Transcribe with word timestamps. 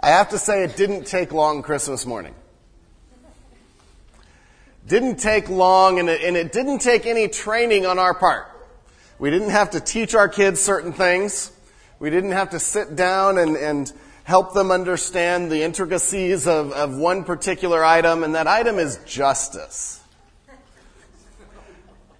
I 0.00 0.10
have 0.10 0.28
to 0.30 0.38
say 0.38 0.62
it 0.62 0.76
didn't 0.76 1.06
take 1.06 1.32
long 1.32 1.62
Christmas 1.62 2.06
morning. 2.06 2.34
Didn't 4.86 5.16
take 5.16 5.48
long 5.48 5.98
and 5.98 6.08
it, 6.08 6.22
and 6.22 6.36
it 6.36 6.52
didn't 6.52 6.78
take 6.78 7.04
any 7.04 7.28
training 7.28 7.84
on 7.84 7.98
our 7.98 8.14
part. 8.14 8.46
We 9.18 9.30
didn't 9.30 9.50
have 9.50 9.70
to 9.70 9.80
teach 9.80 10.14
our 10.14 10.28
kids 10.28 10.60
certain 10.60 10.92
things. 10.92 11.50
We 11.98 12.10
didn't 12.10 12.30
have 12.30 12.50
to 12.50 12.60
sit 12.60 12.94
down 12.94 13.38
and, 13.38 13.56
and 13.56 13.92
help 14.22 14.54
them 14.54 14.70
understand 14.70 15.50
the 15.50 15.62
intricacies 15.62 16.46
of, 16.46 16.70
of 16.72 16.96
one 16.96 17.24
particular 17.24 17.84
item, 17.84 18.22
and 18.22 18.36
that 18.36 18.46
item 18.46 18.78
is 18.78 18.98
justice. 19.04 20.00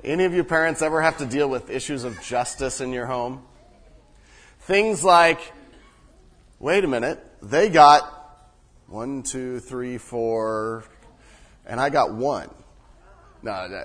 Any 0.02 0.24
of 0.24 0.34
you 0.34 0.42
parents 0.42 0.82
ever 0.82 1.00
have 1.00 1.18
to 1.18 1.26
deal 1.26 1.48
with 1.48 1.70
issues 1.70 2.04
of 2.04 2.20
justice 2.22 2.80
in 2.80 2.92
your 2.92 3.06
home? 3.06 3.42
Things 4.60 5.04
like, 5.04 5.52
wait 6.58 6.82
a 6.82 6.88
minute, 6.88 7.24
they 7.43 7.68
got 7.68 8.02
one, 8.86 9.22
two, 9.22 9.61
three, 9.61 9.99
four, 9.99 10.85
and 11.67 11.81
I 11.81 11.90
got 11.90 12.12
one. 12.12 12.50
No, 13.43 13.85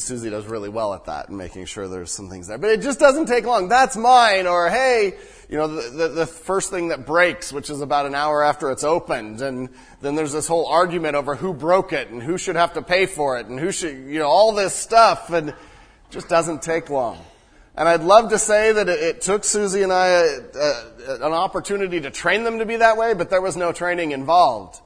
Susie 0.00 0.30
does 0.30 0.46
really 0.46 0.68
well 0.68 0.94
at 0.94 1.04
that 1.06 1.28
and 1.28 1.36
making 1.36 1.66
sure 1.66 1.88
there's 1.88 2.12
some 2.12 2.30
things 2.30 2.46
there. 2.46 2.58
But 2.58 2.70
it 2.70 2.80
just 2.80 2.98
doesn't 2.98 3.26
take 3.26 3.44
long. 3.44 3.68
That's 3.68 3.96
mine. 3.96 4.46
Or, 4.46 4.70
hey, 4.70 5.14
you 5.48 5.56
know, 5.58 5.68
the, 5.68 5.90
the, 5.90 6.08
the, 6.08 6.26
first 6.26 6.70
thing 6.70 6.88
that 6.88 7.04
breaks, 7.04 7.52
which 7.52 7.68
is 7.68 7.80
about 7.80 8.06
an 8.06 8.14
hour 8.14 8.42
after 8.42 8.70
it's 8.70 8.84
opened. 8.84 9.42
And 9.42 9.68
then 10.00 10.14
there's 10.14 10.32
this 10.32 10.46
whole 10.46 10.66
argument 10.66 11.16
over 11.16 11.34
who 11.34 11.52
broke 11.52 11.92
it 11.92 12.08
and 12.08 12.22
who 12.22 12.38
should 12.38 12.56
have 12.56 12.74
to 12.74 12.82
pay 12.82 13.06
for 13.06 13.38
it 13.38 13.46
and 13.46 13.58
who 13.60 13.72
should, 13.72 13.96
you 14.06 14.18
know, 14.18 14.28
all 14.28 14.52
this 14.52 14.74
stuff. 14.74 15.30
And 15.30 15.50
it 15.50 15.56
just 16.10 16.28
doesn't 16.28 16.62
take 16.62 16.88
long. 16.88 17.18
And 17.74 17.88
I'd 17.88 18.02
love 18.02 18.30
to 18.30 18.38
say 18.38 18.72
that 18.72 18.88
it, 18.88 19.00
it 19.00 19.22
took 19.22 19.44
Susie 19.44 19.82
and 19.82 19.92
I 19.92 20.08
a, 20.08 20.40
a, 20.54 21.14
an 21.16 21.32
opportunity 21.32 22.00
to 22.00 22.10
train 22.10 22.44
them 22.44 22.58
to 22.58 22.66
be 22.66 22.76
that 22.76 22.96
way, 22.96 23.14
but 23.14 23.30
there 23.30 23.40
was 23.40 23.56
no 23.56 23.72
training 23.72 24.12
involved. 24.12 24.80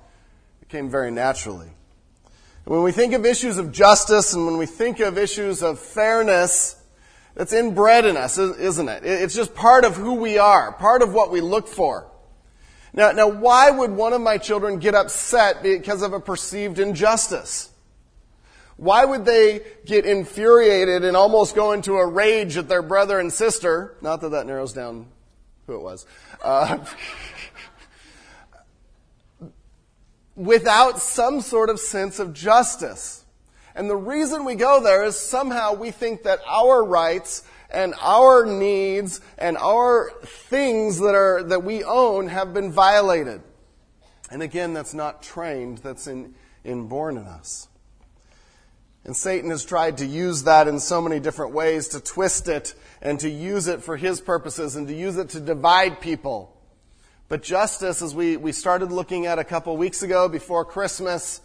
It 0.62 0.68
came 0.68 0.88
very 0.88 1.10
naturally. 1.10 1.70
When 2.64 2.82
we 2.82 2.92
think 2.92 3.12
of 3.12 3.24
issues 3.24 3.58
of 3.58 3.70
justice 3.70 4.34
and 4.34 4.44
when 4.44 4.58
we 4.58 4.66
think 4.66 5.00
of 5.00 5.18
issues 5.18 5.62
of 5.62 5.78
fairness, 5.78 6.76
it's 7.36 7.52
inbred 7.52 8.04
in 8.04 8.16
us, 8.16 8.38
isn't 8.38 8.88
it? 8.88 9.04
It's 9.04 9.34
just 9.34 9.54
part 9.54 9.84
of 9.84 9.96
who 9.96 10.14
we 10.14 10.38
are, 10.38 10.72
part 10.72 11.02
of 11.02 11.12
what 11.12 11.30
we 11.30 11.40
look 11.40 11.68
for. 11.68 12.08
Now, 12.92 13.12
now 13.12 13.28
why 13.28 13.70
would 13.70 13.90
one 13.90 14.14
of 14.14 14.20
my 14.20 14.38
children 14.38 14.78
get 14.78 14.94
upset 14.94 15.62
because 15.62 16.02
of 16.02 16.12
a 16.12 16.18
perceived 16.18 16.78
injustice? 16.78 17.70
Why 18.76 19.04
would 19.04 19.24
they 19.24 19.62
get 19.86 20.04
infuriated 20.04 21.04
and 21.04 21.16
almost 21.16 21.54
go 21.54 21.72
into 21.72 21.94
a 21.94 22.06
rage 22.06 22.56
at 22.56 22.68
their 22.68 22.82
brother 22.82 23.18
and 23.18 23.32
sister? 23.32 23.96
Not 24.02 24.20
that 24.20 24.30
that 24.30 24.46
narrows 24.46 24.72
down 24.72 25.06
who 25.66 25.76
it 25.76 25.82
was. 25.82 26.06
Uh, 26.42 26.84
without 30.36 31.00
some 31.00 31.40
sort 31.40 31.70
of 31.70 31.80
sense 31.80 32.18
of 32.18 32.34
justice. 32.34 33.24
And 33.74 33.88
the 33.88 33.96
reason 33.96 34.44
we 34.44 34.54
go 34.54 34.82
there 34.82 35.04
is 35.04 35.18
somehow 35.18 35.74
we 35.74 35.90
think 35.90 36.22
that 36.24 36.40
our 36.46 36.84
rights 36.84 37.42
and 37.70 37.94
our 38.00 38.44
needs 38.46 39.20
and 39.38 39.56
our 39.56 40.12
things 40.22 40.98
that 40.98 41.14
are, 41.14 41.42
that 41.42 41.64
we 41.64 41.82
own 41.82 42.28
have 42.28 42.54
been 42.54 42.70
violated. 42.70 43.40
And 44.30 44.42
again, 44.42 44.74
that's 44.74 44.94
not 44.94 45.22
trained, 45.22 45.78
that's 45.78 46.06
in, 46.06 46.34
inborn 46.64 47.16
in 47.16 47.24
us. 47.24 47.68
And 49.06 49.16
Satan 49.16 49.50
has 49.50 49.64
tried 49.64 49.98
to 49.98 50.06
use 50.06 50.42
that 50.42 50.66
in 50.66 50.80
so 50.80 51.00
many 51.00 51.20
different 51.20 51.52
ways 51.52 51.86
to 51.88 52.00
twist 52.00 52.48
it 52.48 52.74
and 53.00 53.20
to 53.20 53.30
use 53.30 53.68
it 53.68 53.84
for 53.84 53.96
his 53.96 54.20
purposes 54.20 54.74
and 54.74 54.88
to 54.88 54.94
use 54.94 55.16
it 55.16 55.28
to 55.30 55.40
divide 55.40 56.00
people. 56.00 56.52
But 57.28 57.44
justice, 57.44 58.02
as 58.02 58.16
we, 58.16 58.36
we 58.36 58.50
started 58.50 58.90
looking 58.90 59.26
at 59.26 59.38
a 59.38 59.44
couple 59.44 59.76
weeks 59.76 60.02
ago 60.02 60.28
before 60.28 60.64
Christmas, 60.64 61.40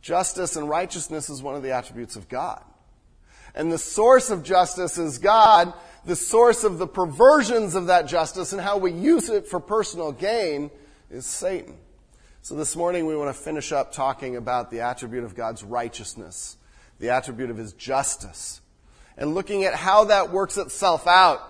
justice 0.00 0.54
and 0.54 0.68
righteousness 0.68 1.28
is 1.28 1.42
one 1.42 1.56
of 1.56 1.64
the 1.64 1.72
attributes 1.72 2.14
of 2.14 2.28
God. 2.28 2.62
And 3.56 3.72
the 3.72 3.78
source 3.78 4.30
of 4.30 4.44
justice 4.44 4.96
is 4.96 5.18
God. 5.18 5.74
The 6.04 6.14
source 6.14 6.62
of 6.62 6.78
the 6.78 6.86
perversions 6.86 7.74
of 7.74 7.88
that 7.88 8.06
justice 8.06 8.52
and 8.52 8.62
how 8.62 8.78
we 8.78 8.92
use 8.92 9.28
it 9.28 9.48
for 9.48 9.58
personal 9.58 10.12
gain 10.12 10.70
is 11.10 11.26
Satan. 11.26 11.76
So 12.42 12.54
this 12.54 12.76
morning 12.76 13.06
we 13.06 13.16
want 13.16 13.34
to 13.34 13.42
finish 13.42 13.72
up 13.72 13.90
talking 13.92 14.36
about 14.36 14.70
the 14.70 14.82
attribute 14.82 15.24
of 15.24 15.34
God's 15.34 15.64
righteousness, 15.64 16.56
the 17.00 17.10
attribute 17.10 17.50
of 17.50 17.56
His 17.56 17.72
justice, 17.72 18.60
and 19.16 19.34
looking 19.34 19.64
at 19.64 19.74
how 19.74 20.04
that 20.04 20.30
works 20.30 20.56
itself 20.56 21.06
out 21.06 21.40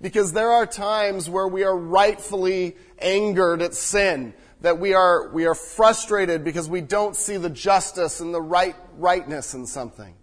because 0.00 0.32
there 0.32 0.50
are 0.50 0.66
times 0.66 1.28
where 1.28 1.48
we 1.48 1.64
are 1.64 1.76
rightfully 1.76 2.76
angered 2.98 3.62
at 3.62 3.74
sin, 3.74 4.34
that 4.60 4.78
we 4.78 4.94
are, 4.94 5.28
we 5.30 5.46
are 5.46 5.54
frustrated 5.54 6.44
because 6.44 6.68
we 6.68 6.80
don't 6.80 7.16
see 7.16 7.36
the 7.36 7.50
justice 7.50 8.20
and 8.20 8.32
the 8.32 8.42
right, 8.42 8.76
rightness 8.96 9.54
in 9.54 9.66
something. 9.66 10.14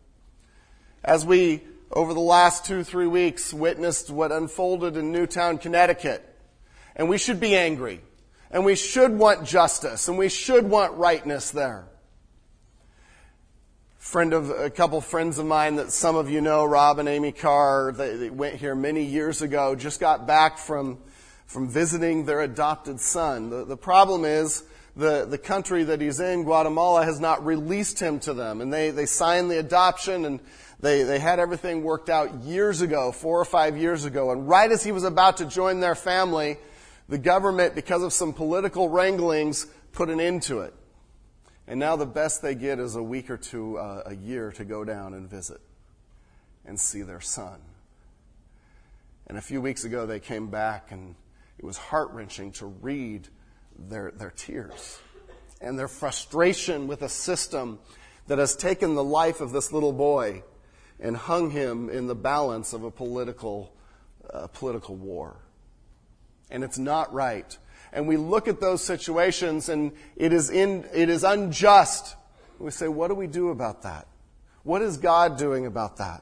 As 1.03 1.25
we, 1.25 1.62
over 1.91 2.14
the 2.14 2.19
last 2.19 2.66
two, 2.66 2.84
three 2.84 3.08
weeks, 3.08 3.53
witnessed 3.53 4.09
what 4.09 4.31
unfolded 4.31 4.97
in 4.97 5.12
Newtown, 5.12 5.58
Connecticut, 5.58 6.24
and 6.96 7.09
we 7.09 7.18
should 7.18 7.40
be 7.40 7.56
angry, 7.56 8.02
and 8.52 8.64
we 8.64 8.75
should 8.75 9.12
want 9.12 9.46
justice, 9.46 10.08
and 10.08 10.18
we 10.18 10.30
should 10.30 10.69
want 10.69 10.94
rightness 10.94 11.52
there 11.52 11.88
friend 14.06 14.34
of 14.34 14.52
a 14.52 14.70
couple 14.70 15.02
friends 15.02 15.40
of 15.40 15.48
mine 15.48 15.78
that 15.78 15.92
some 15.92 16.16
of 16.16 16.30
you 16.30 16.40
know, 16.40 16.64
Rob 16.64 17.00
and 17.00 17.10
Amy 17.10 17.32
Carr, 17.32 17.92
they, 17.92 18.16
they, 18.16 18.30
went 18.30 18.56
here 18.56 18.76
many 18.76 19.04
years 19.04 19.42
ago, 19.42 19.76
just 19.76 20.00
got 20.00 20.28
back 20.28 20.60
from, 20.60 21.00
from 21.48 21.68
visiting 21.68 22.24
their 22.24 22.42
adopted 22.42 23.00
son. 23.00 23.50
The, 23.50 23.66
the 23.66 23.76
problem 23.76 24.24
is 24.24 24.64
the, 24.96 25.26
the 25.26 25.40
country 25.40 25.86
that 25.86 26.02
he's 26.02 26.20
in, 26.20 26.44
Guatemala, 26.44 27.04
has 27.04 27.20
not 27.20 27.44
released 27.44 28.00
him 28.00 28.20
to 28.22 28.36
them. 28.36 28.62
And 28.62 28.72
they, 28.72 28.92
they 28.92 29.08
signed 29.08 29.50
the 29.50 29.58
adoption 29.58 30.26
and 30.26 30.40
they, 30.80 31.02
they 31.02 31.18
had 31.18 31.40
everything 31.40 31.82
worked 31.82 32.08
out 32.08 32.44
years 32.44 32.82
ago, 32.82 33.12
four 33.12 33.42
or 33.42 33.46
five 33.46 33.76
years 33.76 34.06
ago. 34.06 34.30
And 34.30 34.48
right 34.48 34.72
as 34.72 34.84
he 34.84 34.92
was 34.92 35.04
about 35.04 35.38
to 35.38 35.46
join 35.46 35.80
their 35.80 35.96
family, 35.96 36.58
the 37.10 37.18
government, 37.18 37.74
because 37.74 38.04
of 38.04 38.14
some 38.14 38.34
political 38.34 38.88
wranglings, 38.88 39.66
put 39.94 40.12
an 40.12 40.20
end 40.20 40.44
to 40.44 40.60
it. 40.60 40.76
And 41.68 41.80
now 41.80 41.96
the 41.96 42.06
best 42.06 42.42
they 42.42 42.56
get 42.56 42.80
is 42.80 42.96
a 42.96 43.03
week 43.03 43.30
or 43.30 43.38
two, 43.38 43.78
uh, 43.78 44.03
a 44.06 44.16
year 44.16 44.52
to 44.53 44.66
go 44.66 44.84
down 44.84 45.14
and 45.14 45.30
visit 45.30 45.62
and 46.66 46.80
see 46.80 47.02
their 47.02 47.22
son. 47.22 47.59
And 49.28 49.38
a 49.38 49.42
few 49.42 49.62
weeks 49.62 49.84
ago, 49.84 50.06
they 50.06 50.20
came 50.20 50.48
back, 50.48 50.92
and 50.92 51.16
it 51.58 51.66
was 51.66 51.78
heart 51.78 52.12
wrenching 52.12 52.52
to 52.53 52.68
read 52.68 53.28
their, 53.78 54.12
their 54.12 54.30
tears 54.30 55.00
and 55.62 55.80
their 55.80 55.88
frustration 55.88 56.88
with 56.88 57.02
a 57.02 57.09
system 57.09 57.80
that 58.28 58.38
has 58.38 58.56
taken 58.56 58.96
the 58.96 59.03
life 59.03 59.42
of 59.42 59.52
this 59.52 59.72
little 59.72 59.94
boy 59.94 60.44
and 61.00 61.18
hung 61.18 61.50
him 61.50 61.90
in 61.90 62.08
the 62.08 62.16
balance 62.16 62.74
of 62.74 62.84
a 62.84 62.92
political, 62.92 63.74
uh, 64.32 64.47
political 64.47 64.96
war. 64.96 65.38
And 66.52 66.64
it's 66.64 66.78
not 66.78 67.14
right 67.14 67.58
and 67.96 68.10
we 68.10 68.18
look 68.18 68.50
at 68.50 68.60
those 68.60 68.84
situations 68.84 69.70
and 69.70 69.94
it 70.18 70.34
is, 70.34 70.50
in, 70.50 70.86
it 70.94 71.10
is 71.10 71.24
unjust. 71.24 72.16
We 72.60 72.70
say, 72.70 72.90
what 72.90 73.08
do 73.08 73.16
we 73.16 73.26
do 73.26 73.50
about 73.50 73.84
that? 73.84 74.06
What 74.64 74.82
is 74.82 74.98
God 74.98 75.38
doing 75.38 75.66
about 75.66 75.98
that? 75.98 76.22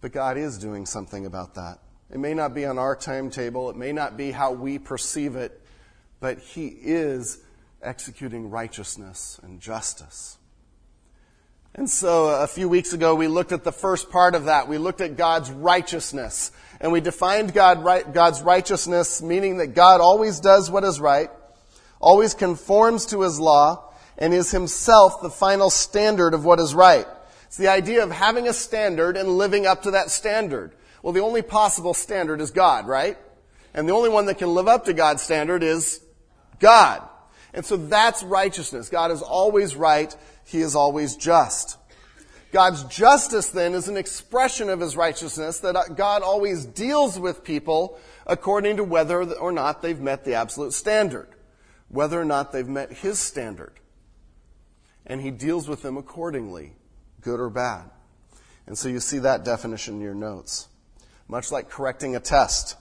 But 0.00 0.12
God 0.12 0.38
is 0.38 0.56
doing 0.56 0.86
something 0.86 1.26
about 1.26 1.54
that. 1.56 1.78
It 2.10 2.18
may 2.18 2.32
not 2.32 2.54
be 2.54 2.64
on 2.64 2.78
our 2.78 2.96
timetable, 2.96 3.68
it 3.68 3.76
may 3.76 3.92
not 3.92 4.16
be 4.16 4.30
how 4.30 4.52
we 4.52 4.78
perceive 4.78 5.36
it, 5.36 5.60
but 6.18 6.38
He 6.38 6.68
is 6.68 7.38
executing 7.82 8.50
righteousness 8.50 9.38
and 9.42 9.60
justice. 9.60 10.38
And 11.74 11.88
so 11.88 12.28
uh, 12.28 12.42
a 12.42 12.46
few 12.46 12.68
weeks 12.68 12.92
ago, 12.92 13.14
we 13.14 13.28
looked 13.28 13.52
at 13.52 13.64
the 13.64 13.72
first 13.72 14.10
part 14.10 14.34
of 14.34 14.44
that. 14.44 14.68
We 14.68 14.76
looked 14.76 15.00
at 15.00 15.16
God's 15.16 15.50
righteousness. 15.50 16.52
And 16.80 16.92
we 16.92 17.00
defined 17.00 17.54
God, 17.54 17.82
God's 18.12 18.42
righteousness, 18.42 19.22
meaning 19.22 19.56
that 19.58 19.68
God 19.68 20.00
always 20.00 20.40
does 20.40 20.70
what 20.70 20.84
is 20.84 21.00
right, 21.00 21.30
always 22.00 22.34
conforms 22.34 23.06
to 23.06 23.22
his 23.22 23.40
law, 23.40 23.92
and 24.18 24.34
is 24.34 24.50
himself 24.50 25.22
the 25.22 25.30
final 25.30 25.70
standard 25.70 26.34
of 26.34 26.44
what 26.44 26.60
is 26.60 26.74
right. 26.74 27.06
It's 27.46 27.56
the 27.56 27.68
idea 27.68 28.02
of 28.02 28.10
having 28.10 28.48
a 28.48 28.52
standard 28.52 29.16
and 29.16 29.28
living 29.38 29.66
up 29.66 29.82
to 29.82 29.92
that 29.92 30.10
standard. 30.10 30.72
Well, 31.02 31.12
the 31.12 31.20
only 31.20 31.42
possible 31.42 31.94
standard 31.94 32.40
is 32.40 32.50
God, 32.50 32.86
right? 32.86 33.16
And 33.72 33.88
the 33.88 33.94
only 33.94 34.10
one 34.10 34.26
that 34.26 34.38
can 34.38 34.52
live 34.52 34.68
up 34.68 34.84
to 34.86 34.92
God's 34.92 35.22
standard 35.22 35.62
is 35.62 36.00
God. 36.58 37.02
And 37.54 37.64
so 37.64 37.76
that's 37.76 38.22
righteousness. 38.22 38.88
God 38.88 39.10
is 39.10 39.22
always 39.22 39.76
right. 39.76 40.14
He 40.44 40.60
is 40.60 40.74
always 40.74 41.16
just. 41.16 41.78
God's 42.52 42.84
justice 42.84 43.48
then 43.48 43.72
is 43.72 43.88
an 43.88 43.96
expression 43.96 44.68
of 44.68 44.80
his 44.80 44.94
righteousness 44.94 45.60
that 45.60 45.74
uh, 45.74 45.84
God 45.88 46.22
always 46.22 46.66
deals 46.66 47.18
with 47.18 47.44
people 47.44 47.98
according 48.26 48.76
to 48.76 48.84
whether 48.84 49.22
or 49.22 49.52
not 49.52 49.80
they've 49.80 49.98
met 49.98 50.24
the 50.24 50.34
absolute 50.34 50.74
standard, 50.74 51.28
whether 51.88 52.20
or 52.20 52.26
not 52.26 52.52
they've 52.52 52.68
met 52.68 52.92
his 52.92 53.18
standard. 53.18 53.72
And 55.06 55.22
he 55.22 55.30
deals 55.30 55.66
with 55.66 55.80
them 55.80 55.96
accordingly, 55.96 56.74
good 57.22 57.40
or 57.40 57.48
bad. 57.48 57.90
And 58.66 58.76
so 58.76 58.88
you 58.88 59.00
see 59.00 59.18
that 59.20 59.44
definition 59.44 59.94
in 59.94 60.00
your 60.02 60.14
notes. 60.14 60.68
Much 61.28 61.50
like 61.50 61.70
correcting 61.70 62.14
a 62.14 62.20
test. 62.20 62.76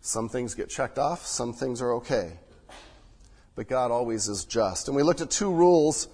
Some 0.00 0.28
things 0.28 0.54
get 0.54 0.70
checked 0.70 0.98
off, 0.98 1.26
some 1.26 1.52
things 1.52 1.82
are 1.82 1.94
okay. 1.94 2.38
But 3.54 3.68
God 3.68 3.90
always 3.90 4.26
is 4.26 4.44
just. 4.44 4.88
And 4.88 4.96
we 4.96 5.02
looked 5.02 5.20
at 5.20 5.30
two 5.30 5.52
rules. 5.52 6.08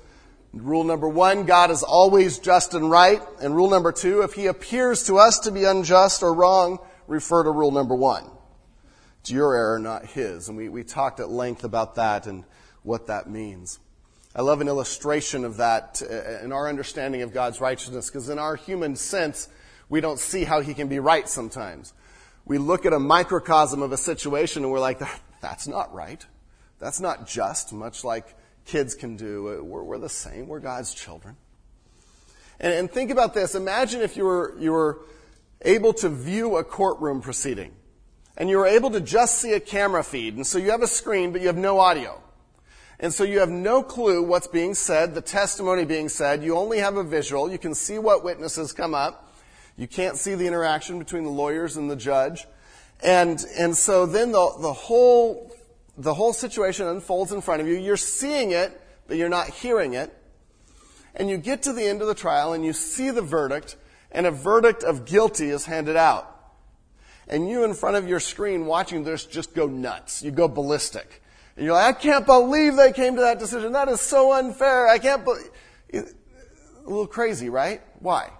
Rule 0.53 0.83
number 0.83 1.09
one, 1.09 1.45
God 1.45 1.71
is 1.71 1.83
always 1.83 2.39
just 2.39 2.75
and 2.75 2.91
right. 2.91 3.23
And 3.41 3.55
rule 3.55 3.71
number 3.71 3.93
two, 3.93 4.23
if 4.23 4.33
he 4.33 4.47
appears 4.47 5.07
to 5.07 5.19
us 5.19 5.39
to 5.41 5.53
be 5.53 5.65
unjust 5.65 6.23
or 6.23 6.35
wrong, 6.35 6.79
refer 7.07 7.45
to 7.45 7.51
rule 7.51 7.71
number 7.71 7.95
one. 7.95 8.29
It's 9.21 9.31
your 9.31 9.55
error, 9.55 9.79
not 9.79 10.07
his. 10.07 10.49
And 10.49 10.57
we, 10.57 10.69
we 10.69 10.83
talked 10.83 11.21
at 11.21 11.31
length 11.31 11.63
about 11.63 11.95
that 11.97 12.27
and 12.27 12.45
what 12.83 13.07
that 13.07 13.31
means. 13.31 13.79
I 14.35 14.43
love 14.43 14.61
an 14.61 14.69
illustration 14.69 15.45
of 15.45 15.59
that 15.59 16.03
uh, 16.09 16.45
in 16.45 16.53
our 16.53 16.69
understanding 16.69 17.23
of 17.23 17.33
God's 17.33 17.61
righteousness, 17.61 18.09
because 18.09 18.29
in 18.29 18.39
our 18.39 18.57
human 18.57 18.97
sense, 18.97 19.49
we 19.89 20.01
don't 20.01 20.19
see 20.19 20.45
how 20.45 20.61
he 20.61 20.73
can 20.73 20.89
be 20.89 20.99
right 20.99 21.29
sometimes. 21.29 21.93
We 22.45 22.59
look 22.59 22.87
at 22.87 22.93
a 22.93 22.99
microcosm 22.99 23.83
of 23.83 23.93
a 23.93 23.97
situation 23.97 24.63
and 24.63 24.73
we're 24.73 24.81
like, 24.81 25.01
that's 25.41 25.69
not 25.69 25.93
right. 25.93 26.25
That's 26.79 27.01
not 27.01 27.27
just, 27.27 27.73
much 27.73 28.05
like 28.05 28.35
kids 28.71 28.95
can 28.95 29.17
do. 29.17 29.49
Uh, 29.49 29.63
we're, 29.65 29.83
we're 29.83 29.99
the 29.99 30.09
same. 30.09 30.47
We're 30.47 30.61
God's 30.61 30.95
children. 30.95 31.37
And, 32.61 32.73
and 32.73 32.91
think 32.91 33.11
about 33.11 33.35
this. 33.35 33.57
Imagine 33.57 34.01
if 34.01 34.17
you 34.17 34.25
were, 34.25 34.55
you 34.61 34.71
were 34.71 35.01
able 35.63 35.93
to 35.95 36.09
view 36.09 36.57
a 36.57 36.63
courtroom 36.63 37.21
proceeding 37.21 37.73
and 38.37 38.49
you 38.49 38.59
were 38.59 38.67
able 38.67 38.91
to 38.91 39.01
just 39.01 39.39
see 39.39 39.55
a 39.55 39.61
camera 39.61 40.05
feed. 40.05 40.37
And 40.37 40.47
so 40.47 40.57
you 40.57 40.71
have 40.71 40.83
a 40.83 40.87
screen, 40.87 41.33
but 41.33 41.41
you 41.41 41.49
have 41.49 41.57
no 41.57 41.81
audio. 41.81 42.23
And 43.01 43.13
so 43.13 43.25
you 43.25 43.41
have 43.41 43.51
no 43.51 43.83
clue 43.83 44.23
what's 44.23 44.47
being 44.47 44.75
said, 44.75 45.15
the 45.15 45.21
testimony 45.21 45.85
being 45.85 46.09
said. 46.09 46.45
You 46.45 46.57
only 46.57 46.79
have 46.79 46.97
a 46.97 47.03
visual. 47.03 47.51
You 47.51 47.59
can 47.59 47.75
see 47.75 47.99
what 47.99 48.23
witnesses 48.23 48.73
come 48.73 48.95
up. 48.95 49.35
You 49.77 49.89
can't 49.89 50.17
see 50.17 50.35
the 50.35 50.47
interaction 50.47 50.99
between 50.99 51.25
the 51.25 51.31
lawyers 51.31 51.77
and 51.77 51.91
the 51.91 51.97
judge. 51.97 52.47
And, 53.03 53.45
and 53.59 53.77
so 53.77 54.07
then 54.07 54.33
the, 54.33 54.55
the 54.61 54.73
whole, 54.73 55.51
the 55.97 56.15
whole 56.15 56.33
situation 56.33 56.87
unfolds 56.87 57.33
in 57.33 57.41
front 57.41 57.61
of 57.61 57.67
you. 57.67 57.75
You're 57.75 57.97
seeing 57.97 58.53
it, 58.53 58.81
but 59.07 59.17
you're 59.17 59.29
not 59.29 59.49
hearing 59.49 59.95
it. 59.95 60.17
And 61.15 61.29
you 61.29 61.37
get 61.37 61.63
to 61.63 61.73
the 61.73 61.85
end 61.85 62.03
of 62.03 62.09
the 62.09 62.15
trial 62.15 62.53
and 62.53 62.65
you 62.65 62.73
see 62.73 63.11
the 63.11 63.23
verdict, 63.23 63.77
and 64.13 64.27
a 64.27 64.31
verdict 64.31 64.83
of 64.83 65.05
guilty 65.05 65.51
is 65.51 65.67
handed 65.67 65.97
out. 65.97 66.27
And 67.29 67.49
you 67.49 67.65
in 67.65 67.75
front 67.75 67.97
of 67.97 68.09
your 68.09 68.21
screen 68.21 68.67
watching 68.67 69.05
this 69.05 69.25
just 69.25 69.55
go 69.55 69.67
nuts. 69.67 70.23
You 70.23 70.31
go 70.31 70.49
ballistic. 70.49 71.23
And 71.57 71.65
you're 71.65 71.75
like, 71.75 71.97
I 71.97 71.99
can't 71.99 72.27
believe 72.27 72.77
they 72.77 72.93
came 72.93 73.17
to 73.17 73.21
that 73.23 73.39
decision. 73.39 73.73
That 73.73 73.89
is 73.89 74.01
so 74.01 74.33
unfair. 74.33 74.89
I 74.89 74.99
can't 74.99 75.25
believe. 75.25 75.51
A 75.93 76.05
little 76.85 77.07
crazy, 77.07 77.51
right? 77.51 77.83
Why? 78.01 78.31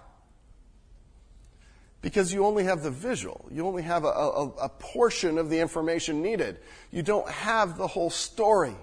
Because 2.01 2.33
you 2.33 2.45
only 2.45 2.63
have 2.63 2.81
the 2.81 2.91
visual. 2.91 3.47
You 3.51 3.67
only 3.67 3.83
have 3.83 4.03
a, 4.03 4.07
a, 4.07 4.47
a 4.63 4.69
portion 4.69 5.37
of 5.37 5.49
the 5.49 5.59
information 5.59 6.21
needed. 6.21 6.59
You 6.89 7.03
don't 7.03 7.29
have 7.29 7.77
the 7.77 7.87
whole 7.87 8.09
story. 8.09 8.75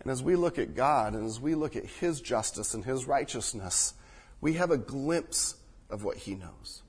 And 0.00 0.12
as 0.12 0.22
we 0.22 0.36
look 0.36 0.58
at 0.58 0.74
God 0.74 1.14
and 1.14 1.24
as 1.24 1.40
we 1.40 1.54
look 1.54 1.76
at 1.76 1.86
His 1.86 2.20
justice 2.20 2.74
and 2.74 2.84
His 2.84 3.06
righteousness, 3.06 3.94
we 4.42 4.54
have 4.54 4.70
a 4.70 4.76
glimpse 4.76 5.56
of 5.88 6.04
what 6.04 6.18
He 6.18 6.34
knows. 6.34 6.82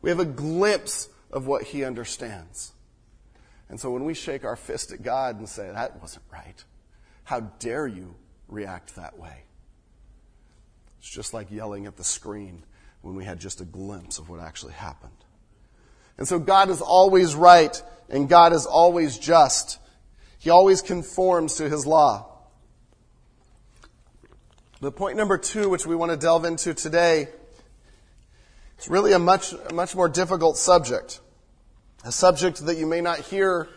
We 0.00 0.08
have 0.08 0.20
a 0.20 0.24
glimpse 0.24 1.10
of 1.30 1.46
what 1.46 1.64
He 1.64 1.84
understands. 1.84 2.72
And 3.68 3.78
so 3.78 3.90
when 3.90 4.04
we 4.04 4.14
shake 4.14 4.44
our 4.44 4.56
fist 4.56 4.92
at 4.92 5.02
God 5.02 5.38
and 5.38 5.48
say, 5.48 5.70
that 5.70 6.00
wasn't 6.00 6.24
right, 6.32 6.64
how 7.24 7.40
dare 7.40 7.86
you 7.86 8.14
react 8.48 8.96
that 8.96 9.18
way? 9.18 9.44
It's 10.98 11.10
just 11.10 11.34
like 11.34 11.50
yelling 11.50 11.86
at 11.86 11.96
the 11.96 12.04
screen 12.04 12.64
when 13.02 13.14
we 13.14 13.24
had 13.24 13.38
just 13.38 13.60
a 13.60 13.64
glimpse 13.64 14.18
of 14.18 14.28
what 14.28 14.40
actually 14.40 14.72
happened. 14.72 15.12
And 16.18 16.26
so 16.26 16.38
God 16.38 16.70
is 16.70 16.80
always 16.80 17.34
right 17.34 17.82
and 18.08 18.28
God 18.28 18.52
is 18.52 18.66
always 18.66 19.18
just. 19.18 19.78
He 20.38 20.50
always 20.50 20.82
conforms 20.82 21.56
to 21.56 21.68
his 21.68 21.86
law. 21.86 22.28
The 24.80 24.90
point 24.90 25.16
number 25.16 25.38
two, 25.38 25.68
which 25.68 25.86
we 25.86 25.94
want 25.94 26.10
to 26.10 26.16
delve 26.16 26.44
into 26.44 26.74
today, 26.74 27.28
is 28.80 28.88
really 28.88 29.12
a 29.12 29.18
much, 29.18 29.52
a 29.52 29.72
much 29.72 29.94
more 29.94 30.08
difficult 30.08 30.56
subject 30.56 31.20
a 32.04 32.12
subject 32.12 32.66
that 32.66 32.76
you 32.76 32.86
may 32.86 33.00
not 33.00 33.18
hear, 33.18 33.68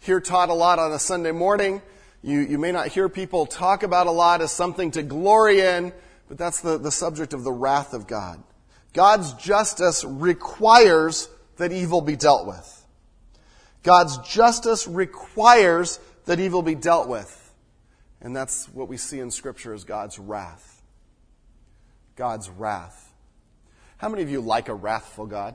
hear 0.00 0.20
taught 0.20 0.48
a 0.48 0.54
lot 0.54 0.78
on 0.78 0.92
a 0.92 0.98
Sunday 0.98 1.30
morning. 1.30 1.80
You, 2.22 2.40
you 2.40 2.58
may 2.58 2.72
not 2.72 2.88
hear 2.88 3.08
people 3.08 3.46
talk 3.46 3.82
about 3.82 4.06
a 4.06 4.10
lot 4.10 4.40
as 4.40 4.50
something 4.50 4.90
to 4.92 5.02
glory 5.02 5.60
in, 5.60 5.92
but 6.28 6.38
that's 6.38 6.60
the, 6.60 6.78
the 6.78 6.90
subject 6.90 7.32
of 7.32 7.44
the 7.44 7.52
wrath 7.52 7.94
of 7.94 8.06
God. 8.06 8.42
God's 8.92 9.32
justice 9.34 10.04
requires 10.04 11.28
that 11.56 11.72
evil 11.72 12.00
be 12.00 12.16
dealt 12.16 12.46
with. 12.46 12.86
God's 13.82 14.18
justice 14.18 14.86
requires 14.86 16.00
that 16.24 16.40
evil 16.40 16.62
be 16.62 16.74
dealt 16.74 17.08
with. 17.08 17.34
And 18.20 18.34
that's 18.34 18.68
what 18.68 18.88
we 18.88 18.96
see 18.96 19.20
in 19.20 19.30
Scripture 19.30 19.72
as 19.72 19.84
God's 19.84 20.18
wrath. 20.18 20.82
God's 22.16 22.50
wrath. 22.50 23.12
How 23.98 24.08
many 24.08 24.22
of 24.22 24.30
you 24.30 24.40
like 24.40 24.68
a 24.68 24.74
wrathful 24.74 25.26
God? 25.26 25.54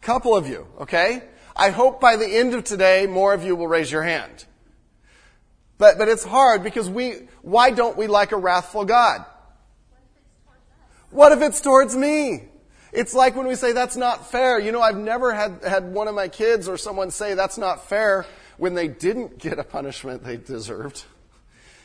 Couple 0.00 0.36
of 0.36 0.48
you, 0.48 0.66
okay? 0.80 1.22
I 1.54 1.70
hope 1.70 2.00
by 2.00 2.16
the 2.16 2.26
end 2.26 2.54
of 2.54 2.64
today, 2.64 3.06
more 3.06 3.34
of 3.34 3.44
you 3.44 3.56
will 3.56 3.68
raise 3.68 3.90
your 3.90 4.02
hand. 4.02 4.44
But, 5.76 5.98
but 5.98 6.08
it's 6.08 6.24
hard 6.24 6.62
because 6.62 6.88
we, 6.88 7.28
why 7.42 7.70
don't 7.70 7.96
we 7.96 8.06
like 8.06 8.32
a 8.32 8.36
wrathful 8.36 8.84
God? 8.84 9.24
What 11.10 11.32
if 11.32 11.42
it's 11.42 11.60
towards 11.60 11.96
me? 11.96 12.48
It's 12.92 13.14
like 13.14 13.36
when 13.36 13.46
we 13.46 13.54
say 13.54 13.72
that's 13.72 13.96
not 13.96 14.30
fair. 14.30 14.58
You 14.58 14.72
know, 14.72 14.80
I've 14.80 14.96
never 14.96 15.32
had, 15.34 15.62
had 15.62 15.92
one 15.92 16.08
of 16.08 16.14
my 16.14 16.28
kids 16.28 16.68
or 16.68 16.76
someone 16.76 17.10
say 17.10 17.34
that's 17.34 17.58
not 17.58 17.88
fair 17.88 18.26
when 18.56 18.74
they 18.74 18.88
didn't 18.88 19.38
get 19.38 19.58
a 19.58 19.64
punishment 19.64 20.24
they 20.24 20.36
deserved. 20.36 21.04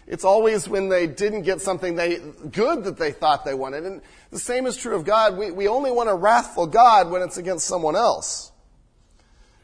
It's 0.06 0.26
always 0.26 0.68
when 0.68 0.90
they 0.90 1.08
didn't 1.08 1.44
get 1.44 1.62
something 1.62 1.96
they, 1.96 2.20
good 2.52 2.84
that 2.84 2.98
they 2.98 3.12
thought 3.12 3.46
they 3.46 3.54
wanted. 3.54 3.86
And 3.86 4.02
the 4.32 4.40
same 4.40 4.66
is 4.66 4.76
true 4.76 4.96
of 4.96 5.06
God. 5.06 5.38
We, 5.38 5.52
we 5.52 5.68
only 5.68 5.92
want 5.92 6.10
a 6.10 6.16
wrathful 6.16 6.68
God 6.68 7.10
when 7.10 7.22
it's 7.22 7.38
against 7.38 7.66
someone 7.68 7.96
else. 7.96 8.52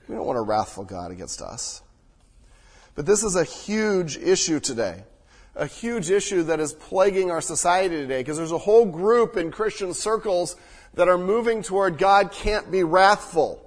We 0.08 0.16
don't 0.16 0.26
want 0.26 0.40
a 0.40 0.42
wrathful 0.44 0.86
God 0.86 1.12
against 1.12 1.42
us. 1.42 1.82
But 2.96 3.06
this 3.06 3.24
is 3.24 3.36
a 3.36 3.44
huge 3.44 4.18
issue 4.18 4.60
today. 4.60 5.04
A 5.60 5.66
huge 5.66 6.10
issue 6.10 6.44
that 6.44 6.62
is 6.62 6.72
plaguing 6.72 7.32
our 7.32 7.42
society 7.42 7.96
today 7.98 8.22
because 8.22 8.38
there's 8.38 8.54
a 8.54 8.58
whole 8.58 8.86
group 8.86 9.36
in 9.36 9.52
Christian 9.52 9.94
circles 9.94 10.56
that 10.94 11.10
are 11.10 11.18
moving 11.18 11.64
toward 11.64 11.98
God 11.98 12.32
can't 12.32 12.72
be 12.72 12.82
wrathful. 12.82 13.62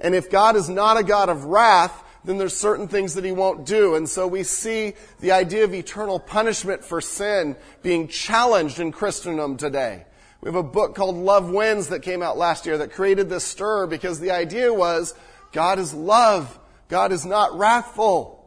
And 0.00 0.14
if 0.14 0.30
God 0.30 0.56
is 0.56 0.70
not 0.70 0.96
a 0.96 1.02
God 1.02 1.28
of 1.28 1.44
wrath, 1.44 2.02
then 2.24 2.38
there's 2.38 2.56
certain 2.56 2.88
things 2.88 3.12
that 3.12 3.24
he 3.24 3.32
won't 3.32 3.66
do. 3.66 3.94
And 3.94 4.08
so 4.08 4.26
we 4.26 4.42
see 4.42 4.94
the 5.20 5.32
idea 5.32 5.64
of 5.64 5.74
eternal 5.74 6.18
punishment 6.18 6.82
for 6.82 7.02
sin 7.02 7.56
being 7.82 8.08
challenged 8.08 8.80
in 8.80 8.90
Christendom 8.90 9.58
today. 9.58 10.06
We 10.40 10.48
have 10.48 10.56
a 10.56 10.62
book 10.62 10.94
called 10.94 11.16
Love 11.16 11.50
Wins 11.50 11.88
that 11.88 12.00
came 12.00 12.22
out 12.22 12.38
last 12.38 12.64
year 12.64 12.78
that 12.78 12.92
created 12.92 13.28
this 13.28 13.44
stir 13.44 13.86
because 13.86 14.18
the 14.18 14.30
idea 14.30 14.72
was 14.72 15.14
God 15.52 15.78
is 15.78 15.92
love. 15.92 16.58
God 16.88 17.12
is 17.12 17.26
not 17.26 17.58
wrathful. 17.58 18.37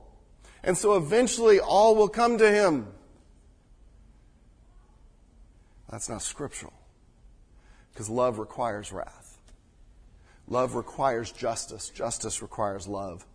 And 0.64 0.78
so 0.78 0.96
eventually 0.96 1.60
all 1.60 1.96
will 1.96 2.10
come 2.10 2.38
to 2.38 2.52
him. 2.52 2.88
That's 5.90 6.10
not 6.10 6.22
scriptural. 6.22 6.74
Because 7.94 8.10
love 8.10 8.40
requires 8.40 8.92
wrath. 8.92 9.38
Love 10.48 10.76
requires 10.76 11.32
justice. 11.32 11.90
Justice 11.90 12.42
requires 12.42 12.88
love. 12.88 13.26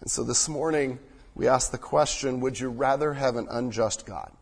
And 0.00 0.10
so 0.10 0.22
this 0.22 0.48
morning, 0.48 0.98
we 1.34 1.48
ask 1.48 1.70
the 1.70 1.78
question 1.78 2.40
Would 2.40 2.58
you 2.58 2.70
rather 2.70 3.14
have 3.14 3.36
an 3.36 3.46
unjust 3.50 4.06
God? 4.06 4.32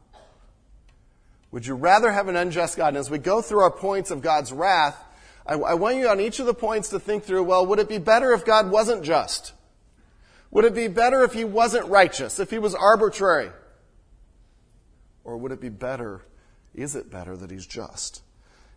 Would 1.51 1.67
you 1.67 1.75
rather 1.75 2.11
have 2.11 2.29
an 2.29 2.37
unjust 2.37 2.77
God? 2.77 2.89
And 2.89 2.97
as 2.97 3.11
we 3.11 3.19
go 3.19 3.41
through 3.41 3.61
our 3.61 3.71
points 3.71 4.11
of 4.11 4.21
God's 4.21 4.53
wrath, 4.53 5.01
I, 5.47 5.55
I 5.55 5.75
want 5.75 5.97
you 5.97 6.09
on 6.09 6.21
each 6.21 6.41
of 6.41 6.47
the 6.47 6.55
points 6.55 6.89
to 6.91 6.99
think 6.99 7.25
through 7.25 7.45
well, 7.45 7.67
would 7.67 7.79
it 7.79 7.89
be 7.89 7.99
better 7.99 8.33
if 8.33 8.45
God 8.45 8.71
wasn't 8.71 9.05
just? 9.05 9.53
Would 10.55 10.65
it 10.65 10.75
be 10.75 10.89
better 10.89 11.25
if 11.25 11.33
he 11.33 11.45
wasn't 11.45 11.89
righteous, 11.89 12.39
if 12.39 12.51
he 12.51 12.59
was 12.59 12.77
arbitrary? 12.77 13.51
Or 15.25 15.37
would 15.37 15.51
it 15.51 15.61
be 15.61 15.69
better, 15.69 16.23
is 16.75 16.95
it 16.95 17.11
better 17.11 17.37
that 17.37 17.51
he's 17.51 17.67
just? 17.67 18.23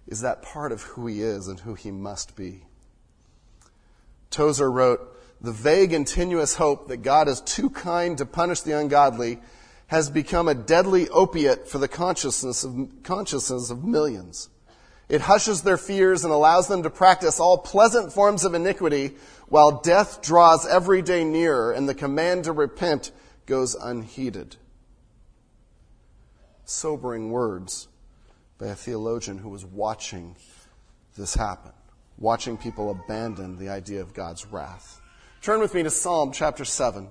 Is 0.07 0.21
that 0.21 0.41
part 0.41 0.71
of 0.71 0.81
who 0.81 1.05
he 1.05 1.21
is 1.21 1.47
and 1.47 1.59
who 1.59 1.75
he 1.75 1.91
must 1.91 2.35
be? 2.35 2.63
Tozer 4.31 4.71
wrote, 4.71 5.15
the 5.39 5.51
vague 5.51 5.93
and 5.93 6.07
tenuous 6.07 6.55
hope 6.55 6.87
that 6.87 7.03
God 7.03 7.27
is 7.27 7.41
too 7.41 7.69
kind 7.69 8.17
to 8.17 8.25
punish 8.25 8.61
the 8.61 8.75
ungodly 8.77 9.39
has 9.85 10.09
become 10.09 10.47
a 10.47 10.55
deadly 10.55 11.07
opiate 11.09 11.67
for 11.67 11.77
the 11.77 11.87
consciousness 11.87 12.63
of, 12.63 12.89
consciousness 13.03 13.69
of 13.69 13.83
millions. 13.83 14.49
It 15.09 15.21
hushes 15.21 15.61
their 15.61 15.77
fears 15.77 16.23
and 16.23 16.33
allows 16.33 16.67
them 16.67 16.83
to 16.83 16.89
practice 16.89 17.39
all 17.39 17.59
pleasant 17.59 18.11
forms 18.11 18.43
of 18.43 18.55
iniquity 18.55 19.15
while 19.49 19.79
death 19.81 20.21
draws 20.21 20.67
every 20.67 21.01
day 21.01 21.23
nearer 21.23 21.71
and 21.71 21.87
the 21.87 21.95
command 21.95 22.43
to 22.45 22.51
repent 22.51 23.11
goes 23.45 23.75
unheeded. 23.75 24.55
Sobering 26.65 27.31
words 27.31 27.87
by 28.57 28.67
a 28.67 28.75
theologian 28.75 29.37
who 29.37 29.49
was 29.49 29.65
watching 29.65 30.35
this 31.15 31.33
happen. 31.33 31.71
watching 32.17 32.57
people 32.57 32.89
abandon 32.89 33.57
the 33.57 33.69
idea 33.69 34.01
of 34.01 34.13
God's 34.13 34.45
wrath. 34.47 34.99
Turn 35.41 35.59
with 35.59 35.73
me 35.73 35.83
to 35.83 35.91
Psalm 35.91 36.31
chapter 36.31 36.65
7. 36.65 37.09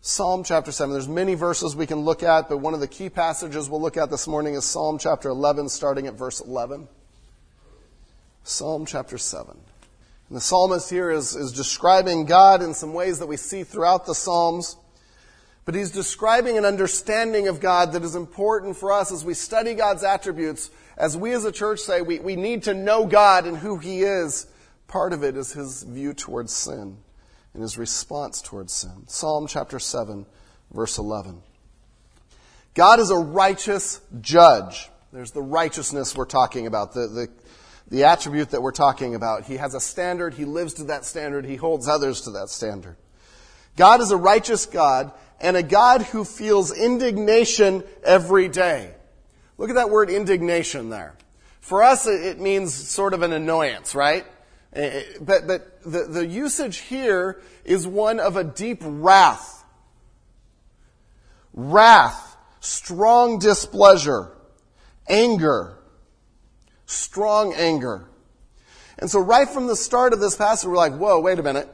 Psalm 0.00 0.44
chapter 0.44 0.72
7. 0.72 0.92
There's 0.92 1.08
many 1.08 1.34
verses 1.34 1.74
we 1.74 1.86
can 1.86 2.00
look 2.00 2.22
at, 2.22 2.48
but 2.48 2.58
one 2.58 2.74
of 2.74 2.80
the 2.80 2.88
key 2.88 3.08
passages 3.08 3.68
we'll 3.68 3.80
look 3.80 3.96
at 3.96 4.10
this 4.10 4.28
morning 4.28 4.54
is 4.54 4.64
Psalm 4.64 4.98
chapter 4.98 5.28
11, 5.28 5.68
starting 5.68 6.06
at 6.06 6.14
verse 6.14 6.40
11. 6.40 6.88
Psalm 8.44 8.86
chapter 8.86 9.18
7. 9.18 9.56
And 10.32 10.38
the 10.38 10.44
psalmist 10.44 10.88
here 10.88 11.10
is, 11.10 11.36
is 11.36 11.52
describing 11.52 12.24
God 12.24 12.62
in 12.62 12.72
some 12.72 12.94
ways 12.94 13.18
that 13.18 13.26
we 13.26 13.36
see 13.36 13.64
throughout 13.64 14.06
the 14.06 14.14
Psalms. 14.14 14.78
But 15.66 15.74
he's 15.74 15.90
describing 15.90 16.56
an 16.56 16.64
understanding 16.64 17.48
of 17.48 17.60
God 17.60 17.92
that 17.92 18.02
is 18.02 18.14
important 18.14 18.78
for 18.78 18.92
us 18.92 19.12
as 19.12 19.26
we 19.26 19.34
study 19.34 19.74
God's 19.74 20.02
attributes. 20.02 20.70
As 20.96 21.18
we 21.18 21.32
as 21.32 21.44
a 21.44 21.52
church 21.52 21.80
say, 21.80 22.00
we, 22.00 22.18
we 22.18 22.34
need 22.34 22.62
to 22.62 22.72
know 22.72 23.04
God 23.04 23.46
and 23.46 23.58
who 23.58 23.76
he 23.76 24.04
is. 24.04 24.46
Part 24.88 25.12
of 25.12 25.22
it 25.22 25.36
is 25.36 25.52
his 25.52 25.82
view 25.82 26.14
towards 26.14 26.54
sin 26.54 26.96
and 27.52 27.62
his 27.62 27.76
response 27.76 28.40
towards 28.40 28.72
sin. 28.72 29.04
Psalm 29.08 29.46
chapter 29.46 29.78
7, 29.78 30.24
verse 30.72 30.96
11. 30.96 31.42
God 32.72 33.00
is 33.00 33.10
a 33.10 33.18
righteous 33.18 34.00
judge. 34.22 34.88
There's 35.12 35.32
the 35.32 35.42
righteousness 35.42 36.16
we're 36.16 36.24
talking 36.24 36.66
about, 36.66 36.94
the, 36.94 37.06
the, 37.06 37.28
the 37.92 38.04
attribute 38.04 38.52
that 38.52 38.62
we're 38.62 38.72
talking 38.72 39.14
about. 39.14 39.44
He 39.44 39.58
has 39.58 39.74
a 39.74 39.80
standard, 39.80 40.32
he 40.32 40.46
lives 40.46 40.74
to 40.74 40.84
that 40.84 41.04
standard, 41.04 41.44
he 41.44 41.56
holds 41.56 41.86
others 41.86 42.22
to 42.22 42.30
that 42.30 42.48
standard. 42.48 42.96
God 43.76 44.00
is 44.00 44.10
a 44.10 44.16
righteous 44.16 44.64
God 44.64 45.12
and 45.38 45.58
a 45.58 45.62
God 45.62 46.00
who 46.00 46.24
feels 46.24 46.72
indignation 46.72 47.84
every 48.02 48.48
day. 48.48 48.94
Look 49.58 49.68
at 49.68 49.76
that 49.76 49.90
word 49.90 50.08
indignation 50.08 50.88
there. 50.88 51.14
For 51.60 51.82
us, 51.82 52.06
it 52.06 52.40
means 52.40 52.72
sort 52.72 53.12
of 53.12 53.20
an 53.20 53.34
annoyance, 53.34 53.94
right? 53.94 54.24
Eh, 54.72 54.80
eh, 54.80 55.02
but, 55.20 55.46
but 55.46 55.82
the, 55.82 56.04
the 56.04 56.26
usage 56.26 56.78
here 56.78 57.42
is 57.62 57.86
one 57.86 58.20
of 58.20 58.38
a 58.38 58.44
deep 58.44 58.78
wrath. 58.82 59.64
Wrath, 61.52 62.38
strong 62.60 63.38
displeasure, 63.38 64.32
anger, 65.10 65.76
strong 66.92 67.54
anger. 67.54 68.08
And 68.98 69.10
so 69.10 69.20
right 69.20 69.48
from 69.48 69.66
the 69.66 69.76
start 69.76 70.12
of 70.12 70.20
this 70.20 70.36
passage, 70.36 70.68
we're 70.68 70.76
like, 70.76 70.94
whoa, 70.94 71.20
wait 71.20 71.38
a 71.38 71.42
minute. 71.42 71.68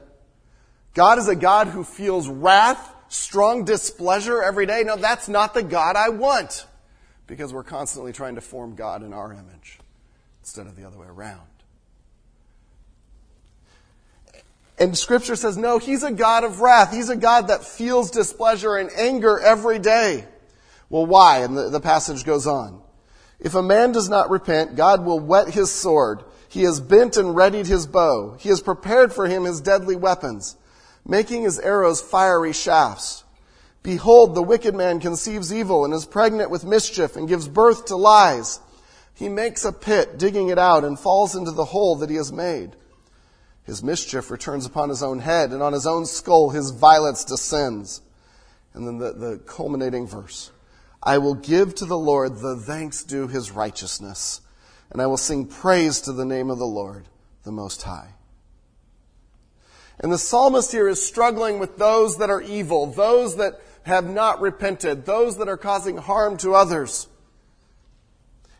God 0.94 1.18
is 1.18 1.28
a 1.28 1.36
God 1.36 1.68
who 1.68 1.84
feels 1.84 2.28
wrath, 2.28 2.92
strong 3.08 3.64
displeasure 3.64 4.42
every 4.42 4.66
day. 4.66 4.82
No, 4.84 4.96
that's 4.96 5.28
not 5.28 5.54
the 5.54 5.62
God 5.62 5.96
I 5.96 6.08
want. 6.08 6.66
Because 7.26 7.52
we're 7.52 7.64
constantly 7.64 8.12
trying 8.12 8.36
to 8.36 8.40
form 8.40 8.74
God 8.74 9.02
in 9.02 9.12
our 9.12 9.32
image 9.32 9.78
instead 10.40 10.66
of 10.66 10.76
the 10.76 10.86
other 10.86 10.98
way 10.98 11.06
around. 11.06 11.42
And 14.78 14.96
scripture 14.96 15.36
says, 15.36 15.56
no, 15.56 15.78
he's 15.78 16.04
a 16.04 16.12
God 16.12 16.44
of 16.44 16.60
wrath. 16.60 16.92
He's 16.92 17.10
a 17.10 17.16
God 17.16 17.48
that 17.48 17.64
feels 17.64 18.10
displeasure 18.10 18.76
and 18.76 18.90
anger 18.92 19.38
every 19.38 19.80
day. 19.80 20.24
Well, 20.88 21.04
why? 21.04 21.40
And 21.40 21.56
the, 21.56 21.68
the 21.68 21.80
passage 21.80 22.24
goes 22.24 22.46
on. 22.46 22.80
If 23.40 23.54
a 23.54 23.62
man 23.62 23.92
does 23.92 24.08
not 24.08 24.30
repent, 24.30 24.76
God 24.76 25.04
will 25.04 25.20
whet 25.20 25.50
his 25.50 25.70
sword. 25.70 26.24
He 26.48 26.62
has 26.62 26.80
bent 26.80 27.16
and 27.16 27.36
readied 27.36 27.66
his 27.66 27.86
bow. 27.86 28.36
He 28.38 28.48
has 28.48 28.60
prepared 28.60 29.12
for 29.12 29.28
him 29.28 29.44
his 29.44 29.60
deadly 29.60 29.96
weapons, 29.96 30.56
making 31.06 31.42
his 31.42 31.58
arrows 31.58 32.00
fiery 32.00 32.52
shafts. 32.52 33.24
Behold, 33.82 34.34
the 34.34 34.42
wicked 34.42 34.74
man 34.74 34.98
conceives 34.98 35.52
evil 35.52 35.84
and 35.84 35.94
is 35.94 36.04
pregnant 36.04 36.50
with 36.50 36.64
mischief 36.64 37.16
and 37.16 37.28
gives 37.28 37.48
birth 37.48 37.86
to 37.86 37.96
lies. 37.96 38.60
He 39.14 39.28
makes 39.28 39.64
a 39.64 39.72
pit, 39.72 40.18
digging 40.18 40.48
it 40.48 40.58
out, 40.58 40.84
and 40.84 40.98
falls 40.98 41.34
into 41.34 41.52
the 41.52 41.64
hole 41.64 41.96
that 41.96 42.10
he 42.10 42.16
has 42.16 42.32
made. 42.32 42.76
His 43.64 43.82
mischief 43.82 44.30
returns 44.30 44.66
upon 44.66 44.88
his 44.88 45.02
own 45.02 45.20
head, 45.20 45.52
and 45.52 45.62
on 45.62 45.72
his 45.72 45.86
own 45.86 46.06
skull 46.06 46.50
his 46.50 46.70
violence 46.70 47.24
descends. 47.24 48.00
And 48.74 48.86
then 48.86 48.98
the, 48.98 49.12
the 49.12 49.38
culminating 49.46 50.06
verse. 50.06 50.50
I 51.02 51.18
will 51.18 51.34
give 51.34 51.74
to 51.76 51.84
the 51.84 51.98
Lord 51.98 52.38
the 52.38 52.56
thanks 52.56 53.02
due 53.04 53.28
his 53.28 53.50
righteousness, 53.50 54.40
and 54.90 55.00
I 55.00 55.06
will 55.06 55.16
sing 55.16 55.46
praise 55.46 56.00
to 56.02 56.12
the 56.12 56.24
name 56.24 56.50
of 56.50 56.58
the 56.58 56.66
Lord, 56.66 57.06
the 57.44 57.52
Most 57.52 57.82
High. 57.82 58.14
And 60.00 60.12
the 60.12 60.18
psalmist 60.18 60.72
here 60.72 60.88
is 60.88 61.04
struggling 61.04 61.58
with 61.58 61.76
those 61.76 62.18
that 62.18 62.30
are 62.30 62.42
evil, 62.42 62.86
those 62.86 63.36
that 63.36 63.60
have 63.82 64.08
not 64.08 64.40
repented, 64.40 65.06
those 65.06 65.38
that 65.38 65.48
are 65.48 65.56
causing 65.56 65.96
harm 65.96 66.36
to 66.38 66.54
others. 66.54 67.08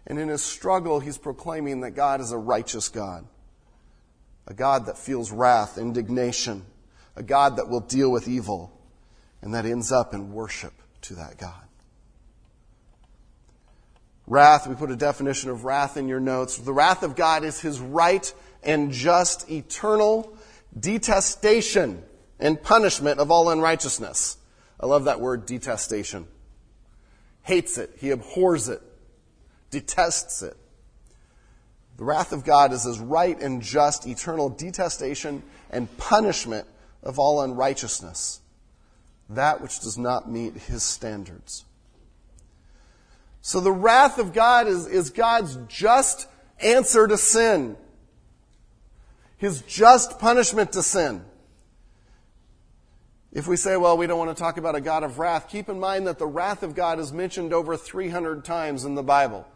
And 0.06 0.18
in 0.18 0.28
his 0.28 0.42
struggle, 0.42 1.00
he's 1.00 1.18
proclaiming 1.18 1.80
that 1.80 1.92
God 1.92 2.20
is 2.20 2.32
a 2.32 2.38
righteous 2.38 2.88
God 2.88 3.26
a 4.48 4.54
God 4.54 4.86
that 4.86 4.96
feels 4.96 5.30
wrath, 5.30 5.76
indignation, 5.76 6.64
a 7.14 7.22
God 7.22 7.56
that 7.56 7.68
will 7.68 7.80
deal 7.80 8.10
with 8.10 8.26
evil, 8.26 8.72
and 9.42 9.54
that 9.54 9.66
ends 9.66 9.92
up 9.92 10.14
in 10.14 10.32
worship 10.32 10.72
to 11.02 11.14
that 11.14 11.36
God. 11.36 11.67
Wrath, 14.28 14.66
we 14.66 14.74
put 14.74 14.90
a 14.90 14.96
definition 14.96 15.48
of 15.48 15.64
wrath 15.64 15.96
in 15.96 16.06
your 16.06 16.20
notes. 16.20 16.58
The 16.58 16.72
wrath 16.72 17.02
of 17.02 17.16
God 17.16 17.44
is 17.44 17.60
his 17.60 17.80
right 17.80 18.32
and 18.62 18.92
just 18.92 19.50
eternal 19.50 20.36
detestation 20.78 22.02
and 22.38 22.62
punishment 22.62 23.20
of 23.20 23.30
all 23.30 23.48
unrighteousness. 23.48 24.36
I 24.78 24.86
love 24.86 25.04
that 25.04 25.20
word, 25.20 25.46
detestation. 25.46 26.26
Hates 27.42 27.78
it. 27.78 27.90
He 27.98 28.10
abhors 28.10 28.68
it. 28.68 28.82
Detests 29.70 30.42
it. 30.42 30.56
The 31.96 32.04
wrath 32.04 32.32
of 32.32 32.44
God 32.44 32.72
is 32.74 32.84
his 32.84 33.00
right 33.00 33.40
and 33.40 33.62
just 33.62 34.06
eternal 34.06 34.50
detestation 34.50 35.42
and 35.70 35.88
punishment 35.96 36.66
of 37.02 37.18
all 37.18 37.40
unrighteousness, 37.40 38.40
that 39.30 39.62
which 39.62 39.80
does 39.80 39.96
not 39.96 40.30
meet 40.30 40.54
his 40.54 40.82
standards. 40.82 41.64
So 43.48 43.60
the 43.60 43.72
wrath 43.72 44.18
of 44.18 44.34
God 44.34 44.66
is, 44.66 44.86
is 44.86 45.08
God's 45.08 45.56
just 45.68 46.28
answer 46.60 47.08
to 47.08 47.16
sin. 47.16 47.78
His 49.38 49.62
just 49.62 50.18
punishment 50.18 50.72
to 50.72 50.82
sin. 50.82 51.24
If 53.32 53.48
we 53.48 53.56
say, 53.56 53.78
well, 53.78 53.96
we 53.96 54.06
don't 54.06 54.18
want 54.18 54.36
to 54.36 54.38
talk 54.38 54.58
about 54.58 54.74
a 54.74 54.82
God 54.82 55.02
of 55.02 55.18
wrath, 55.18 55.48
keep 55.48 55.70
in 55.70 55.80
mind 55.80 56.06
that 56.08 56.18
the 56.18 56.26
wrath 56.26 56.62
of 56.62 56.74
God 56.74 56.98
is 56.98 57.10
mentioned 57.10 57.54
over 57.54 57.74
300 57.74 58.44
times 58.44 58.84
in 58.84 58.96
the 58.96 59.02
Bible. 59.02 59.48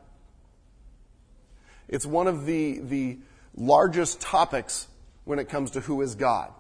It's 1.87 2.07
one 2.07 2.29
of 2.29 2.47
the, 2.47 2.79
the 2.79 3.19
largest 3.55 4.23
topics 4.23 4.89
when 5.25 5.39
it 5.39 5.51
comes 5.51 5.73
to 5.73 5.81
who 5.81 6.01
is 6.01 6.15
God. 6.15 6.51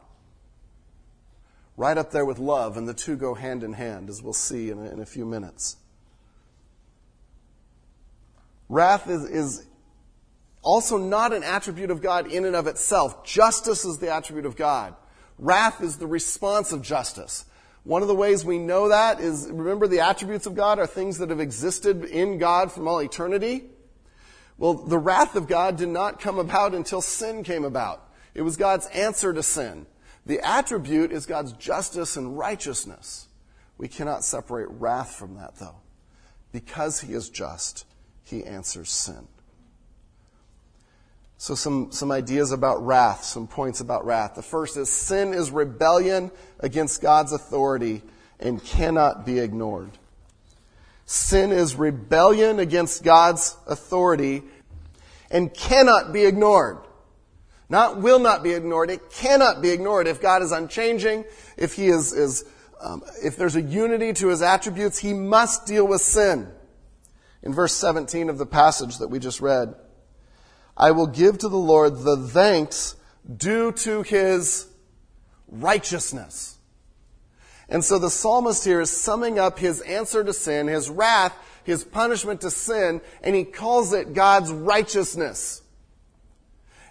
Right 1.78 1.96
up 1.96 2.10
there 2.10 2.26
with 2.26 2.38
love, 2.38 2.76
and 2.76 2.86
the 2.86 2.92
two 2.92 3.16
go 3.16 3.32
hand 3.32 3.64
in 3.64 3.72
hand, 3.72 4.10
as 4.10 4.22
we'll 4.22 4.34
see 4.34 4.68
in 4.68 4.78
a, 4.78 4.90
in 4.90 5.00
a 5.00 5.06
few 5.06 5.24
minutes. 5.24 5.78
Wrath 8.68 9.08
is, 9.08 9.24
is 9.24 9.66
also 10.62 10.96
not 10.96 11.32
an 11.32 11.42
attribute 11.42 11.90
of 11.90 12.00
God 12.00 12.30
in 12.30 12.44
and 12.44 12.56
of 12.56 12.66
itself. 12.66 13.24
Justice 13.24 13.84
is 13.84 13.98
the 13.98 14.12
attribute 14.12 14.46
of 14.46 14.56
God. 14.56 14.94
Wrath 15.38 15.82
is 15.82 15.96
the 15.96 16.06
response 16.06 16.72
of 16.72 16.82
justice. 16.82 17.44
One 17.84 18.02
of 18.02 18.08
the 18.08 18.14
ways 18.14 18.44
we 18.44 18.58
know 18.58 18.88
that 18.88 19.20
is, 19.20 19.48
remember 19.50 19.88
the 19.88 20.00
attributes 20.00 20.46
of 20.46 20.54
God 20.54 20.78
are 20.78 20.86
things 20.86 21.18
that 21.18 21.30
have 21.30 21.40
existed 21.40 22.04
in 22.04 22.38
God 22.38 22.70
from 22.70 22.86
all 22.86 23.00
eternity. 23.00 23.64
Well, 24.56 24.74
the 24.74 24.98
wrath 24.98 25.34
of 25.34 25.48
God 25.48 25.76
did 25.76 25.88
not 25.88 26.20
come 26.20 26.38
about 26.38 26.74
until 26.74 27.00
sin 27.00 27.42
came 27.42 27.64
about. 27.64 28.08
It 28.34 28.42
was 28.42 28.56
God's 28.56 28.86
answer 28.86 29.32
to 29.32 29.42
sin. 29.42 29.86
The 30.24 30.40
attribute 30.40 31.10
is 31.10 31.26
God's 31.26 31.52
justice 31.54 32.16
and 32.16 32.38
righteousness. 32.38 33.26
We 33.76 33.88
cannot 33.88 34.22
separate 34.22 34.68
wrath 34.70 35.16
from 35.16 35.34
that, 35.34 35.56
though. 35.56 35.76
Because 36.52 37.00
he 37.00 37.14
is 37.14 37.28
just, 37.28 37.84
he 38.32 38.44
answers 38.44 38.90
sin. 38.90 39.28
So, 41.38 41.54
some, 41.54 41.92
some 41.92 42.10
ideas 42.12 42.52
about 42.52 42.84
wrath, 42.84 43.24
some 43.24 43.46
points 43.46 43.80
about 43.80 44.04
wrath. 44.04 44.34
The 44.34 44.42
first 44.42 44.76
is 44.76 44.90
sin 44.90 45.34
is 45.34 45.50
rebellion 45.50 46.30
against 46.60 47.02
God's 47.02 47.32
authority 47.32 48.02
and 48.38 48.62
cannot 48.62 49.26
be 49.26 49.38
ignored. 49.38 49.90
Sin 51.04 51.52
is 51.52 51.74
rebellion 51.74 52.58
against 52.58 53.02
God's 53.02 53.56
authority 53.66 54.42
and 55.30 55.52
cannot 55.52 56.12
be 56.12 56.24
ignored. 56.24 56.78
Not 57.68 58.00
will 58.00 58.18
not 58.18 58.42
be 58.42 58.52
ignored. 58.52 58.90
It 58.90 59.10
cannot 59.10 59.62
be 59.62 59.70
ignored. 59.70 60.06
If 60.06 60.20
God 60.20 60.42
is 60.42 60.52
unchanging, 60.52 61.24
if 61.56 61.74
He 61.74 61.88
is, 61.88 62.12
is 62.12 62.44
um, 62.80 63.02
if 63.22 63.36
there's 63.36 63.56
a 63.56 63.62
unity 63.62 64.12
to 64.12 64.28
His 64.28 64.42
attributes, 64.42 64.98
He 64.98 65.12
must 65.12 65.66
deal 65.66 65.86
with 65.86 66.02
sin. 66.02 66.48
In 67.42 67.52
verse 67.52 67.74
17 67.74 68.28
of 68.28 68.38
the 68.38 68.46
passage 68.46 68.98
that 68.98 69.08
we 69.08 69.18
just 69.18 69.40
read, 69.40 69.74
I 70.76 70.92
will 70.92 71.06
give 71.06 71.38
to 71.38 71.48
the 71.48 71.56
Lord 71.56 71.98
the 71.98 72.16
thanks 72.16 72.96
due 73.36 73.72
to 73.72 74.02
His 74.02 74.66
righteousness. 75.48 76.58
And 77.68 77.84
so 77.84 77.98
the 77.98 78.10
psalmist 78.10 78.64
here 78.64 78.82
is 78.82 78.90
summing 78.90 79.38
up 79.38 79.58
his 79.58 79.80
answer 79.80 80.22
to 80.22 80.32
sin, 80.34 80.66
his 80.66 80.90
wrath, 80.90 81.34
his 81.64 81.84
punishment 81.84 82.42
to 82.42 82.50
sin, 82.50 83.00
and 83.22 83.34
he 83.34 83.44
calls 83.44 83.94
it 83.94 84.12
God's 84.12 84.52
righteousness. 84.52 85.62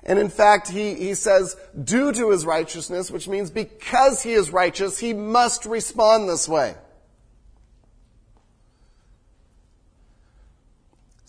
And 0.04 0.18
in 0.18 0.30
fact, 0.30 0.70
he, 0.70 0.96
he 0.96 1.14
says, 1.14 1.56
due 1.84 2.12
to 2.14 2.32
his 2.32 2.48
righteousness, 2.48 3.12
which 3.12 3.28
means 3.28 3.52
because 3.52 4.24
he 4.24 4.32
is 4.32 4.50
righteous, 4.50 4.98
he 4.98 5.14
must 5.14 5.66
respond 5.66 6.28
this 6.28 6.50
way. 6.50 6.74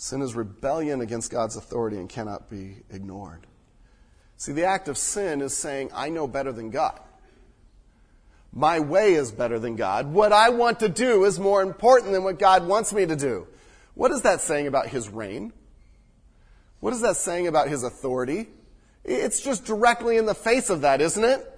Sin 0.03 0.21
is 0.21 0.35
rebellion 0.35 1.01
against 1.01 1.31
God's 1.31 1.55
authority 1.55 1.97
and 1.97 2.09
cannot 2.09 2.51
be 2.51 2.79
ignored. 2.91 3.47
See, 4.37 4.51
the 4.51 4.65
act 4.65 4.89
of 4.89 4.99
sin 4.99 5.41
is 5.41 5.57
saying, 5.57 5.91
I 5.95 6.09
know 6.09 6.27
better 6.27 6.51
than 6.51 6.71
God. 6.71 6.99
My 8.53 8.81
way 8.81 9.15
is 9.15 9.31
better 9.31 9.61
than 9.61 9.77
God. 9.77 10.13
What 10.13 10.33
I 10.33 10.49
want 10.49 10.81
to 10.81 10.89
do 10.89 11.25
is 11.25 11.39
more 11.39 11.63
important 11.63 12.11
than 12.11 12.25
what 12.25 12.41
God 12.41 12.67
wants 12.67 12.93
me 12.93 13.07
to 13.07 13.15
do. 13.15 13.47
What 13.95 14.11
is 14.11 14.23
that 14.23 14.41
saying 14.41 14.67
about 14.67 14.89
his 14.89 15.09
reign? 15.09 15.53
What 16.81 16.93
is 16.93 17.03
that 17.03 17.17
saying 17.17 17.47
about 17.47 17.69
his 17.69 17.85
authority? 17.85 18.49
It's 19.05 19.41
just 19.41 19.65
directly 19.65 20.17
in 20.17 20.27
the 20.27 20.35
face 20.35 20.69
of 20.69 20.81
that, 20.81 21.01
isn't 21.01 21.23
it? 21.25 21.49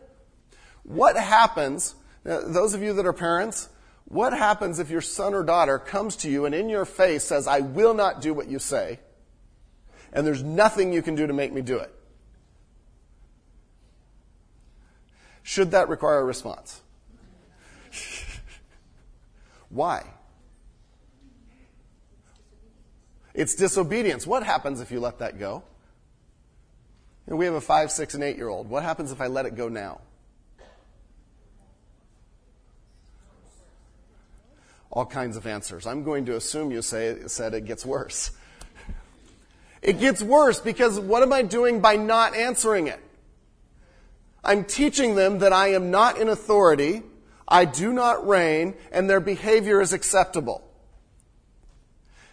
What 0.83 1.17
happens, 1.17 1.95
those 2.25 2.75
of 2.75 2.83
you 2.83 2.93
that 2.93 3.07
are 3.07 3.15
parents, 3.15 3.71
what 4.15 4.33
happens 4.33 4.79
if 4.79 4.91
your 4.91 5.01
son 5.01 5.35
or 5.35 5.43
daughter 5.43 5.77
comes 5.77 6.15
to 6.15 6.31
you 6.31 6.45
and 6.45 6.55
in 6.55 6.69
your 6.69 6.85
face 6.85 7.25
says, 7.25 7.49
I 7.49 7.59
will 7.59 7.95
not 7.95 8.21
do 8.21 8.33
what 8.33 8.49
you 8.49 8.61
say, 8.61 9.01
and 10.13 10.25
there's 10.25 10.41
nothing 10.41 10.93
you 10.93 11.03
can 11.03 11.17
do 11.17 11.27
to 11.27 11.33
make 11.33 11.53
me 11.53 11.63
do 11.63 11.79
it? 11.79 11.93
Should 15.43 15.73
that 15.73 15.89
require 15.89 16.21
a 16.21 16.25
response? 16.25 16.81
Why? 19.69 20.05
It's 23.35 23.57
disobedience. 23.57 24.29
What 24.29 24.45
happens 24.45 24.81
if 24.81 24.93
you 24.93 25.01
let 25.01 25.19
that 25.19 25.41
go? 25.41 25.65
we 27.27 27.47
have 27.47 27.55
a 27.55 27.61
five, 27.61 27.91
six, 27.91 28.15
and 28.15 28.23
eight 28.23 28.37
year 28.37 28.49
old. 28.49 28.69
What 28.71 28.85
happens 28.85 29.11
if 29.11 29.21
I 29.21 29.27
let 29.27 29.45
it 29.45 29.57
go 29.57 29.69
now? 29.69 30.03
All 34.95 35.05
kinds 35.05 35.37
of 35.37 35.47
answers. 35.47 35.87
I'm 35.87 36.05
going 36.05 36.25
to 36.27 36.37
assume 36.37 36.71
you 36.71 36.81
say, 36.81 37.19
said 37.27 37.53
it 37.53 37.67
gets 37.67 37.85
worse. 37.85 38.31
It 39.83 40.01
gets 40.01 40.23
worse 40.23 40.61
because 40.61 40.99
what 40.99 41.23
am 41.23 41.31
I 41.31 41.43
doing 41.43 41.83
by 41.83 41.97
not 41.97 42.35
answering 42.35 42.87
it? 42.87 42.99
I'm 44.43 44.65
teaching 44.65 45.15
them 45.15 45.41
that 45.41 45.53
I 45.53 45.73
am 45.75 45.91
not 45.91 46.17
in 46.17 46.31
authority, 46.31 47.03
I 47.47 47.67
do 47.67 47.93
not 47.93 48.27
reign, 48.27 48.77
and 48.93 49.11
their 49.11 49.21
behavior 49.21 49.83
is 49.83 49.93
acceptable. 49.93 50.65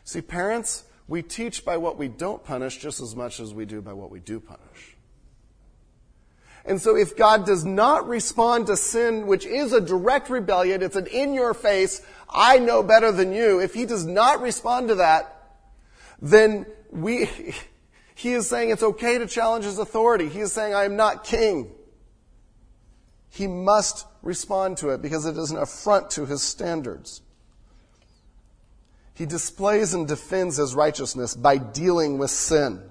See, 0.06 0.22
parents, 0.22 0.86
we 1.10 1.22
teach 1.22 1.66
by 1.66 1.76
what 1.76 1.98
we 1.98 2.08
don't 2.08 2.42
punish 2.42 2.78
just 2.78 3.02
as 3.02 3.18
much 3.18 3.42
as 3.42 3.54
we 3.54 3.66
do 3.66 3.82
by 3.82 3.92
what 3.92 4.12
we 4.12 4.22
do 4.22 4.40
punish. 4.40 4.91
And 6.66 6.80
so 6.80 6.96
if 6.96 7.18
God 7.18 7.46
does 7.46 7.66
not 7.66 8.08
respond 8.08 8.68
to 8.68 8.78
sin, 8.78 9.26
which 9.26 9.46
is 9.46 9.74
a 9.74 9.82
direct 9.82 10.30
rebellion, 10.30 10.84
it's 10.84 10.96
an 10.96 11.08
in 11.08 11.34
your 11.34 11.54
face, 11.54 12.02
I 12.30 12.60
know 12.60 12.84
better 12.84 13.12
than 13.12 13.34
you. 13.34 13.60
If 13.60 13.74
he 13.74 13.86
does 13.86 14.06
not 14.06 14.42
respond 14.42 14.90
to 14.90 14.96
that, 14.96 15.58
then 16.22 16.66
we, 16.92 17.30
he 18.16 18.34
is 18.34 18.48
saying 18.48 18.70
it's 18.70 18.84
okay 18.84 19.18
to 19.18 19.26
challenge 19.26 19.66
his 19.66 19.80
authority. 19.80 20.30
He 20.30 20.40
is 20.40 20.54
saying 20.54 20.74
I 20.74 20.86
am 20.86 20.96
not 20.96 21.24
king. 21.24 21.72
He 23.30 23.48
must 23.48 24.06
respond 24.22 24.78
to 24.78 24.90
it 24.90 25.02
because 25.02 25.26
it 25.26 25.38
is 25.38 25.52
an 25.52 25.58
affront 25.58 26.12
to 26.12 26.26
his 26.26 26.44
standards. 26.44 27.22
He 29.14 29.26
displays 29.26 29.94
and 29.94 30.08
defends 30.08 30.58
his 30.58 30.76
righteousness 30.76 31.36
by 31.36 31.58
dealing 31.58 32.18
with 32.18 32.32
sin. 32.32 32.82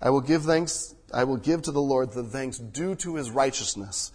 I 0.00 0.10
will 0.10 0.20
give 0.20 0.42
thanks, 0.42 0.93
I 1.14 1.24
will 1.24 1.36
give 1.36 1.62
to 1.62 1.70
the 1.70 1.80
Lord 1.80 2.12
the 2.12 2.24
thanks 2.24 2.58
due 2.58 2.96
to 2.96 3.14
his 3.14 3.30
righteousness. 3.30 4.10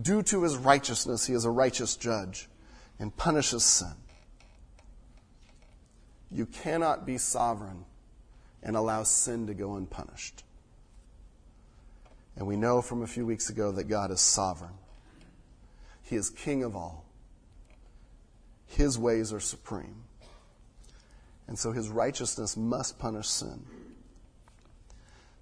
Due 0.00 0.22
to 0.22 0.44
his 0.44 0.56
righteousness, 0.56 1.26
he 1.26 1.34
is 1.34 1.44
a 1.44 1.50
righteous 1.50 1.96
judge 1.96 2.48
and 2.98 3.14
punishes 3.16 3.64
sin. 3.64 3.94
You 6.30 6.46
cannot 6.46 7.06
be 7.06 7.18
sovereign 7.18 7.84
and 8.62 8.76
allow 8.76 9.02
sin 9.02 9.46
to 9.48 9.54
go 9.54 9.74
unpunished. 9.74 10.44
And 12.36 12.46
we 12.46 12.56
know 12.56 12.82
from 12.82 13.02
a 13.02 13.06
few 13.06 13.26
weeks 13.26 13.50
ago 13.50 13.72
that 13.72 13.84
God 13.84 14.10
is 14.10 14.20
sovereign. 14.20 14.74
He 16.02 16.16
is 16.16 16.30
king 16.30 16.62
of 16.62 16.76
all. 16.76 17.04
His 18.66 18.98
ways 18.98 19.32
are 19.32 19.40
supreme. 19.40 20.04
And 21.46 21.58
so 21.58 21.72
his 21.72 21.88
righteousness 21.88 22.56
must 22.56 22.98
punish 22.98 23.28
sin. 23.28 23.64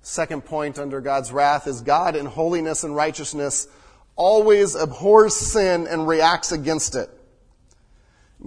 Second 0.02 0.44
point 0.44 0.78
under 0.78 1.00
God's 1.00 1.32
wrath 1.32 1.68
is 1.68 1.80
God 1.80 2.16
in 2.16 2.26
holiness 2.26 2.82
and 2.82 2.94
righteousness 2.94 3.68
always 4.16 4.74
abhors 4.74 5.34
sin 5.34 5.86
and 5.86 6.06
reacts 6.06 6.50
against 6.50 6.96
it. 6.96 7.08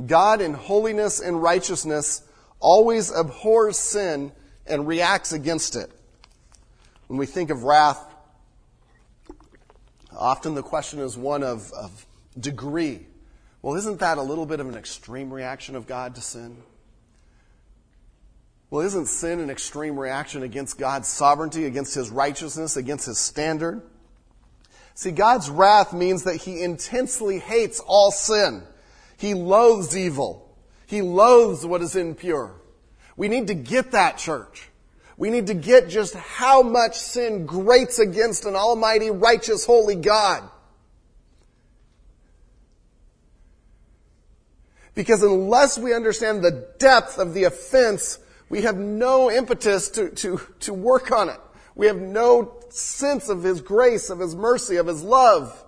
God 0.06 0.42
in 0.42 0.54
holiness 0.54 1.22
and 1.22 1.42
righteousness 1.42 2.22
always 2.60 3.10
abhors 3.10 3.80
sin 3.80 4.34
and 4.68 4.86
reacts 4.86 5.32
against 5.32 5.78
it. 5.78 5.90
When 7.08 7.18
we 7.18 7.26
think 7.26 7.50
of 7.50 7.64
wrath, 7.64 8.04
often 10.12 10.56
the 10.56 10.64
question 10.64 11.00
is 11.00 11.16
one 11.16 11.44
of, 11.44 11.72
of 11.72 12.06
degree. 12.38 13.06
Well, 13.62 13.76
isn't 13.76 14.00
that 14.00 14.18
a 14.18 14.22
little 14.22 14.46
bit 14.46 14.60
of 14.60 14.68
an 14.68 14.76
extreme 14.76 15.34
reaction 15.34 15.76
of 15.76 15.88
God 15.88 16.16
to 16.16 16.22
sin? 16.22 16.58
Well, 18.70 18.86
isn't 18.86 19.08
sin 19.08 19.40
an 19.40 19.50
extreme 19.50 19.98
reaction 19.98 20.44
against 20.44 20.78
God's 20.78 21.08
sovereignty, 21.08 21.66
against 21.66 21.94
His 21.94 22.10
righteousness, 22.10 22.78
against 22.78 23.06
His 23.06 23.20
standard? 23.20 23.82
See, 24.96 25.12
God's 25.12 25.50
wrath 25.50 25.94
means 25.94 26.24
that 26.24 26.38
He 26.38 26.62
intensely 26.62 27.40
hates 27.40 27.80
all 27.80 28.12
sin. 28.12 28.64
He 29.18 29.34
loathes 29.34 29.96
evil. 29.96 30.56
He 30.88 31.02
loathes 31.02 31.66
what 31.66 31.82
is 31.82 31.96
impure. 31.96 32.56
We 33.18 33.28
need 33.28 33.48
to 33.48 33.54
get 33.54 33.92
that, 33.92 34.18
church. 34.18 34.70
We 35.18 35.30
need 35.30 35.48
to 35.48 35.54
get 35.54 35.88
just 35.88 36.14
how 36.16 36.62
much 36.62 36.98
sin 36.98 37.46
grates 37.46 38.00
against 38.00 38.46
an 38.46 38.56
almighty, 38.56 39.10
righteous, 39.10 39.66
holy 39.66 39.96
God. 39.96 40.44
Because 44.94 45.24
unless 45.24 45.78
we 45.78 45.94
understand 45.94 46.42
the 46.42 46.68
depth 46.80 47.18
of 47.18 47.34
the 47.34 47.44
offense, 47.44 48.18
we 48.50 48.62
have 48.62 48.78
no 48.78 49.32
impetus 49.32 49.90
to, 49.92 50.10
to, 50.10 50.40
to 50.62 50.74
work 50.74 51.12
on 51.12 51.30
it. 51.30 51.40
We 51.74 51.88
have 51.88 51.98
no 51.98 52.58
sense 52.70 53.30
of 53.30 53.44
His 53.44 53.62
grace, 53.62 54.10
of 54.10 54.20
His 54.20 54.36
mercy, 54.36 54.78
of 54.78 54.88
His 54.88 55.04
love. 55.04 55.64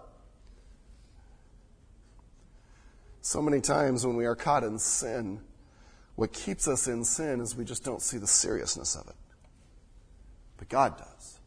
So 3.22 3.42
many 3.42 3.60
times 3.60 4.06
when 4.06 4.16
we 4.16 4.26
are 4.26 4.36
caught 4.36 4.64
in 4.64 4.80
sin, 4.80 5.42
what 6.16 6.32
keeps 6.32 6.68
us 6.68 6.88
in 6.88 7.04
sin 7.04 7.42
is 7.42 7.56
we 7.56 7.66
just 7.66 7.84
don't 7.84 8.02
see 8.02 8.18
the 8.18 8.28
seriousness 8.28 8.96
of 8.96 9.08
it. 9.08 9.16
But 10.58 10.70
God 10.70 10.98
does. 10.98 11.40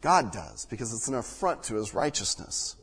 God 0.00 0.32
does, 0.32 0.66
because 0.66 0.92
it's 0.92 1.08
an 1.08 1.14
affront 1.14 1.64
to 1.64 1.74
His 1.74 1.94
righteousness. 1.94 2.76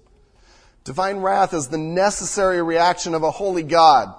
Divine 0.84 1.18
wrath 1.18 1.54
is 1.54 1.68
the 1.68 1.78
necessary 1.78 2.62
reaction 2.62 3.14
of 3.14 3.24
a 3.24 3.32
holy 3.32 3.64
God 3.64 4.14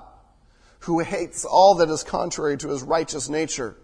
who 0.83 1.01
hates 1.01 1.45
all 1.45 1.77
that 1.77 1.89
is 1.89 2.03
contrary 2.03 2.57
to 2.59 2.69
his 2.69 2.83
righteous 2.83 3.29
nature. 3.29 3.77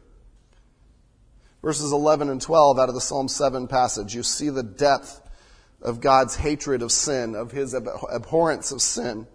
Verses 1.63 1.93
11 1.93 2.29
and 2.29 2.41
12 2.41 2.79
out 2.79 2.89
of 2.89 2.95
the 2.95 3.01
Psalm 3.01 3.29
7 3.29 3.67
passage, 3.69 4.15
you 4.15 4.23
see 4.23 4.49
the 4.49 4.63
depth 4.63 5.21
of 5.83 6.01
God's 6.01 6.37
hatred 6.37 6.83
of 6.83 6.93
sin, 6.93 7.35
of 7.35 7.53
his 7.53 7.75
abhorrence 7.75 8.73
of 8.73 8.83
sin. 8.83 9.27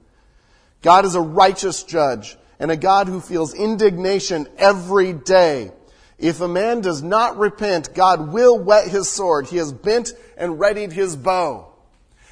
God 0.82 1.06
is 1.06 1.16
a 1.16 1.22
righteous 1.22 1.84
judge 1.84 2.38
and 2.60 2.70
a 2.70 2.78
God 2.78 3.08
who 3.08 3.22
feels 3.22 3.54
indignation 3.54 4.48
every 4.58 5.14
day. 5.14 5.72
If 6.18 6.42
a 6.42 6.48
man 6.48 6.82
does 6.82 7.02
not 7.02 7.38
repent, 7.38 7.94
God 7.94 8.32
will 8.32 8.60
whet 8.60 8.88
his 8.88 9.10
sword. 9.10 9.48
He 9.48 9.58
has 9.58 9.74
bent 9.74 10.14
and 10.38 10.60
readied 10.60 10.92
his 10.92 11.16
bow. 11.16 11.74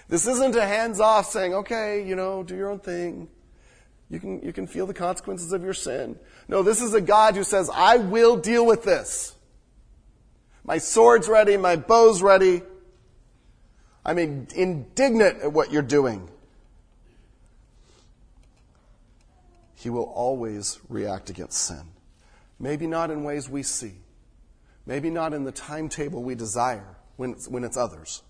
This 0.08 0.28
isn't 0.28 0.56
a 0.56 0.65
hands 0.65 1.00
off 1.00 1.30
saying, 1.30 1.54
okay, 1.54 2.06
you 2.06 2.15
know, 2.15 2.44
do 2.44 2.56
your 2.56 2.70
own 2.70 2.80
thing. 2.80 3.30
You 4.12 4.19
can, 4.19 4.41
you 4.41 4.54
can 4.54 4.67
feel 4.67 4.86
the 4.86 4.93
consequences 4.93 5.54
of 5.54 5.63
your 5.63 5.74
sin. 5.74 6.19
No, 6.47 6.62
this 6.62 6.82
is 6.82 6.93
a 6.93 7.02
God 7.02 7.36
who 7.36 7.43
says, 7.43 7.69
I 7.74 7.97
will 7.97 8.38
deal 8.38 8.65
with 8.65 8.84
this. 8.84 9.36
My 10.63 10.78
sword's 10.78 11.28
ready, 11.28 11.58
my 11.58 11.78
bow's 11.78 12.21
ready. 12.21 12.62
I'm 14.06 14.19
indignant 14.19 15.41
at 15.41 15.54
what 15.54 15.71
you're 15.71 15.82
doing. 15.82 16.30
He 19.76 19.89
will 19.89 20.04
always 20.04 20.80
react 20.89 21.30
against 21.30 21.58
sin. 21.58 21.84
Maybe 22.60 22.86
not 22.86 23.10
in 23.10 23.24
ways 23.24 23.50
we 23.50 23.63
see. 23.63 23.93
Maybe 24.86 25.10
not 25.10 25.34
in 25.34 25.45
the 25.45 25.52
timetable 25.52 26.21
we 26.21 26.36
desire 26.36 26.97
when 27.15 27.32
it's, 27.32 27.47
when 27.47 27.63
it's 27.63 27.78
others 27.78 28.21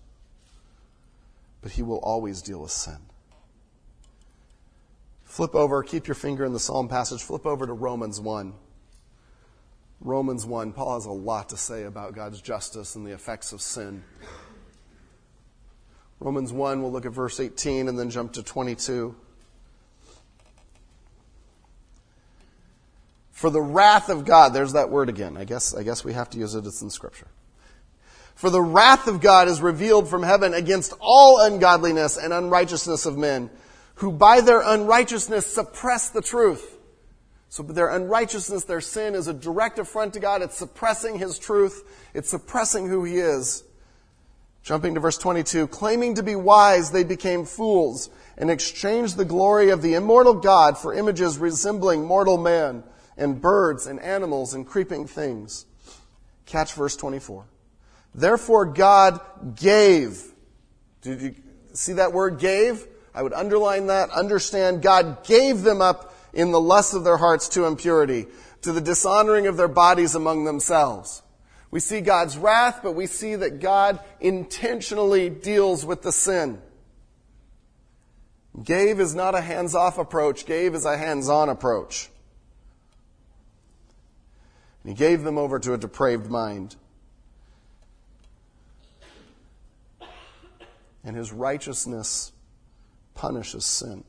but 1.62 1.72
he 1.72 1.82
will 1.82 1.98
always 1.98 2.42
deal 2.42 2.60
with 2.60 2.72
sin. 2.72 2.98
Flip 5.32 5.54
over, 5.54 5.82
keep 5.82 6.08
your 6.08 6.14
finger 6.14 6.44
in 6.44 6.52
the 6.52 6.60
Psalm 6.60 6.88
passage, 6.88 7.22
flip 7.22 7.46
over 7.46 7.66
to 7.66 7.72
Romans 7.72 8.20
1. 8.20 8.52
Romans 10.02 10.44
1, 10.44 10.74
Paul 10.74 10.92
has 10.92 11.06
a 11.06 11.10
lot 11.10 11.48
to 11.48 11.56
say 11.56 11.84
about 11.84 12.14
God's 12.14 12.42
justice 12.42 12.96
and 12.96 13.06
the 13.06 13.12
effects 13.12 13.54
of 13.54 13.62
sin. 13.62 14.04
Romans 16.20 16.52
1, 16.52 16.82
we'll 16.82 16.92
look 16.92 17.06
at 17.06 17.12
verse 17.12 17.40
18 17.40 17.88
and 17.88 17.98
then 17.98 18.10
jump 18.10 18.34
to 18.34 18.42
22. 18.42 19.16
For 23.30 23.48
the 23.48 23.62
wrath 23.62 24.10
of 24.10 24.26
God, 24.26 24.52
there's 24.52 24.74
that 24.74 24.90
word 24.90 25.08
again. 25.08 25.38
I 25.38 25.44
guess, 25.44 25.74
I 25.74 25.82
guess 25.82 26.04
we 26.04 26.12
have 26.12 26.28
to 26.28 26.38
use 26.38 26.54
it. 26.54 26.66
It's 26.66 26.82
in 26.82 26.90
scripture. 26.90 27.28
For 28.34 28.50
the 28.50 28.60
wrath 28.60 29.08
of 29.08 29.22
God 29.22 29.48
is 29.48 29.62
revealed 29.62 30.08
from 30.08 30.24
heaven 30.24 30.52
against 30.52 30.92
all 31.00 31.40
ungodliness 31.40 32.18
and 32.18 32.34
unrighteousness 32.34 33.06
of 33.06 33.16
men, 33.16 33.48
who 34.02 34.10
by 34.10 34.40
their 34.40 34.60
unrighteousness 34.60 35.46
suppress 35.46 36.08
the 36.10 36.20
truth. 36.20 36.76
So 37.48 37.62
their 37.62 37.88
unrighteousness, 37.88 38.64
their 38.64 38.80
sin 38.80 39.14
is 39.14 39.28
a 39.28 39.32
direct 39.32 39.78
affront 39.78 40.14
to 40.14 40.20
God. 40.20 40.42
It's 40.42 40.58
suppressing 40.58 41.20
His 41.20 41.38
truth. 41.38 41.84
It's 42.12 42.28
suppressing 42.28 42.88
who 42.88 43.04
He 43.04 43.18
is. 43.18 43.62
Jumping 44.64 44.94
to 44.94 45.00
verse 45.00 45.18
22, 45.18 45.68
claiming 45.68 46.16
to 46.16 46.24
be 46.24 46.34
wise, 46.34 46.90
they 46.90 47.04
became 47.04 47.44
fools 47.44 48.10
and 48.36 48.50
exchanged 48.50 49.16
the 49.16 49.24
glory 49.24 49.70
of 49.70 49.82
the 49.82 49.94
immortal 49.94 50.34
God 50.34 50.76
for 50.76 50.92
images 50.92 51.38
resembling 51.38 52.04
mortal 52.04 52.38
man 52.38 52.82
and 53.16 53.40
birds 53.40 53.86
and 53.86 54.00
animals 54.00 54.52
and 54.52 54.66
creeping 54.66 55.06
things. 55.06 55.64
Catch 56.46 56.72
verse 56.72 56.96
24. 56.96 57.44
Therefore 58.16 58.66
God 58.66 59.20
gave. 59.54 60.24
Did 61.02 61.22
you 61.22 61.34
see 61.72 61.92
that 61.92 62.12
word 62.12 62.40
gave? 62.40 62.88
I 63.14 63.22
would 63.22 63.32
underline 63.32 63.86
that. 63.88 64.10
Understand 64.10 64.82
God 64.82 65.24
gave 65.24 65.62
them 65.62 65.82
up 65.82 66.14
in 66.32 66.50
the 66.50 66.60
lust 66.60 66.94
of 66.94 67.04
their 67.04 67.18
hearts 67.18 67.48
to 67.50 67.66
impurity, 67.66 68.26
to 68.62 68.72
the 68.72 68.80
dishonoring 68.80 69.46
of 69.46 69.56
their 69.56 69.68
bodies 69.68 70.14
among 70.14 70.44
themselves. 70.44 71.22
We 71.70 71.80
see 71.80 72.00
God's 72.00 72.36
wrath, 72.36 72.80
but 72.82 72.92
we 72.92 73.06
see 73.06 73.34
that 73.34 73.60
God 73.60 74.00
intentionally 74.20 75.30
deals 75.30 75.84
with 75.84 76.02
the 76.02 76.12
sin. 76.12 76.60
Gave 78.62 79.00
is 79.00 79.14
not 79.14 79.34
a 79.34 79.40
hands 79.40 79.74
off 79.74 79.98
approach, 79.98 80.44
gave 80.44 80.74
is 80.74 80.84
a 80.84 80.96
hands 80.96 81.28
on 81.28 81.48
approach. 81.48 82.10
And 84.82 84.92
he 84.92 84.96
gave 84.96 85.22
them 85.22 85.38
over 85.38 85.58
to 85.58 85.74
a 85.74 85.78
depraved 85.78 86.30
mind. 86.30 86.76
And 91.04 91.16
his 91.16 91.32
righteousness 91.32 92.32
punishes 93.14 93.64
sin 93.64 94.04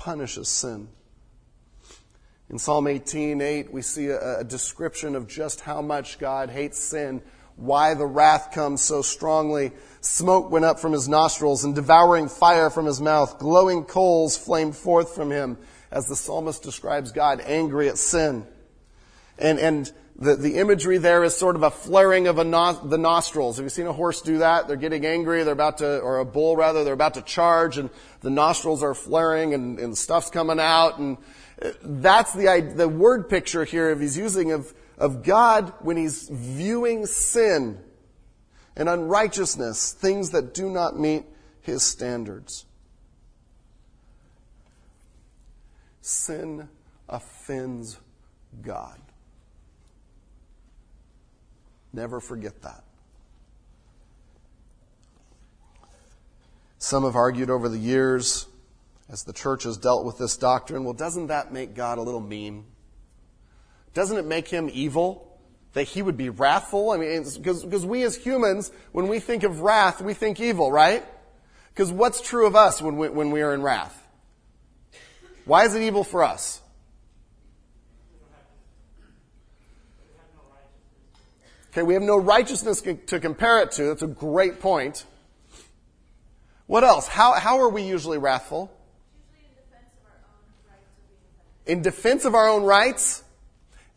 punishes 0.00 0.48
sin. 0.48 0.88
In 2.48 2.58
Psalm 2.58 2.88
18, 2.88 3.40
8, 3.40 3.72
we 3.72 3.82
see 3.82 4.06
a, 4.06 4.38
a 4.40 4.44
description 4.44 5.14
of 5.14 5.28
just 5.28 5.60
how 5.60 5.82
much 5.82 6.18
God 6.18 6.50
hates 6.50 6.80
sin, 6.80 7.22
why 7.54 7.94
the 7.94 8.06
wrath 8.06 8.50
comes 8.52 8.80
so 8.80 9.02
strongly. 9.02 9.70
Smoke 10.00 10.50
went 10.50 10.64
up 10.64 10.80
from 10.80 10.92
his 10.92 11.06
nostrils 11.06 11.64
and 11.64 11.74
devouring 11.74 12.28
fire 12.28 12.70
from 12.70 12.86
his 12.86 13.00
mouth. 13.00 13.38
Glowing 13.38 13.84
coals 13.84 14.36
flamed 14.36 14.74
forth 14.74 15.14
from 15.14 15.30
him 15.30 15.58
as 15.92 16.06
the 16.06 16.16
psalmist 16.16 16.62
describes 16.62 17.12
God 17.12 17.40
angry 17.44 17.88
at 17.88 17.98
sin. 17.98 18.46
And, 19.38 19.58
and 19.58 19.92
the, 20.20 20.36
the 20.36 20.56
imagery 20.58 20.98
there 20.98 21.24
is 21.24 21.34
sort 21.34 21.56
of 21.56 21.62
a 21.62 21.70
flaring 21.70 22.26
of 22.26 22.38
a 22.38 22.44
no, 22.44 22.72
the 22.72 22.98
nostrils. 22.98 23.56
Have 23.56 23.64
you 23.64 23.70
seen 23.70 23.86
a 23.86 23.92
horse 23.92 24.20
do 24.20 24.38
that? 24.38 24.68
They're 24.68 24.76
getting 24.76 25.06
angry, 25.06 25.42
they're 25.44 25.54
about 25.54 25.78
to, 25.78 25.98
or 26.00 26.18
a 26.18 26.26
bull 26.26 26.56
rather, 26.56 26.84
they're 26.84 26.92
about 26.94 27.14
to 27.14 27.22
charge 27.22 27.78
and 27.78 27.88
the 28.20 28.28
nostrils 28.28 28.82
are 28.82 28.94
flaring 28.94 29.54
and, 29.54 29.78
and 29.78 29.96
stuff's 29.96 30.28
coming 30.28 30.60
out 30.60 30.98
and 30.98 31.16
uh, 31.62 31.70
that's 31.82 32.34
the, 32.34 32.72
the 32.76 32.88
word 32.88 33.30
picture 33.30 33.64
here 33.64 33.90
of 33.90 34.00
he's 34.00 34.16
using 34.16 34.52
of, 34.52 34.72
of 34.98 35.22
God 35.22 35.72
when 35.80 35.96
he's 35.96 36.28
viewing 36.28 37.06
sin 37.06 37.78
and 38.76 38.88
unrighteousness, 38.88 39.92
things 39.92 40.30
that 40.30 40.52
do 40.52 40.68
not 40.68 40.98
meet 40.98 41.24
his 41.62 41.82
standards. 41.82 42.66
Sin 46.02 46.68
offends 47.08 47.98
God. 48.62 49.00
Never 51.92 52.20
forget 52.20 52.62
that. 52.62 52.84
Some 56.78 57.04
have 57.04 57.16
argued 57.16 57.50
over 57.50 57.68
the 57.68 57.78
years, 57.78 58.46
as 59.10 59.24
the 59.24 59.32
church 59.32 59.64
has 59.64 59.76
dealt 59.76 60.04
with 60.04 60.18
this 60.18 60.36
doctrine, 60.36 60.84
well, 60.84 60.94
doesn't 60.94 61.26
that 61.26 61.52
make 61.52 61.74
God 61.74 61.98
a 61.98 62.02
little 62.02 62.20
mean? 62.20 62.64
Doesn't 63.92 64.16
it 64.16 64.24
make 64.24 64.48
him 64.48 64.70
evil? 64.72 65.38
That 65.74 65.84
he 65.84 66.02
would 66.02 66.16
be 66.16 66.30
wrathful? 66.30 66.90
I 66.90 66.96
mean, 66.96 67.22
because 67.22 67.86
we 67.86 68.02
as 68.02 68.16
humans, 68.16 68.72
when 68.92 69.08
we 69.08 69.20
think 69.20 69.42
of 69.42 69.60
wrath, 69.60 70.00
we 70.00 70.14
think 70.14 70.40
evil, 70.40 70.72
right? 70.72 71.04
Because 71.74 71.92
what's 71.92 72.20
true 72.20 72.46
of 72.46 72.56
us 72.56 72.80
when 72.80 72.96
we, 72.96 73.08
when 73.08 73.30
we 73.30 73.42
are 73.42 73.54
in 73.54 73.62
wrath? 73.62 73.96
Why 75.44 75.64
is 75.64 75.74
it 75.74 75.82
evil 75.82 76.02
for 76.02 76.24
us? 76.24 76.60
Okay, 81.72 81.82
we 81.82 81.94
have 81.94 82.02
no 82.02 82.16
righteousness 82.16 82.82
to 82.82 83.20
compare 83.20 83.62
it 83.62 83.72
to. 83.72 83.84
That's 83.84 84.02
a 84.02 84.08
great 84.08 84.60
point. 84.60 85.04
What 86.66 86.84
else? 86.84 87.06
How, 87.06 87.32
how 87.34 87.60
are 87.60 87.68
we 87.68 87.82
usually 87.82 88.18
wrathful? 88.18 88.72
in 91.70 91.82
defense 91.82 92.24
of 92.24 92.34
our 92.34 92.48
own 92.48 92.64
rights? 92.64 93.22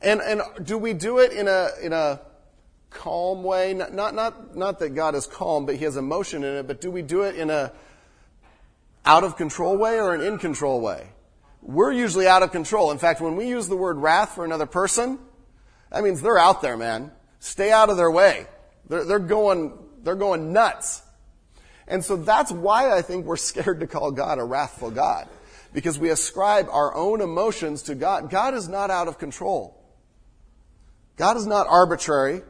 And, 0.01 0.21
and 0.21 0.41
do 0.63 0.77
we 0.77 0.93
do 0.93 1.17
it 1.17 1.31
in 1.31 1.47
a, 1.47 1.69
in 1.81 1.91
a 1.91 2.21
calm 2.91 3.43
way? 3.43 3.73
Not, 3.73 3.93
not, 3.93 4.13
not, 4.13 4.55
not 4.55 4.79
that 4.79 4.89
God 4.89 5.15
is 5.15 5.25
calm, 5.25 5.65
but 5.65 5.75
He 5.75 5.85
has 5.85 5.97
emotion 5.97 6.43
in 6.43 6.57
it, 6.57 6.67
but 6.67 6.81
do 6.81 6.91
we 6.91 7.01
do 7.01 7.23
it 7.23 7.35
in 7.35 7.49
a 7.49 7.71
out 9.05 9.23
of 9.23 9.37
control 9.37 9.75
way 9.75 9.99
or 9.99 10.13
an 10.13 10.21
in 10.21 10.37
control 10.37 10.81
way? 10.81 11.09
We're 11.61 11.93
usually 11.93 12.27
out 12.27 12.43
of 12.43 12.51
control. 12.51 12.91
In 12.91 12.99
fact, 12.99 13.21
when 13.21 13.35
we 13.35 13.47
use 13.47 13.67
the 13.67 13.77
word 13.77 13.97
wrath 13.97 14.35
for 14.35 14.45
another 14.45 14.65
person, 14.65 15.17
that 15.89 16.03
means 16.03 16.21
they're 16.21 16.37
out 16.37 16.61
there, 16.61 16.77
man. 16.77 17.11
Stay 17.43 17.73
out 17.73 17.89
of 17.89 17.97
their 17.97 18.09
way. 18.09 18.47
They're, 18.87 19.03
they're 19.03 19.19
going, 19.19 19.73
they're 20.01 20.15
going 20.15 20.53
nuts. 20.53 21.03
And 21.89 22.01
so 22.01 22.15
that's 22.15 22.53
why 22.53 22.95
I 22.95 23.01
think 23.01 23.25
we're 23.25 23.35
scared 23.35 23.81
to 23.81 23.87
call 23.87 24.11
God 24.11 24.39
a 24.39 24.45
wrathful 24.45 24.91
God. 24.91 25.27
Because 25.73 25.99
we 25.99 26.09
ascribe 26.09 26.69
our 26.71 26.95
own 26.95 27.19
emotions 27.19 27.83
to 27.83 27.95
God. 27.95 28.29
God 28.29 28.53
is 28.53 28.69
not 28.69 28.89
out 28.89 29.09
of 29.09 29.19
control. 29.19 29.77
God 31.17 31.35
is 31.35 31.45
not 31.45 31.67
arbitrary. 31.67 32.43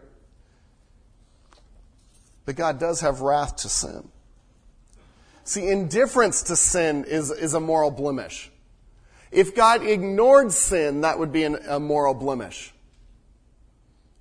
But 2.45 2.55
God 2.55 2.79
does 2.79 3.01
have 3.01 3.21
wrath 3.21 3.55
to 3.57 3.69
sin. 3.69 4.07
See, 5.43 5.69
indifference 5.69 6.43
to 6.43 6.55
sin 6.55 7.05
is, 7.05 7.31
is 7.31 7.55
a 7.55 7.59
moral 7.59 7.89
blemish. 7.89 8.51
If 9.31 9.55
God 9.55 9.83
ignored 9.83 10.51
sin, 10.51 11.01
that 11.01 11.17
would 11.17 11.31
be 11.31 11.45
an, 11.45 11.57
a 11.67 11.79
moral 11.79 12.13
blemish 12.13 12.72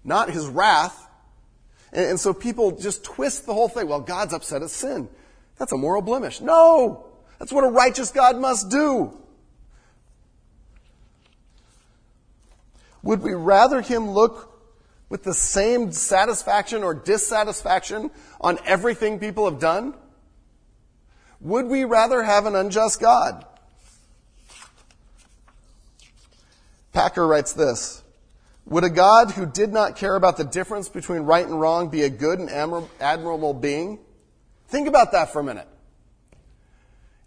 not 0.05 0.31
his 0.31 0.47
wrath. 0.47 1.09
And, 1.93 2.11
and, 2.11 2.21
so 2.21 2.33
people 2.33 2.73
just 2.73 3.05
twist 3.05 3.47
the 3.47 3.55
whole 3.55 3.69
thing. 3.69 3.89
Well, 3.89 4.01
God's 4.01 4.33
upset 4.33 4.63
at 4.63 4.71
sin. 4.71 5.09
That's 5.59 5.73
a 5.73 5.77
moral 5.77 6.03
blemish. 6.03 6.41
No! 6.41 7.07
That's 7.39 7.53
what 7.53 7.65
a 7.65 7.69
righteous 7.69 8.11
God 8.11 8.39
must 8.39 8.71
do. 8.71 9.19
Would 13.03 13.23
we 13.23 13.35
rather 13.35 13.81
him 13.81 14.11
look 14.11 14.49
with 15.09 15.25
the 15.25 15.35
same 15.35 15.93
satisfaction 15.93 16.83
or 16.83 16.95
dissatisfaction 16.95 18.11
on 18.41 18.59
everything 18.65 19.19
people 19.19 19.51
have 19.51 19.59
done? 19.59 19.95
Would 21.41 21.67
we 21.67 21.85
rather 21.85 22.23
have 22.23 22.47
an 22.47 22.55
unjust 22.55 23.01
God? 23.01 23.45
Packer 26.93 27.27
writes 27.27 27.53
this. 27.53 28.02
Would 28.67 28.85
a 28.85 28.91
God 28.91 29.33
who 29.33 29.45
did 29.47 29.73
not 29.73 29.97
care 29.97 30.15
about 30.15 30.37
the 30.37 30.45
difference 30.45 30.89
between 30.89 31.23
right 31.23 31.45
and 31.45 31.61
wrong 31.61 31.89
be 31.89 32.03
a 32.03 32.11
good 32.11 32.39
and 32.39 32.51
admirable 33.01 33.55
being? 33.55 33.99
Think 34.69 34.89
about 34.89 35.13
that 35.13 35.33
for 35.33 35.41
a 35.41 35.45
minute. 35.45 35.69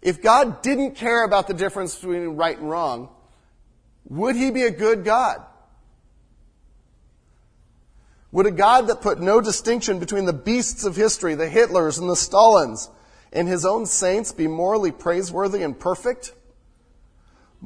If 0.02 0.22
God 0.22 0.62
didn't 0.62 0.94
care 0.94 1.24
about 1.24 1.46
the 1.46 1.54
difference 1.54 1.94
between 1.94 2.36
right 2.36 2.56
and 2.56 2.70
wrong, 2.70 3.08
would 4.08 4.36
he 4.36 4.50
be 4.50 4.62
a 4.62 4.70
good 4.70 5.04
God? 5.04 5.44
Would 8.32 8.46
a 8.46 8.50
God 8.50 8.88
that 8.88 9.00
put 9.00 9.20
no 9.20 9.40
distinction 9.40 9.98
between 9.98 10.26
the 10.26 10.32
beasts 10.32 10.84
of 10.84 10.96
history, 10.96 11.34
the 11.34 11.48
Hitlers 11.48 11.98
and 11.98 12.08
the 12.08 12.14
Stalins, 12.14 12.90
and 13.32 13.48
his 13.48 13.64
own 13.64 13.86
saints 13.86 14.32
be 14.32 14.46
morally 14.46 14.92
praiseworthy 14.92 15.62
and 15.62 15.78
perfect? 15.78 16.32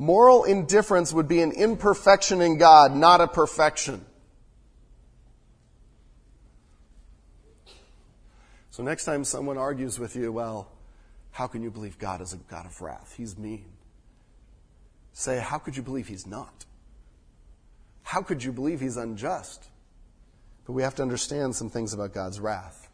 Moral 0.00 0.44
indifference 0.44 1.12
would 1.12 1.28
be 1.28 1.42
an 1.42 1.52
imperfection 1.52 2.40
in 2.40 2.56
God, 2.56 2.96
not 2.96 3.20
a 3.20 3.28
perfection. 3.28 4.04
So 8.70 8.82
next 8.82 9.04
time 9.04 9.24
someone 9.24 9.58
argues 9.58 9.98
with 9.98 10.16
you, 10.16 10.32
well, 10.32 10.70
how 11.32 11.46
can 11.46 11.62
you 11.62 11.70
believe 11.70 11.98
God 11.98 12.22
is 12.22 12.32
a 12.32 12.38
God 12.38 12.64
of 12.64 12.80
wrath? 12.80 13.14
He's 13.16 13.36
mean. 13.36 13.66
Say, 15.12 15.38
how 15.38 15.58
could 15.58 15.76
you 15.76 15.82
believe 15.82 16.08
He's 16.08 16.26
not? 16.26 16.64
how 18.10 18.22
could 18.22 18.42
you 18.42 18.50
believe 18.50 18.80
he's 18.80 18.96
unjust? 18.96 19.68
But 20.66 20.72
we 20.72 20.82
have 20.82 20.96
to 20.96 21.02
understand 21.02 21.54
some 21.54 21.70
things 21.70 21.94
about 21.94 22.12
God's 22.12 22.40
wrath. 22.40 22.90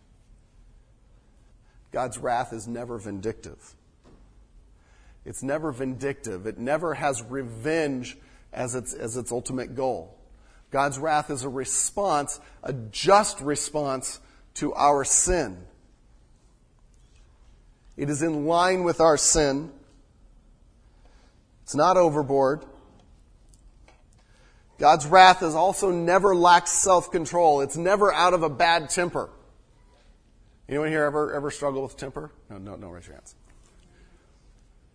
God's 1.90 2.18
wrath 2.18 2.52
is 2.52 2.68
never 2.68 2.98
vindictive. 2.98 3.74
It's 5.26 5.42
never 5.42 5.72
vindictive. 5.72 6.46
It 6.46 6.56
never 6.56 6.94
has 6.94 7.20
revenge 7.20 8.16
as 8.52 8.76
its, 8.76 8.94
as 8.94 9.16
its 9.16 9.32
ultimate 9.32 9.74
goal. 9.74 10.16
God's 10.70 10.98
wrath 10.98 11.30
is 11.30 11.42
a 11.42 11.48
response, 11.48 12.40
a 12.62 12.72
just 12.72 13.40
response 13.40 14.20
to 14.54 14.72
our 14.74 15.04
sin. 15.04 15.58
It 17.96 18.08
is 18.08 18.22
in 18.22 18.46
line 18.46 18.84
with 18.84 19.00
our 19.00 19.16
sin. 19.16 19.72
It's 21.64 21.74
not 21.74 21.96
overboard. 21.96 22.64
God's 24.78 25.06
wrath 25.06 25.42
is 25.42 25.54
also 25.54 25.90
never 25.90 26.36
lacks 26.36 26.70
self-control. 26.70 27.62
It's 27.62 27.76
never 27.76 28.12
out 28.12 28.32
of 28.34 28.44
a 28.44 28.50
bad 28.50 28.90
temper. 28.90 29.30
Anyone 30.68 30.88
here 30.88 31.04
ever, 31.04 31.34
ever 31.34 31.50
struggle 31.50 31.82
with 31.82 31.96
temper? 31.96 32.30
No, 32.48 32.58
no, 32.58 32.76
no, 32.76 32.88
raise 32.88 33.06
your 33.06 33.14
hands. 33.14 33.34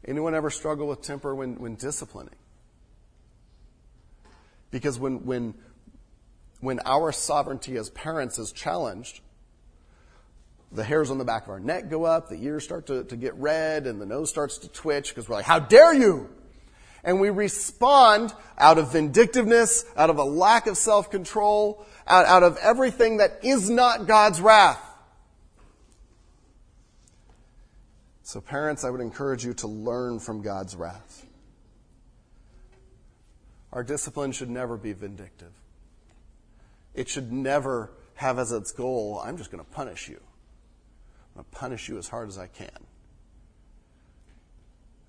Anyone 0.08 0.34
ever 0.34 0.50
struggle 0.50 0.88
with 0.88 1.02
temper 1.02 1.36
when, 1.36 1.56
when 1.60 1.76
disciplining? 1.76 2.36
Because 4.72 4.98
when, 4.98 5.26
when, 5.26 5.54
when 6.60 6.80
our 6.86 7.12
sovereignty 7.12 7.78
as 7.78 7.90
parents 7.90 8.40
is 8.40 8.52
challenged, 8.52 9.20
the 10.72 10.84
hairs 10.84 11.12
on 11.12 11.18
the 11.18 11.26
back 11.26 11.44
of 11.44 11.50
our 11.50 11.60
neck 11.60 11.90
go 11.90 12.06
up, 12.06 12.30
the 12.30 12.42
ears 12.44 12.64
start 12.64 12.88
to, 12.88 13.04
to 13.04 13.16
get 13.16 13.36
red, 13.36 13.86
and 13.86 14.02
the 14.02 14.06
nose 14.06 14.30
starts 14.30 14.60
to 14.60 14.70
twitch 14.70 15.10
because 15.10 15.28
we're 15.28 15.36
like, 15.36 15.46
how 15.46 15.60
dare 15.60 15.94
you? 15.94 16.30
And 17.04 17.20
we 17.20 17.30
respond 17.30 18.34
out 18.58 18.78
of 18.78 18.94
vindictiveness, 18.94 19.86
out 19.98 20.10
of 20.10 20.18
a 20.18 20.24
lack 20.24 20.68
of 20.68 20.78
self-control, 20.78 21.86
out, 22.08 22.26
out 22.26 22.44
of 22.44 22.58
everything 22.58 23.18
that 23.18 23.40
is 23.44 23.70
not 23.70 24.08
God's 24.08 24.40
wrath. 24.40 24.80
So 28.32 28.40
parents, 28.40 28.86
I 28.86 28.90
would 28.90 29.02
encourage 29.02 29.44
you 29.44 29.54
to 29.56 29.68
learn 29.68 30.18
from 30.18 30.42
God's 30.42 30.74
wrath. 30.74 31.26
Our 33.74 33.84
discipline 33.84 34.32
should 34.32 34.50
never 34.50 34.78
be 34.78 34.94
vindictive. 34.94 35.52
It 36.94 37.10
should 37.10 37.34
never 37.34 37.92
have 38.16 38.40
as 38.40 38.54
its 38.54 38.72
goal, 38.72 39.22
I'm 39.22 39.36
just 39.36 39.52
going 39.52 39.62
to 39.62 39.70
punish 39.70 40.08
you. 40.08 40.16
I'm 40.16 41.42
going 41.42 41.46
to 41.52 41.58
punish 41.58 41.90
you 41.90 41.98
as 41.98 42.08
hard 42.08 42.30
as 42.30 42.38
I 42.38 42.48
can. 42.48 42.70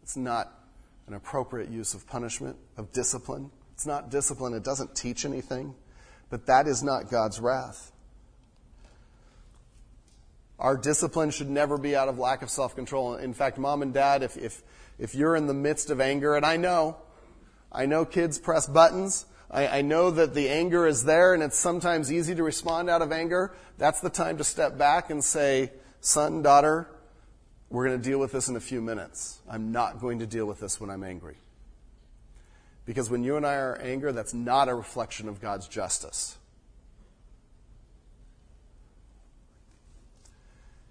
It's 0.02 0.16
not 0.16 0.52
an 1.06 1.14
appropriate 1.14 1.70
use 1.70 1.94
of 1.94 2.04
punishment, 2.08 2.56
of 2.76 2.92
discipline. 2.92 3.52
It's 3.74 3.86
not 3.86 4.10
discipline, 4.10 4.52
it 4.52 4.64
doesn't 4.64 4.96
teach 4.96 5.24
anything, 5.24 5.76
but 6.28 6.46
that 6.46 6.66
is 6.66 6.82
not 6.82 7.08
God's 7.08 7.38
wrath. 7.38 7.92
Our 10.62 10.76
discipline 10.76 11.32
should 11.32 11.50
never 11.50 11.76
be 11.76 11.96
out 11.96 12.08
of 12.08 12.20
lack 12.20 12.40
of 12.42 12.48
self 12.48 12.76
control. 12.76 13.16
In 13.16 13.34
fact, 13.34 13.58
mom 13.58 13.82
and 13.82 13.92
dad, 13.92 14.22
if, 14.22 14.36
if, 14.36 14.62
if 14.96 15.12
you're 15.12 15.34
in 15.34 15.48
the 15.48 15.54
midst 15.54 15.90
of 15.90 16.00
anger, 16.00 16.36
and 16.36 16.46
I 16.46 16.56
know, 16.56 16.98
I 17.72 17.86
know 17.86 18.04
kids 18.04 18.38
press 18.38 18.68
buttons. 18.68 19.26
I, 19.50 19.66
I 19.66 19.82
know 19.82 20.12
that 20.12 20.34
the 20.34 20.48
anger 20.48 20.86
is 20.86 21.02
there 21.02 21.34
and 21.34 21.42
it's 21.42 21.58
sometimes 21.58 22.12
easy 22.12 22.36
to 22.36 22.44
respond 22.44 22.88
out 22.88 23.02
of 23.02 23.10
anger. 23.10 23.52
That's 23.76 24.00
the 24.00 24.08
time 24.08 24.38
to 24.38 24.44
step 24.44 24.78
back 24.78 25.10
and 25.10 25.22
say, 25.22 25.72
son, 26.00 26.42
daughter, 26.42 26.88
we're 27.68 27.88
going 27.88 28.00
to 28.00 28.08
deal 28.08 28.20
with 28.20 28.30
this 28.30 28.48
in 28.48 28.54
a 28.54 28.60
few 28.60 28.80
minutes. 28.80 29.40
I'm 29.50 29.72
not 29.72 30.00
going 30.00 30.20
to 30.20 30.26
deal 30.28 30.46
with 30.46 30.60
this 30.60 30.80
when 30.80 30.90
I'm 30.90 31.02
angry. 31.02 31.38
Because 32.86 33.10
when 33.10 33.24
you 33.24 33.36
and 33.36 33.44
I 33.44 33.54
are 33.54 33.76
angry, 33.82 34.12
that's 34.12 34.32
not 34.32 34.68
a 34.68 34.74
reflection 34.76 35.28
of 35.28 35.40
God's 35.40 35.66
justice. 35.66 36.38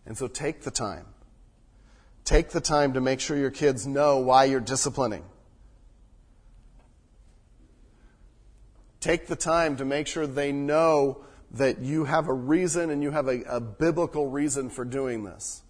And 0.06 0.18
so 0.18 0.28
take 0.28 0.62
the 0.62 0.72
time. 0.72 1.06
Take 2.24 2.50
the 2.50 2.62
time 2.62 2.94
to 2.94 3.02
make 3.02 3.20
sure 3.20 3.38
your 3.38 3.52
kids 3.52 3.88
know 3.88 4.18
why 4.20 4.46
you're 4.46 4.60
disciplining. 4.60 5.24
Take 9.00 9.28
the 9.28 9.36
time 9.36 9.78
to 9.78 9.86
make 9.86 10.08
sure 10.08 10.28
they 10.28 10.52
know 10.52 11.26
that 11.52 11.80
you 11.80 12.06
have 12.06 12.28
a 12.28 12.34
reason 12.34 12.92
and 12.92 13.02
you 13.02 13.12
have 13.12 13.28
a, 13.28 13.42
a 13.44 13.60
biblical 13.60 14.30
reason 14.30 14.70
for 14.70 14.86
doing 14.86 15.24
this. 15.24 15.64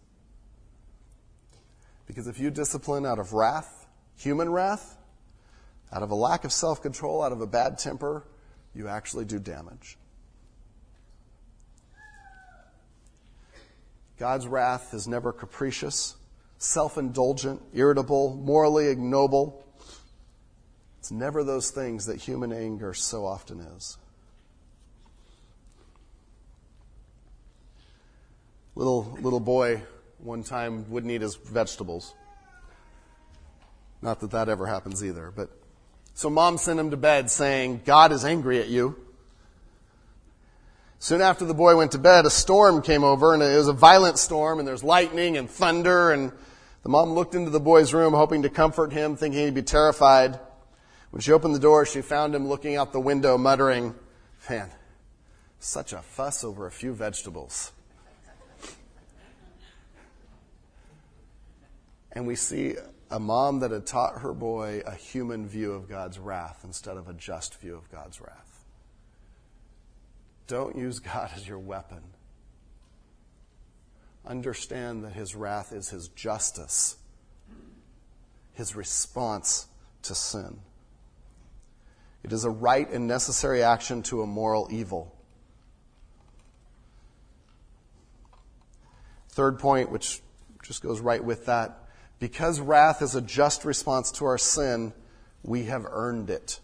Because 2.06 2.28
if 2.28 2.40
you 2.40 2.52
discipline 2.52 3.06
out 3.06 3.20
of 3.20 3.32
wrath, 3.32 3.88
human 4.18 4.50
wrath, 4.50 4.98
out 5.94 6.04
of 6.04 6.12
a 6.12 6.16
lack 6.16 6.44
of 6.44 6.52
self 6.52 6.82
control, 6.82 7.24
out 7.24 7.32
of 7.32 7.42
a 7.42 7.48
bad 7.48 7.78
temper, 7.78 8.28
you 8.76 8.88
actually 8.88 9.26
do 9.26 9.40
damage. 9.40 9.98
God's 14.22 14.46
wrath 14.46 14.94
is 14.94 15.08
never 15.08 15.34
capricious, 15.34 16.16
self 16.60 17.00
indulgent, 17.00 17.60
irritable, 17.74 18.36
morally 18.36 18.88
ignoble. 18.88 19.66
It's 21.00 21.10
never 21.10 21.44
those 21.44 21.72
things 21.72 22.06
that 22.06 22.18
human 22.18 22.54
anger 22.54 22.94
so 22.94 23.26
often 23.26 23.62
is. 23.62 23.98
Little, 28.76 29.18
little 29.22 29.40
boy 29.40 29.82
one 30.20 30.44
time 30.44 30.88
wouldn't 30.92 31.12
eat 31.12 31.22
his 31.22 31.34
vegetables. 31.34 32.14
Not 34.04 34.20
that 34.20 34.30
that 34.30 34.50
ever 34.50 34.68
happens 34.68 35.04
either, 35.04 35.34
but 35.36 35.50
so 36.14 36.30
mom 36.30 36.60
sent 36.60 36.80
him 36.80 36.92
to 36.92 36.98
bed 36.98 37.32
saying, 37.32 37.82
God 37.86 38.12
is 38.12 38.24
angry 38.24 38.60
at 38.60 38.68
you. 38.68 38.98
Soon 41.02 41.20
after 41.20 41.46
the 41.46 41.56
boy 41.56 41.76
went 41.76 41.94
to 41.94 41.98
bed, 41.98 42.28
a 42.28 42.30
storm 42.30 42.84
came 42.84 43.04
over 43.04 43.34
and 43.34 43.42
it 43.42 43.58
was 43.58 43.68
a 43.68 43.74
violent 43.74 44.20
storm 44.20 44.60
and 44.60 44.68
there's 44.68 44.84
lightning 44.84 45.36
and 45.36 45.50
thunder 45.50 46.12
and 46.12 46.32
the 46.84 46.90
mom 46.90 47.14
looked 47.14 47.34
into 47.34 47.50
the 47.50 47.60
boy's 47.60 47.92
room 47.92 48.14
hoping 48.14 48.44
to 48.44 48.50
comfort 48.50 48.94
him, 48.94 49.16
thinking 49.16 49.44
he'd 49.46 49.56
be 49.56 49.64
terrified. 49.64 50.40
When 51.10 51.20
she 51.20 51.32
opened 51.32 51.56
the 51.56 51.60
door, 51.60 51.88
she 51.88 52.04
found 52.04 52.36
him 52.36 52.48
looking 52.48 52.76
out 52.76 52.94
the 52.94 53.00
window 53.00 53.36
muttering, 53.36 53.96
man, 54.48 54.70
such 55.60 55.92
a 55.92 56.04
fuss 56.04 56.44
over 56.44 56.68
a 56.68 56.72
few 56.72 56.94
vegetables. 56.94 57.72
And 62.12 62.28
we 62.28 62.36
see 62.36 62.76
a 63.10 63.20
mom 63.20 63.62
that 63.62 63.72
had 63.72 63.88
taught 63.88 64.20
her 64.20 64.34
boy 64.34 64.84
a 64.86 64.94
human 64.94 65.48
view 65.48 65.72
of 65.72 65.90
God's 65.90 66.20
wrath 66.20 66.62
instead 66.64 66.96
of 66.96 67.10
a 67.10 67.14
just 67.14 67.56
view 67.56 67.76
of 67.76 67.92
God's 67.92 68.22
wrath. 68.22 68.51
Don't 70.52 70.76
use 70.76 71.00
God 71.00 71.32
as 71.34 71.48
your 71.48 71.60
weapon. 71.60 72.02
Understand 74.26 75.06
that 75.06 75.14
his 75.14 75.34
wrath 75.34 75.72
is 75.72 75.92
his 75.92 76.10
justice, 76.10 76.98
his 78.52 78.76
response 78.76 79.68
to 80.02 80.14
sin. 80.14 80.60
It 82.22 82.34
is 82.34 82.44
a 82.44 82.50
right 82.50 82.92
and 82.92 83.08
necessary 83.08 83.64
action 83.64 84.04
to 84.04 84.24
a 84.24 84.28
moral 84.28 84.68
evil. 84.70 85.16
Third 89.30 89.58
point, 89.58 89.90
which 89.90 90.20
just 90.64 90.84
goes 90.84 91.00
right 91.00 91.24
with 91.24 91.46
that 91.46 91.88
because 92.20 92.60
wrath 92.60 93.02
is 93.02 93.16
a 93.16 93.22
just 93.22 93.64
response 93.64 94.12
to 94.12 94.26
our 94.26 94.38
sin, 94.38 94.92
we 95.44 95.64
have 95.64 95.86
earned 95.90 96.30
it. 96.30 96.60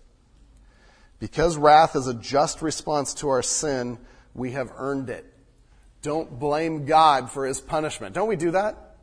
Because 1.19 1.57
wrath 1.57 1.95
is 1.95 2.07
a 2.07 2.13
just 2.13 2.61
response 2.61 3.15
to 3.15 3.29
our 3.29 3.41
sin, 3.41 3.97
we 4.33 4.51
have 4.51 4.71
earned 4.77 5.09
it. 5.09 5.25
Don't 6.01 6.39
blame 6.39 6.85
God 6.85 7.31
for 7.31 7.45
his 7.45 7.59
punishment. 7.59 8.13
Don't 8.13 8.27
we 8.27 8.35
do 8.35 8.51
that? 8.51 8.95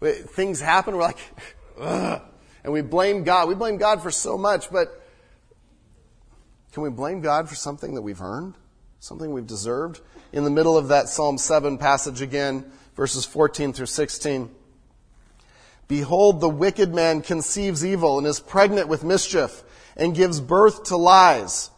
Things 0.00 0.60
happen, 0.60 0.94
we're 0.96 1.02
like, 1.02 1.18
Ugh, 1.78 2.22
and 2.64 2.72
we 2.72 2.80
blame 2.80 3.24
God. 3.24 3.48
We 3.48 3.54
blame 3.54 3.76
God 3.76 4.02
for 4.02 4.10
so 4.10 4.38
much, 4.38 4.70
but 4.70 5.02
can 6.72 6.82
we 6.82 6.90
blame 6.90 7.20
God 7.20 7.48
for 7.48 7.54
something 7.54 7.94
that 7.94 8.02
we've 8.02 8.20
earned? 8.20 8.54
Something 9.00 9.32
we've 9.32 9.46
deserved? 9.46 10.00
In 10.32 10.44
the 10.44 10.50
middle 10.50 10.76
of 10.76 10.88
that 10.88 11.08
Psalm 11.08 11.36
7 11.36 11.78
passage 11.78 12.22
again, 12.22 12.70
verses 12.96 13.24
14 13.24 13.72
through 13.72 13.86
16. 13.86 14.50
Behold, 15.88 16.40
the 16.40 16.48
wicked 16.48 16.94
man 16.94 17.20
conceives 17.20 17.84
evil 17.84 18.18
and 18.18 18.26
is 18.26 18.40
pregnant 18.40 18.88
with 18.88 19.02
mischief 19.02 19.64
and 20.00 20.14
gives 20.14 20.40
birth 20.40 20.84
to 20.84 20.96
lies. 20.96 21.70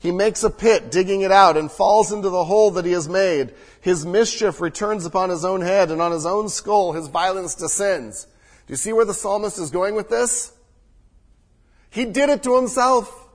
He 0.00 0.10
makes 0.10 0.42
a 0.42 0.50
pit, 0.50 0.90
digging 0.90 1.20
it 1.20 1.30
out, 1.30 1.56
and 1.56 1.70
falls 1.70 2.10
into 2.10 2.30
the 2.30 2.44
hole 2.44 2.70
that 2.72 2.84
he 2.84 2.92
has 2.92 3.08
made. 3.08 3.52
His 3.80 4.06
mischief 4.06 4.60
returns 4.60 5.04
upon 5.04 5.28
his 5.28 5.44
own 5.44 5.60
head, 5.60 5.90
and 5.90 6.00
on 6.00 6.10
his 6.10 6.24
own 6.24 6.48
skull 6.48 6.92
his 6.92 7.08
violence 7.08 7.54
descends. 7.54 8.24
Do 8.24 8.72
you 8.72 8.76
see 8.76 8.92
where 8.92 9.04
the 9.04 9.14
psalmist 9.14 9.58
is 9.58 9.70
going 9.70 9.94
with 9.94 10.08
this? 10.08 10.52
He 11.90 12.06
did 12.06 12.30
it 12.30 12.42
to 12.44 12.56
himself. 12.56 13.28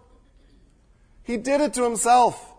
He 1.24 1.38
did 1.38 1.62
it 1.62 1.74
to 1.76 1.84
himself. 1.84 2.52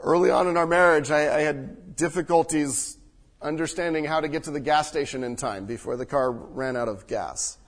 Early 0.00 0.30
on 0.30 0.46
in 0.46 0.56
our 0.56 0.66
marriage, 0.66 1.10
I, 1.10 1.38
I 1.38 1.40
had 1.40 1.96
difficulties 1.96 2.98
understanding 3.40 4.04
how 4.04 4.20
to 4.20 4.28
get 4.28 4.44
to 4.44 4.50
the 4.50 4.60
gas 4.60 4.88
station 4.88 5.24
in 5.24 5.36
time 5.36 5.66
before 5.66 5.96
the 5.96 6.06
car 6.06 6.30
ran 6.30 6.76
out 6.76 6.88
of 6.88 7.06
gas. 7.06 7.58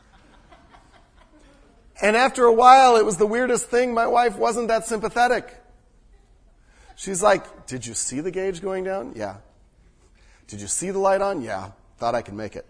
And 2.03 2.17
after 2.17 2.45
a 2.45 2.53
while, 2.53 2.97
it 2.97 3.05
was 3.05 3.17
the 3.17 3.27
weirdest 3.27 3.69
thing. 3.69 3.95
My 3.95 4.07
wife 4.07 4.37
wasn't 4.37 4.69
that 4.69 4.87
sympathetic. 4.87 5.55
She's 6.97 7.23
like, 7.23 7.67
Did 7.67 7.87
you 7.87 7.95
see 7.95 8.21
the 8.21 8.31
gauge 8.31 8.61
going 8.61 8.85
down? 8.85 9.13
Yeah. 9.17 9.37
Did 10.49 10.61
you 10.61 10.67
see 10.67 10.91
the 10.91 10.99
light 10.99 11.21
on? 11.21 11.43
Yeah. 11.43 11.71
Thought 11.99 12.15
I 12.15 12.23
could 12.23 12.35
make 12.35 12.57
it. 12.57 12.67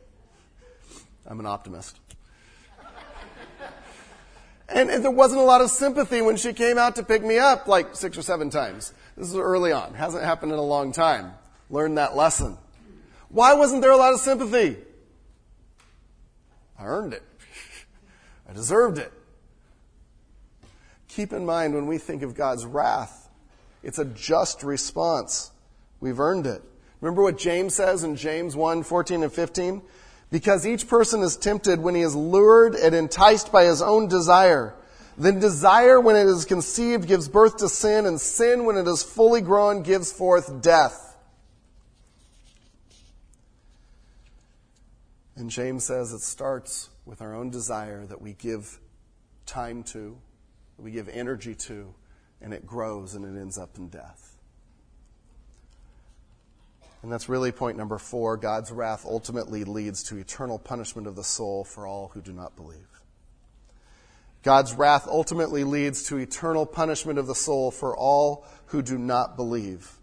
I'm 1.27 1.41
an 1.41 1.47
optimist. 1.47 1.99
and, 4.69 4.89
there 4.89 5.11
wasn't 5.11 5.41
a 5.41 5.45
lot 5.45 5.61
of 5.61 5.71
sympathy 5.71 6.23
when 6.23 6.37
she 6.37 6.53
came 6.53 6.79
out 6.79 6.97
to 6.97 7.03
pick 7.03 7.25
me 7.25 7.39
up 7.39 7.67
like 7.67 7.97
six 7.97 8.17
or 8.17 8.23
seven 8.23 8.51
times. 8.51 8.93
This 9.17 9.29
is 9.29 9.37
early 9.37 9.73
on. 9.73 9.95
Hasn't 9.95 10.23
happened 10.23 10.53
in 10.53 10.59
a 10.59 10.63
long 10.63 10.93
time. 10.93 11.33
Learned 11.71 11.99
that 11.99 12.15
lesson. 12.17 12.59
Why 13.29 13.55
wasn't 13.55 13.83
there 13.83 13.91
a 13.91 13.97
lot 13.97 14.13
of 14.13 14.21
sympathy? 14.21 14.77
I 16.79 16.85
earned 16.85 17.13
it. 17.13 17.23
I 18.49 18.53
deserved 18.53 18.99
it. 18.99 19.13
Keep 21.17 21.33
in 21.33 21.47
mind 21.47 21.73
when 21.73 21.87
we 21.87 21.97
think 21.97 22.21
of 22.21 22.35
God's 22.35 22.67
wrath, 22.67 23.31
it's 23.83 23.99
a 23.99 24.05
just 24.05 24.63
response. 24.63 25.51
We've 25.99 26.21
earned 26.21 26.47
it. 26.47 26.61
Remember 27.01 27.23
what 27.23 27.39
James 27.39 27.75
says 27.75 28.05
in 28.05 28.17
James 28.17 28.55
1 28.55 28.83
14 28.83 29.23
and 29.23 29.33
15? 29.33 29.81
Because 30.31 30.67
each 30.67 30.87
person 30.87 31.23
is 31.23 31.39
tempted 31.39 31.81
when 31.81 31.95
he 31.95 32.03
is 32.03 32.15
lured 32.15 32.75
and 32.75 32.95
enticed 32.95 33.51
by 33.51 33.65
his 33.65 33.81
own 33.81 34.09
desire. 34.09 34.75
Then 35.17 35.41
desire, 35.41 35.99
when 35.99 36.17
it 36.17 36.27
is 36.27 36.45
conceived, 36.45 37.09
gives 37.09 37.31
birth 37.31 37.57
to 37.59 37.71
sin, 37.71 38.05
and 38.05 38.21
sin, 38.21 38.67
when 38.67 38.77
it 38.77 38.87
is 38.87 39.03
fully 39.03 39.41
grown, 39.41 39.83
gives 39.83 40.13
forth 40.13 40.61
death. 40.61 41.17
And 45.35 45.49
James 45.49 45.85
says 45.85 46.13
it 46.13 46.21
starts 46.21 46.91
with 47.07 47.23
our 47.23 47.35
own 47.35 47.49
desire 47.49 48.05
that 48.05 48.21
we 48.21 48.35
give 48.35 48.79
time 49.47 49.83
to, 49.85 50.19
we 50.79 50.91
give 50.91 51.09
energy 51.09 51.55
to, 51.55 51.95
and 52.41 52.53
it 52.53 52.67
grows 52.67 53.15
and 53.15 53.25
it 53.25 53.41
ends 53.41 53.59
up 53.59 53.77
in 53.77 53.89
death. 53.89 54.37
And 57.03 57.13
that's 57.13 57.29
really 57.29 57.53
point 57.53 57.77
number 57.77 57.99
four. 57.99 58.37
God's 58.37 58.73
wrath 58.73 59.05
ultimately 59.07 59.65
leads 59.65 60.03
to 60.05 60.17
eternal 60.17 60.59
punishment 60.59 61.07
of 61.07 61.15
the 61.15 61.25
soul 61.25 61.65
for 61.65 61.87
all 61.87 62.09
who 62.09 62.21
do 62.21 62.33
not 62.33 62.57
believe. 62.57 62.89
God's 64.43 64.75
wrath 64.75 65.07
ultimately 65.09 65.65
leads 65.65 66.05
to 66.05 66.19
eternal 66.19 66.67
punishment 66.67 67.19
of 67.19 67.27
the 67.27 67.35
soul 67.35 67.71
for 67.71 67.97
all 67.97 68.45
who 68.67 68.83
do 68.83 68.99
not 68.99 69.37
believe. 69.37 69.99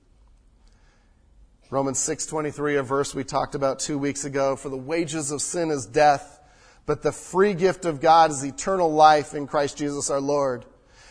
Romans 1.70 1.98
6:23 2.00 2.76
a 2.76 2.84
verse 2.84 3.16
we 3.16 3.24
talked 3.24 3.56
about 3.56 3.80
2 3.80 3.98
weeks 3.98 4.26
ago 4.26 4.56
for 4.56 4.70
the 4.70 4.78
wages 4.78 5.32
of 5.32 5.42
sin 5.42 5.72
is 5.72 5.86
death 5.86 6.40
but 6.86 7.02
the 7.02 7.12
free 7.12 7.54
gift 7.54 7.86
of 7.86 8.02
God 8.02 8.32
is 8.32 8.44
eternal 8.44 8.92
life 8.92 9.34
in 9.34 9.48
Christ 9.48 9.78
Jesus 9.78 10.10
our 10.10 10.20
Lord. 10.20 10.66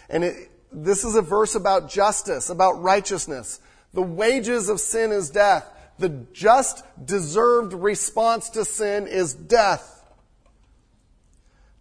And 0.08 0.24
it, 0.24 0.50
this 0.70 1.04
is 1.04 1.16
a 1.16 1.22
verse 1.22 1.54
about 1.54 1.88
justice, 1.88 2.50
about 2.50 2.82
righteousness. 2.82 3.60
The 3.94 4.02
wages 4.02 4.68
of 4.68 4.80
sin 4.80 5.12
is 5.12 5.30
death. 5.30 5.66
The 5.98 6.26
just 6.32 6.84
deserved 7.04 7.72
response 7.72 8.50
to 8.50 8.64
sin 8.64 9.06
is 9.06 9.34
death. 9.34 10.02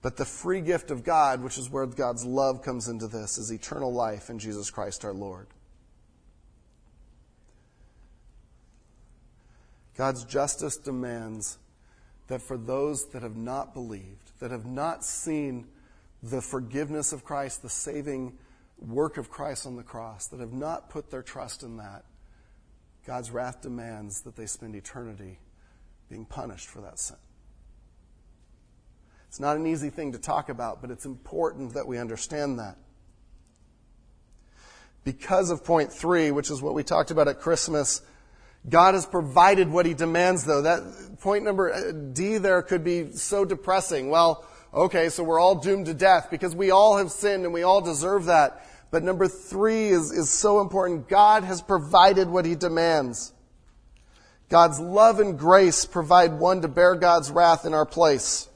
But 0.02 0.18
the 0.18 0.26
free 0.26 0.62
gift 0.62 0.90
of 0.90 1.04
God, 1.04 1.44
which 1.44 1.58
is 1.58 1.70
where 1.70 1.86
God's 1.86 2.26
love 2.26 2.64
comes 2.64 2.88
into 2.88 3.08
this, 3.08 3.38
is 3.38 3.52
eternal 3.52 3.94
life 3.94 4.30
in 4.30 4.40
Jesus 4.40 4.70
Christ 4.72 5.06
our 5.06 5.14
Lord. 5.14 5.48
God's 9.96 10.26
justice 10.26 10.78
demands 10.78 11.60
that 12.32 12.42
for 12.42 12.58
those 12.58 13.10
that 13.10 13.24
have 13.24 13.36
not 13.36 13.74
believed, 13.74 14.32
that 14.40 14.52
have 14.52 14.66
not 14.66 15.04
seen 15.04 15.68
the 16.24 16.42
forgiveness 16.42 17.12
of 17.12 17.26
Christ, 17.26 17.62
the 17.62 17.68
saving 17.68 18.38
work 18.80 19.18
of 19.18 19.30
Christ 19.30 19.68
on 19.68 19.76
the 19.76 19.84
cross, 19.84 20.28
that 20.28 20.40
have 20.40 20.54
not 20.54 20.90
put 20.90 21.12
their 21.12 21.24
trust 21.24 21.62
in 21.62 21.76
that, 21.76 22.06
God's 23.06 23.32
wrath 23.32 23.62
demands 23.62 24.22
that 24.22 24.38
they 24.38 24.46
spend 24.46 24.78
eternity 24.78 25.40
being 26.10 26.24
punished 26.24 26.70
for 26.70 26.80
that 26.80 27.00
sin. 27.00 27.18
It's 29.28 29.42
not 29.42 29.58
an 29.58 29.68
easy 29.68 29.90
thing 29.90 30.14
to 30.14 30.18
talk 30.18 30.48
about, 30.48 30.80
but 30.80 30.90
it's 30.90 31.06
important 31.06 31.74
that 31.74 31.86
we 31.86 31.98
understand 31.98 32.60
that. 32.60 32.78
Because 35.04 35.50
of 35.50 35.66
point 35.66 35.92
three, 35.92 36.32
which 36.32 36.50
is 36.50 36.62
what 36.62 36.76
we 36.76 36.84
talked 36.84 37.12
about 37.12 37.28
at 37.28 37.42
Christmas, 37.42 38.02
God 38.70 38.94
has 38.94 39.06
provided 39.06 39.70
what 39.70 39.86
he 39.86 39.94
demands 39.94 40.46
though. 40.46 40.62
That 40.62 41.20
point 41.20 41.44
number 41.44 41.74
uh, 41.74 41.92
D 41.92 42.38
there 42.38 42.62
could 42.62 42.84
be 42.84 43.12
so 43.12 43.46
depressing. 43.46 44.10
Well, 44.10 44.46
okay, 44.74 45.10
so 45.10 45.24
we're 45.24 45.40
all 45.40 45.56
doomed 45.56 45.88
to 45.88 45.94
death 45.94 46.28
because 46.30 46.56
we 46.56 46.72
all 46.72 46.98
have 46.98 47.12
sinned 47.12 47.44
and 47.44 47.54
we 47.54 47.64
all 47.64 47.82
deserve 47.82 48.26
that. 48.26 48.68
But 48.92 49.04
number 49.04 49.28
three 49.28 49.88
is, 49.88 50.12
is 50.12 50.30
so 50.30 50.60
important. 50.60 51.08
God 51.08 51.44
has 51.44 51.62
provided 51.62 52.30
what 52.30 52.46
he 52.46 52.56
demands. 52.56 53.34
God's 54.50 54.82
love 54.82 55.22
and 55.22 55.40
grace 55.40 55.86
provide 55.86 56.34
one 56.34 56.62
to 56.62 56.68
bear 56.68 56.96
God's 56.96 57.32
wrath 57.32 57.66
in 57.66 57.74
our 57.74 57.86
place. 57.86 58.50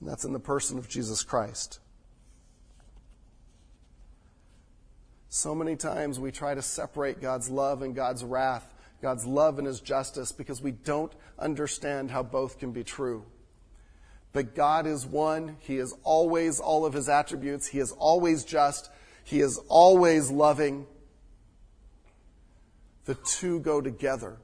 And 0.00 0.08
that's 0.08 0.26
in 0.26 0.34
the 0.34 0.38
person 0.38 0.76
of 0.76 0.86
Jesus 0.86 1.22
Christ. 1.22 1.80
So 5.36 5.52
many 5.52 5.74
times 5.74 6.20
we 6.20 6.30
try 6.30 6.54
to 6.54 6.62
separate 6.62 7.20
God's 7.20 7.50
love 7.50 7.82
and 7.82 7.92
God's 7.92 8.22
wrath, 8.22 8.72
God's 9.02 9.26
love 9.26 9.58
and 9.58 9.66
His 9.66 9.80
justice, 9.80 10.30
because 10.30 10.62
we 10.62 10.70
don't 10.70 11.12
understand 11.40 12.12
how 12.12 12.22
both 12.22 12.60
can 12.60 12.70
be 12.70 12.84
true. 12.84 13.24
But 14.32 14.54
God 14.54 14.86
is 14.86 15.04
one. 15.04 15.56
He 15.58 15.78
is 15.78 15.92
always 16.04 16.60
all 16.60 16.86
of 16.86 16.92
His 16.92 17.08
attributes. 17.08 17.66
He 17.66 17.80
is 17.80 17.90
always 17.90 18.44
just. 18.44 18.92
He 19.24 19.40
is 19.40 19.58
always 19.66 20.30
loving. 20.30 20.86
The 23.04 23.16
two 23.16 23.58
go 23.58 23.80
together. 23.80 24.36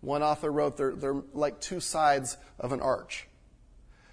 One 0.00 0.22
author 0.22 0.52
wrote 0.52 0.76
they're, 0.76 0.94
they're 0.94 1.22
like 1.34 1.60
two 1.60 1.80
sides 1.80 2.36
of 2.60 2.70
an 2.70 2.80
arch. 2.80 3.26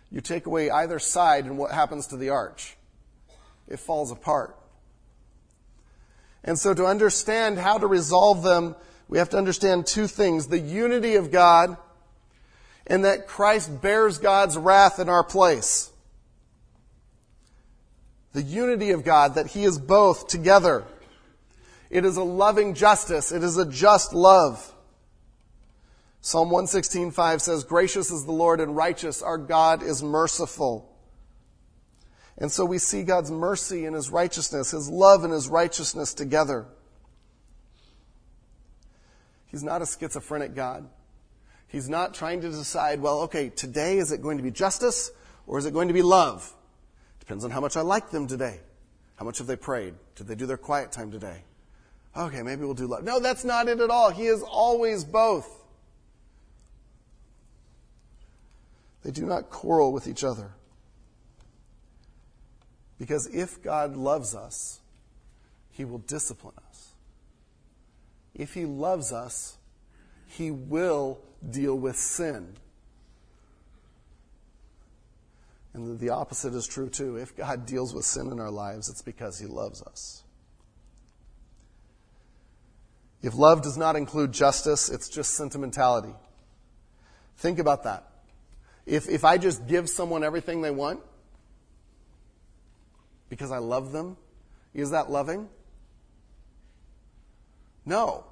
You 0.10 0.22
take 0.22 0.48
away 0.48 0.72
either 0.72 0.98
side, 0.98 1.46
and 1.46 1.60
what 1.60 1.70
happens 1.70 2.08
to 2.08 2.18
the 2.18 2.30
arch? 2.30 2.76
It 3.68 3.78
falls 3.78 4.12
apart. 4.12 4.58
And 6.46 6.58
so 6.58 6.74
to 6.74 6.86
understand 6.86 7.58
how 7.58 7.78
to 7.78 7.88
resolve 7.88 8.44
them, 8.44 8.76
we 9.10 9.18
have 9.18 9.30
to 9.32 9.38
understand 9.38 9.86
two 9.86 10.08
things. 10.08 10.48
The 10.48 10.60
unity 10.60 11.16
of 11.16 11.32
God 11.32 11.76
and 12.88 13.04
that 13.04 13.28
Christ 13.28 13.82
bears 13.82 14.20
God's 14.20 14.58
wrath 14.58 15.00
in 15.00 15.10
our 15.10 15.24
place. 15.24 15.92
The 18.34 18.44
unity 18.44 18.92
of 18.92 19.04
God, 19.04 19.36
that 19.36 19.48
He 19.48 19.64
is 19.64 19.80
both 19.80 20.28
together. 20.28 20.86
It 21.90 22.06
is 22.06 22.18
a 22.18 22.24
loving 22.24 22.74
justice. 22.74 23.32
It 23.32 23.44
is 23.44 23.58
a 23.58 23.66
just 23.66 24.14
love. 24.14 24.74
Psalm 26.22 26.50
116.5 26.50 27.42
says, 27.42 27.64
Gracious 27.64 28.12
is 28.12 28.26
the 28.26 28.32
Lord 28.32 28.60
and 28.60 28.76
righteous. 28.76 29.22
Our 29.22 29.38
God 29.38 29.82
is 29.82 30.04
merciful. 30.04 30.95
And 32.38 32.52
so 32.52 32.66
we 32.66 32.78
see 32.78 33.04
God's 33.04 33.32
mercy 33.32 33.86
and 33.86 33.96
His 33.96 34.10
righteousness, 34.10 34.72
His 34.72 34.90
love 34.90 35.24
and 35.24 35.32
His 35.32 35.48
righteousness 35.48 36.14
together. 36.14 36.66
He's 39.48 39.64
not 39.64 39.82
a 39.82 39.86
schizophrenic 39.86 40.54
God. 40.54 40.90
He's 41.68 41.88
not 41.88 42.14
trying 42.14 42.42
to 42.42 42.50
decide, 42.50 43.02
well, 43.02 43.22
okay, 43.22 43.50
today 43.50 43.98
is 43.98 44.12
it 44.12 44.22
going 44.22 44.38
to 44.38 44.44
be 44.44 44.52
justice 44.52 45.12
or 45.48 45.58
is 45.58 45.66
it 45.66 45.74
going 45.74 45.88
to 45.88 45.94
be 45.94 46.02
love? 46.02 46.54
Depends 47.20 47.46
on 47.46 47.52
how 47.52 47.62
much 47.62 47.78
I 47.78 47.82
like 47.82 48.12
them 48.12 48.28
today. 48.28 48.60
How 49.16 49.26
much 49.26 49.38
have 49.38 49.48
they 49.48 49.56
prayed? 49.56 49.94
Did 50.16 50.28
they 50.28 50.36
do 50.36 50.46
their 50.46 50.58
quiet 50.58 50.92
time 50.92 51.12
today? 51.12 51.44
Okay, 52.16 52.42
maybe 52.44 52.62
we'll 52.64 52.74
do 52.74 52.88
love. 52.88 53.04
No, 53.04 53.20
that's 53.20 53.44
not 53.44 53.68
it 53.68 53.80
at 53.80 53.90
all. 53.90 54.10
He 54.10 54.26
is 54.26 54.42
always 54.42 55.04
both. 55.04 55.50
They 59.04 59.12
do 59.12 59.26
not 59.26 59.50
quarrel 59.50 59.92
with 59.94 60.08
each 60.08 60.24
other. 60.24 60.52
Because 63.00 63.28
if 63.28 63.62
God 63.62 63.96
loves 63.96 64.36
us, 64.36 64.80
He 65.72 65.86
will 65.86 66.00
discipline 66.00 66.56
us. 66.70 66.94
If 68.34 68.54
He 68.54 68.66
loves 68.66 69.12
us, 69.12 69.58
He 70.28 70.52
will 70.52 71.20
deal 71.50 71.76
with 71.78 71.98
sin. 71.98 72.56
And 75.74 76.00
the 76.00 76.10
opposite 76.10 76.54
is 76.54 76.66
true 76.66 76.90
too. 76.90 77.18
If 77.18 77.36
God 77.36 77.66
deals 77.66 77.94
with 77.94 78.06
sin 78.06 78.32
in 78.32 78.40
our 78.40 78.52
lives, 78.52 78.90
it's 78.90 79.02
because 79.02 79.40
He 79.40 79.46
loves 79.46 79.82
us. 79.82 80.24
If 83.22 83.36
love 83.36 83.62
does 83.62 83.76
not 83.76 83.96
include 83.96 84.32
justice, 84.32 84.88
it's 84.88 85.10
just 85.10 85.32
sentimentality. 85.32 86.14
Think 87.38 87.60
about 87.60 87.84
that. 87.84 88.08
If, 88.86 89.10
if 89.10 89.26
I 89.26 89.38
just 89.38 89.68
give 89.68 89.90
someone 89.90 90.24
everything 90.24 90.62
they 90.62 90.72
want, 90.72 91.00
because 93.30 93.52
I 93.52 93.58
love 93.58 93.92
them? 93.92 94.18
Is 94.74 94.92
that 94.92 95.10
loving? 95.10 95.50
No. 97.86 98.26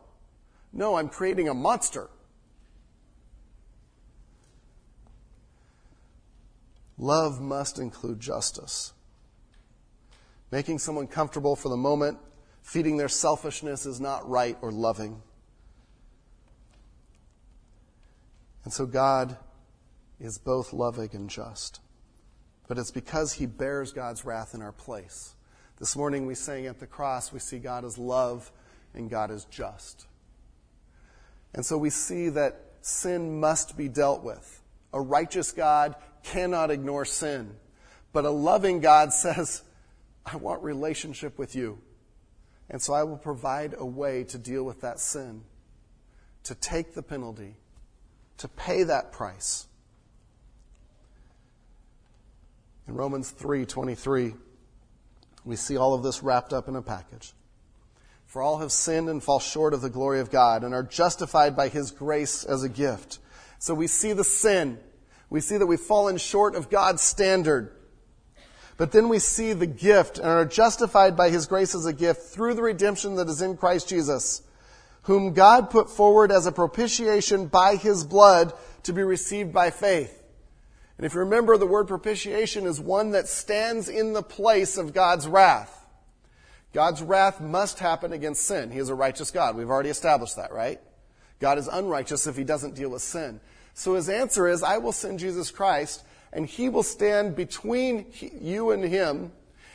No, 0.72 0.96
I'm 0.96 1.10
creating 1.10 1.48
a 1.48 1.54
monster. 1.54 2.10
Love 6.98 7.42
must 7.42 7.80
include 7.80 8.20
justice. 8.20 8.94
Making 10.52 10.80
someone 10.80 11.08
comfortable 11.08 11.56
for 11.56 11.70
the 11.70 11.78
moment, 11.78 12.18
feeding 12.62 12.98
their 12.98 13.10
selfishness 13.10 13.86
is 13.86 14.00
not 14.00 14.28
right 14.30 14.58
or 14.62 14.72
loving. 14.72 15.22
And 18.64 18.72
so 18.72 18.86
God 18.86 19.38
is 20.20 20.38
both 20.38 20.72
loving 20.72 21.10
and 21.14 21.30
just. 21.30 21.80
But 22.68 22.78
it's 22.78 22.92
because 22.92 23.34
he 23.34 23.46
bears 23.46 23.92
God's 23.92 24.26
wrath 24.26 24.54
in 24.54 24.62
our 24.62 24.72
place. 24.72 25.36
This 25.80 25.96
morning 25.96 26.26
we 26.26 26.36
sang 26.36 26.66
at 26.68 26.80
the 26.80 26.88
cross, 26.88 27.34
we 27.34 27.40
see 27.40 27.60
God 27.60 27.84
as 27.84 27.98
love 27.98 28.52
and 28.94 29.10
God 29.10 29.32
as 29.32 29.46
just. 29.46 30.06
And 31.54 31.66
so 31.66 31.78
we 31.78 31.90
see 31.90 32.30
that 32.30 32.60
sin 32.82 33.40
must 33.40 33.78
be 33.78 33.88
dealt 33.90 34.24
with. 34.24 34.62
A 34.94 35.02
righteous 35.02 35.52
God 35.52 35.96
cannot 36.24 36.72
ignore 36.72 37.06
sin. 37.06 37.56
But 38.12 38.26
a 38.26 38.30
loving 38.30 38.80
God 38.80 39.12
says, 39.14 39.64
I 40.26 40.38
want 40.38 40.64
relationship 40.64 41.38
with 41.38 41.56
you. 41.56 41.80
And 42.70 42.82
so 42.82 42.94
I 42.94 43.04
will 43.04 43.18
provide 43.18 43.76
a 43.78 43.86
way 43.86 44.24
to 44.26 44.38
deal 44.38 44.64
with 44.64 44.82
that 44.82 45.00
sin, 45.00 45.44
to 46.44 46.56
take 46.56 46.94
the 46.94 47.04
penalty, 47.04 47.58
to 48.38 48.48
pay 48.48 48.84
that 48.84 49.12
price. 49.12 49.68
In 52.88 52.96
Romans 52.96 53.32
3:23, 53.32 54.36
we 55.46 55.56
see 55.56 55.78
all 55.78 55.94
of 55.94 56.04
this 56.04 56.22
wrapped 56.22 56.54
up 56.54 56.68
in 56.68 56.76
a 56.76 56.82
package. 56.82 57.34
For 58.26 58.42
all 58.42 58.58
have 58.58 58.72
sinned 58.72 59.10
and 59.10 59.24
fall 59.24 59.40
short 59.40 59.74
of 59.74 59.82
the 59.82 59.90
glory 59.90 60.20
of 60.20 60.32
God 60.32 60.64
and 60.64 60.74
are 60.74 60.84
justified 60.84 61.56
by 61.56 61.68
his 61.68 61.92
grace 61.92 62.44
as 62.44 62.64
a 62.64 62.70
gift. 62.70 63.20
So 63.60 63.74
we 63.74 63.88
see 63.88 64.12
the 64.12 64.24
sin. 64.24 64.80
We 65.30 65.40
see 65.40 65.58
that 65.58 65.68
we've 65.68 65.80
fallen 65.80 66.18
short 66.18 66.56
of 66.56 66.70
God's 66.70 67.02
standard. 67.02 67.72
But 68.76 68.92
then 68.92 69.08
we 69.08 69.20
see 69.20 69.54
the 69.54 69.68
gift 69.68 70.18
and 70.18 70.28
are 70.28 70.46
justified 70.46 71.16
by 71.16 71.30
his 71.30 71.46
grace 71.46 71.76
as 71.76 71.86
a 71.86 71.94
gift 71.94 72.24
through 72.24 72.56
the 72.56 72.64
redemption 72.64 73.16
that 73.16 73.30
is 73.30 73.42
in 73.42 73.56
Christ 73.56 73.88
Jesus, 73.88 74.42
whom 75.04 75.34
God 75.34 75.70
put 75.70 75.92
forward 75.92 76.32
as 76.32 76.48
a 76.48 76.52
propitiation 76.52 77.46
by 77.46 77.76
his 77.76 78.04
blood 78.04 78.52
to 78.82 78.94
be 78.94 79.04
received 79.04 79.54
by 79.54 79.70
faith. 79.70 80.23
And 80.98 81.06
if 81.06 81.14
you 81.14 81.22
remember, 81.22 81.58
the 81.58 81.66
word 81.66 81.88
propitiation 81.88 82.66
is 82.66 82.80
one 82.80 83.12
that 83.12 83.28
stands 83.28 83.90
in 83.90 84.14
the 84.14 84.22
place 84.22 84.78
of 84.78 84.94
God's 84.94 85.28
wrath. 85.28 85.80
God's 86.72 87.02
wrath 87.02 87.40
must 87.40 87.80
happen 87.80 88.14
against 88.14 88.46
sin. 88.46 88.72
He 88.72 88.80
is 88.80 88.90
a 88.90 88.96
righteous 88.96 89.32
God. 89.32 89.56
We've 89.56 89.70
already 89.70 89.90
established 89.90 90.36
that, 90.38 90.52
right? 90.52 90.80
God 91.40 91.58
is 91.58 91.68
unrighteous 91.68 92.28
if 92.28 92.36
he 92.36 92.44
doesn't 92.44 92.76
deal 92.76 92.90
with 92.90 93.02
sin. 93.02 93.40
So 93.74 93.96
his 93.96 94.10
answer 94.10 94.48
is, 94.48 94.64
I 94.64 94.78
will 94.78 94.92
send 94.92 95.20
Jesus 95.20 95.52
Christ, 95.52 96.04
and 96.32 96.46
he 96.46 96.70
will 96.70 96.84
stand 96.84 97.36
between 97.36 98.06
you 98.40 98.72
and 98.72 98.84
him, 98.84 99.32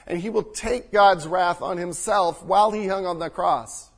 and 0.07 0.21
he 0.21 0.31
will 0.31 0.43
take 0.43 0.93
God's 0.93 1.27
wrath 1.27 1.63
on 1.63 1.77
himself 1.77 2.43
while 2.43 2.71
he 2.71 2.87
hung 2.87 3.07
on 3.07 3.19
the 3.19 3.31
cross. 3.31 3.91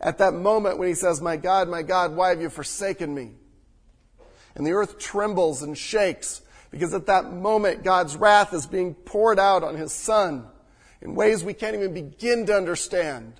At 0.00 0.18
that 0.18 0.34
moment 0.34 0.78
when 0.78 0.88
he 0.88 0.94
says, 0.94 1.20
My 1.20 1.36
God, 1.36 1.68
my 1.68 1.82
God, 1.82 2.14
why 2.14 2.30
have 2.30 2.40
you 2.40 2.50
forsaken 2.50 3.14
me? 3.14 3.32
And 4.54 4.66
the 4.66 4.72
earth 4.72 4.98
trembles 4.98 5.62
and 5.62 5.76
shakes 5.76 6.42
because 6.70 6.94
at 6.94 7.06
that 7.06 7.32
moment 7.32 7.84
God's 7.84 8.16
wrath 8.16 8.52
is 8.52 8.66
being 8.66 8.94
poured 8.94 9.38
out 9.38 9.62
on 9.62 9.76
his 9.76 9.92
son 9.92 10.46
in 11.00 11.14
ways 11.14 11.44
we 11.44 11.54
can't 11.54 11.74
even 11.74 11.94
begin 11.94 12.46
to 12.46 12.56
understand. 12.56 13.34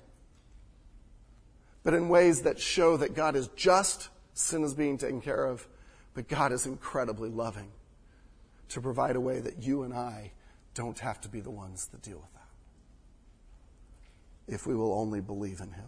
But 1.83 1.93
in 1.93 2.09
ways 2.09 2.43
that 2.43 2.59
show 2.59 2.97
that 2.97 3.13
God 3.13 3.35
is 3.35 3.49
just, 3.55 4.09
sin 4.33 4.63
is 4.63 4.73
being 4.73 4.97
taken 4.97 5.21
care 5.21 5.45
of, 5.45 5.67
but 6.13 6.27
God 6.27 6.51
is 6.51 6.65
incredibly 6.65 7.29
loving 7.29 7.71
to 8.69 8.81
provide 8.81 9.15
a 9.15 9.19
way 9.19 9.39
that 9.39 9.61
you 9.61 9.83
and 9.83 9.93
I 9.93 10.31
don't 10.73 10.97
have 10.99 11.21
to 11.21 11.29
be 11.29 11.39
the 11.39 11.51
ones 11.51 11.87
that 11.87 12.01
deal 12.01 12.17
with 12.17 12.33
that. 12.33 12.41
If 14.53 14.67
we 14.67 14.75
will 14.75 14.93
only 14.93 15.21
believe 15.21 15.59
in 15.59 15.71
Him. 15.71 15.87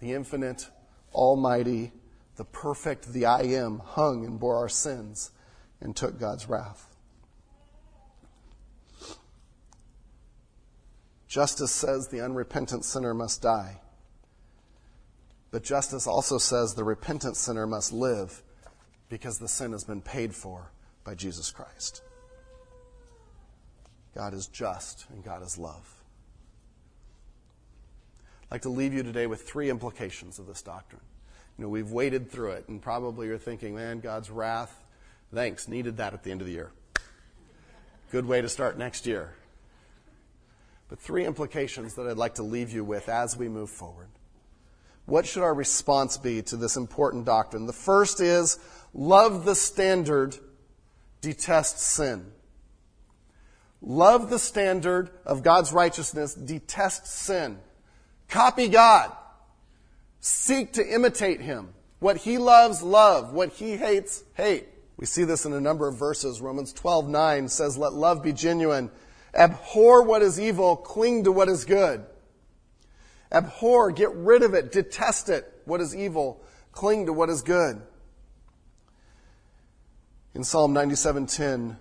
The 0.00 0.12
infinite, 0.12 0.68
almighty, 1.12 1.92
the 2.42 2.46
perfect, 2.46 3.12
the 3.12 3.24
I 3.24 3.42
am, 3.42 3.78
hung 3.78 4.24
and 4.24 4.40
bore 4.40 4.56
our 4.56 4.68
sins 4.68 5.30
and 5.80 5.94
took 5.94 6.18
God's 6.18 6.48
wrath. 6.48 6.88
Justice 11.28 11.70
says 11.70 12.08
the 12.08 12.20
unrepentant 12.20 12.84
sinner 12.84 13.14
must 13.14 13.42
die. 13.42 13.80
But 15.52 15.62
justice 15.62 16.08
also 16.08 16.36
says 16.36 16.74
the 16.74 16.82
repentant 16.82 17.36
sinner 17.36 17.64
must 17.64 17.92
live 17.92 18.42
because 19.08 19.38
the 19.38 19.46
sin 19.46 19.70
has 19.70 19.84
been 19.84 20.02
paid 20.02 20.34
for 20.34 20.72
by 21.04 21.14
Jesus 21.14 21.52
Christ. 21.52 22.02
God 24.16 24.34
is 24.34 24.48
just 24.48 25.06
and 25.10 25.22
God 25.22 25.44
is 25.44 25.56
love. 25.56 25.94
I'd 28.46 28.56
like 28.56 28.62
to 28.62 28.68
leave 28.68 28.92
you 28.92 29.04
today 29.04 29.28
with 29.28 29.42
three 29.42 29.70
implications 29.70 30.40
of 30.40 30.48
this 30.48 30.60
doctrine. 30.60 31.02
You 31.58 31.64
know, 31.64 31.68
we've 31.68 31.90
waded 31.90 32.30
through 32.30 32.52
it, 32.52 32.68
and 32.68 32.80
probably 32.80 33.26
you're 33.26 33.38
thinking, 33.38 33.74
man, 33.74 34.00
God's 34.00 34.30
wrath, 34.30 34.74
thanks, 35.32 35.68
needed 35.68 35.98
that 35.98 36.14
at 36.14 36.22
the 36.22 36.30
end 36.30 36.40
of 36.40 36.46
the 36.46 36.52
year. 36.52 36.72
Good 38.10 38.26
way 38.26 38.40
to 38.40 38.48
start 38.48 38.78
next 38.78 39.06
year. 39.06 39.34
But 40.88 40.98
three 40.98 41.24
implications 41.24 41.94
that 41.94 42.06
I'd 42.06 42.16
like 42.16 42.34
to 42.34 42.42
leave 42.42 42.70
you 42.70 42.84
with 42.84 43.08
as 43.08 43.36
we 43.36 43.48
move 43.48 43.70
forward. 43.70 44.08
What 45.06 45.26
should 45.26 45.42
our 45.42 45.54
response 45.54 46.16
be 46.16 46.42
to 46.42 46.56
this 46.56 46.76
important 46.76 47.24
doctrine? 47.24 47.66
The 47.66 47.72
first 47.72 48.20
is 48.20 48.58
love 48.94 49.44
the 49.44 49.54
standard, 49.54 50.36
detest 51.20 51.78
sin. 51.78 52.32
Love 53.80 54.30
the 54.30 54.38
standard 54.38 55.10
of 55.26 55.42
God's 55.42 55.72
righteousness, 55.72 56.34
detest 56.34 57.06
sin. 57.06 57.58
Copy 58.28 58.68
God. 58.68 59.10
Seek 60.22 60.72
to 60.74 60.86
imitate 60.86 61.40
him. 61.40 61.74
What 61.98 62.16
he 62.16 62.38
loves, 62.38 62.80
love. 62.80 63.32
What 63.32 63.50
he 63.50 63.76
hates, 63.76 64.22
hate. 64.34 64.68
We 64.96 65.04
see 65.04 65.24
this 65.24 65.44
in 65.44 65.52
a 65.52 65.60
number 65.60 65.88
of 65.88 65.98
verses. 65.98 66.40
Romans 66.40 66.72
12, 66.72 67.08
9 67.08 67.48
says, 67.48 67.76
Let 67.76 67.92
love 67.92 68.22
be 68.22 68.32
genuine. 68.32 68.90
Abhor 69.34 70.02
what 70.04 70.22
is 70.22 70.40
evil, 70.40 70.76
cling 70.76 71.24
to 71.24 71.32
what 71.32 71.48
is 71.48 71.64
good. 71.64 72.06
Abhor, 73.32 73.90
get 73.90 74.14
rid 74.14 74.44
of 74.44 74.54
it, 74.54 74.70
detest 74.70 75.28
it, 75.28 75.50
what 75.64 75.80
is 75.80 75.96
evil, 75.96 76.44
cling 76.70 77.06
to 77.06 77.12
what 77.12 77.28
is 77.28 77.42
good. 77.42 77.82
In 80.34 80.44
Psalm 80.44 80.72
97:10, 80.72 81.78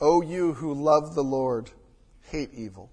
O 0.00 0.20
you 0.20 0.54
who 0.54 0.72
love 0.74 1.14
the 1.16 1.24
Lord, 1.24 1.70
hate 2.22 2.50
evil. 2.54 2.90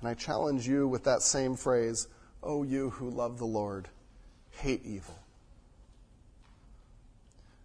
And 0.00 0.08
I 0.08 0.14
challenge 0.14 0.66
you 0.66 0.88
with 0.88 1.04
that 1.04 1.20
same 1.20 1.56
phrase, 1.56 2.08
O 2.42 2.62
you 2.62 2.90
who 2.90 3.10
love 3.10 3.38
the 3.38 3.46
Lord, 3.46 3.88
hate 4.50 4.84
evil. 4.84 5.18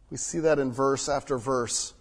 We 0.09 0.17
see 0.17 0.39
that 0.39 0.59
in 0.59 0.71
verse 0.71 1.09
after 1.09 1.37
verse. 1.37 1.93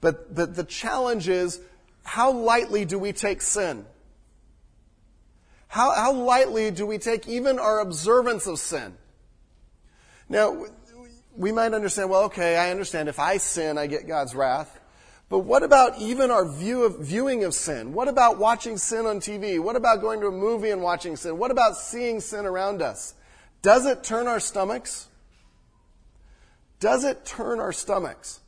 But, 0.00 0.34
but 0.34 0.54
the 0.54 0.64
challenge 0.64 1.28
is 1.28 1.60
how 2.04 2.30
lightly 2.30 2.84
do 2.84 2.98
we 2.98 3.12
take 3.12 3.42
sin? 3.42 3.84
How, 5.68 5.92
how 5.94 6.12
lightly 6.12 6.70
do 6.70 6.86
we 6.86 6.98
take 6.98 7.28
even 7.28 7.58
our 7.58 7.80
observance 7.80 8.46
of 8.46 8.58
sin? 8.58 8.94
Now, 10.28 10.66
we 11.36 11.52
might 11.52 11.74
understand, 11.74 12.10
well, 12.10 12.24
okay, 12.24 12.56
I 12.56 12.70
understand 12.70 13.08
if 13.08 13.18
I 13.18 13.36
sin, 13.38 13.78
I 13.78 13.86
get 13.86 14.06
God's 14.06 14.34
wrath. 14.34 14.80
But 15.28 15.40
what 15.40 15.64
about 15.64 15.98
even 16.00 16.30
our 16.30 16.48
view 16.48 16.84
of, 16.84 17.00
viewing 17.00 17.42
of 17.42 17.52
sin? 17.52 17.92
What 17.92 18.06
about 18.06 18.38
watching 18.38 18.78
sin 18.78 19.06
on 19.06 19.18
TV? 19.18 19.60
What 19.60 19.74
about 19.74 20.00
going 20.00 20.20
to 20.20 20.28
a 20.28 20.32
movie 20.32 20.70
and 20.70 20.82
watching 20.82 21.16
sin? 21.16 21.36
What 21.36 21.50
about 21.50 21.76
seeing 21.76 22.20
sin 22.20 22.46
around 22.46 22.80
us? 22.80 23.14
Does 23.60 23.86
it 23.86 24.04
turn 24.04 24.28
our 24.28 24.38
stomachs? 24.38 25.08
Does 26.78 27.04
it 27.04 27.24
turn 27.24 27.58
our 27.58 27.72
stomachs? 27.72 28.40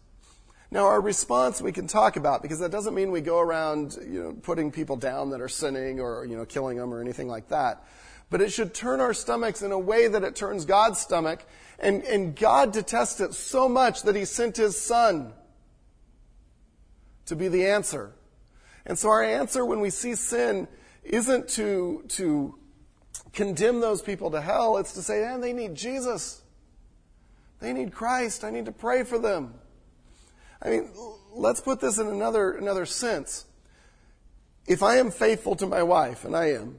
Now, 0.70 0.84
our 0.84 1.00
response 1.00 1.60
we 1.60 1.72
can 1.72 1.86
talk 1.86 2.16
about 2.16 2.42
because 2.42 2.60
that 2.60 2.70
doesn't 2.70 2.94
mean 2.94 3.10
we 3.10 3.22
go 3.22 3.40
around, 3.40 3.96
you 4.06 4.22
know, 4.22 4.32
putting 4.42 4.70
people 4.70 4.96
down 4.96 5.30
that 5.30 5.40
are 5.40 5.48
sinning 5.48 5.98
or, 5.98 6.26
you 6.26 6.36
know, 6.36 6.44
killing 6.44 6.76
them 6.76 6.92
or 6.92 7.00
anything 7.00 7.26
like 7.26 7.48
that. 7.48 7.82
But 8.30 8.42
it 8.42 8.52
should 8.52 8.74
turn 8.74 9.00
our 9.00 9.14
stomachs 9.14 9.62
in 9.62 9.72
a 9.72 9.78
way 9.78 10.06
that 10.06 10.22
it 10.22 10.36
turns 10.36 10.66
God's 10.66 11.00
stomach. 11.00 11.44
And, 11.78 12.02
and 12.04 12.36
God 12.36 12.72
detests 12.72 13.20
it 13.20 13.32
so 13.32 13.68
much 13.68 14.02
that 14.02 14.14
He 14.14 14.26
sent 14.26 14.58
His 14.58 14.80
Son 14.80 15.32
to 17.28 17.36
be 17.36 17.48
the 17.48 17.66
answer. 17.66 18.12
And 18.84 18.98
so 18.98 19.08
our 19.08 19.22
answer 19.22 19.64
when 19.64 19.80
we 19.80 19.90
see 19.90 20.14
sin 20.14 20.68
isn't 21.04 21.48
to, 21.50 22.04
to 22.08 22.54
condemn 23.32 23.80
those 23.80 24.02
people 24.02 24.30
to 24.30 24.40
hell. 24.40 24.76
It's 24.78 24.92
to 24.94 25.02
say, 25.02 25.20
man, 25.20 25.40
they 25.40 25.52
need 25.52 25.74
Jesus. 25.74 26.42
They 27.60 27.72
need 27.72 27.92
Christ. 27.92 28.44
I 28.44 28.50
need 28.50 28.66
to 28.66 28.72
pray 28.72 29.04
for 29.04 29.18
them. 29.18 29.54
I 30.62 30.70
mean, 30.70 30.90
let's 31.32 31.60
put 31.60 31.80
this 31.80 31.98
in 31.98 32.08
another, 32.08 32.52
another 32.52 32.86
sense. 32.86 33.44
If 34.66 34.82
I 34.82 34.96
am 34.96 35.10
faithful 35.10 35.56
to 35.56 35.66
my 35.66 35.82
wife, 35.82 36.24
and 36.24 36.36
I 36.36 36.52
am, 36.52 36.76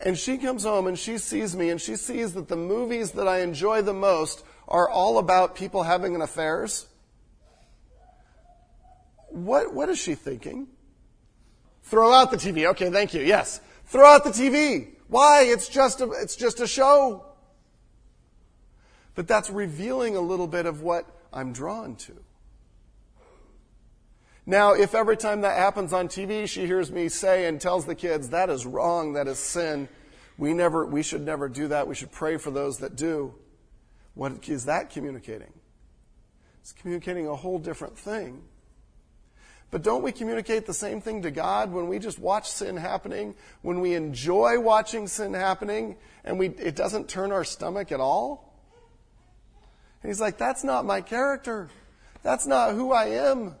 and 0.00 0.18
she 0.18 0.38
comes 0.38 0.64
home 0.64 0.86
and 0.86 0.98
she 0.98 1.18
sees 1.18 1.56
me 1.56 1.70
and 1.70 1.80
she 1.80 1.96
sees 1.96 2.34
that 2.34 2.48
the 2.48 2.56
movies 2.56 3.12
that 3.12 3.28
I 3.28 3.40
enjoy 3.40 3.82
the 3.82 3.94
most 3.94 4.44
are 4.68 4.88
all 4.88 5.18
about 5.18 5.54
people 5.54 5.82
having 5.82 6.14
an 6.14 6.22
affairs, 6.22 6.86
what, 9.34 9.74
what 9.74 9.88
is 9.88 9.98
she 9.98 10.14
thinking? 10.14 10.68
Throw 11.82 12.12
out 12.12 12.30
the 12.30 12.36
TV. 12.36 12.66
Okay, 12.70 12.90
thank 12.90 13.14
you. 13.14 13.22
Yes. 13.22 13.60
Throw 13.86 14.06
out 14.06 14.24
the 14.24 14.30
TV. 14.30 14.94
Why? 15.08 15.42
It's 15.42 15.68
just 15.68 16.00
a, 16.00 16.10
it's 16.12 16.36
just 16.36 16.60
a 16.60 16.66
show. 16.66 17.26
But 19.14 19.28
that's 19.28 19.50
revealing 19.50 20.16
a 20.16 20.20
little 20.20 20.46
bit 20.46 20.66
of 20.66 20.82
what 20.82 21.06
I'm 21.32 21.52
drawn 21.52 21.96
to. 21.96 22.14
Now, 24.46 24.74
if 24.74 24.94
every 24.94 25.16
time 25.16 25.40
that 25.42 25.56
happens 25.56 25.92
on 25.92 26.08
TV, 26.08 26.46
she 26.46 26.66
hears 26.66 26.90
me 26.90 27.08
say 27.08 27.46
and 27.46 27.60
tells 27.60 27.86
the 27.86 27.94
kids, 27.94 28.30
that 28.30 28.50
is 28.50 28.66
wrong, 28.66 29.14
that 29.14 29.26
is 29.26 29.38
sin, 29.38 29.88
we 30.36 30.52
never, 30.52 30.84
we 30.84 31.02
should 31.02 31.22
never 31.22 31.48
do 31.48 31.68
that. 31.68 31.86
We 31.86 31.94
should 31.94 32.12
pray 32.12 32.36
for 32.36 32.50
those 32.50 32.78
that 32.78 32.96
do. 32.96 33.34
What 34.14 34.48
is 34.48 34.66
that 34.66 34.90
communicating? 34.90 35.52
It's 36.60 36.72
communicating 36.72 37.26
a 37.26 37.36
whole 37.36 37.58
different 37.58 37.98
thing. 37.98 38.42
But 39.70 39.82
don't 39.82 40.02
we 40.02 40.12
communicate 40.12 40.66
the 40.66 40.74
same 40.74 41.00
thing 41.00 41.22
to 41.22 41.30
God 41.30 41.72
when 41.72 41.88
we 41.88 41.98
just 41.98 42.18
watch 42.18 42.48
sin 42.48 42.76
happening, 42.76 43.34
when 43.62 43.80
we 43.80 43.94
enjoy 43.94 44.60
watching 44.60 45.08
sin 45.08 45.34
happening, 45.34 45.96
and 46.24 46.38
we, 46.38 46.48
it 46.48 46.76
doesn't 46.76 47.08
turn 47.08 47.32
our 47.32 47.44
stomach 47.44 47.90
at 47.90 48.00
all? 48.00 48.54
And 50.02 50.10
he's 50.10 50.20
like, 50.20 50.38
that's 50.38 50.62
not 50.62 50.84
my 50.84 51.00
character. 51.00 51.70
That's 52.22 52.46
not 52.46 52.74
who 52.74 52.92
I 52.92 53.06
am. 53.06 53.56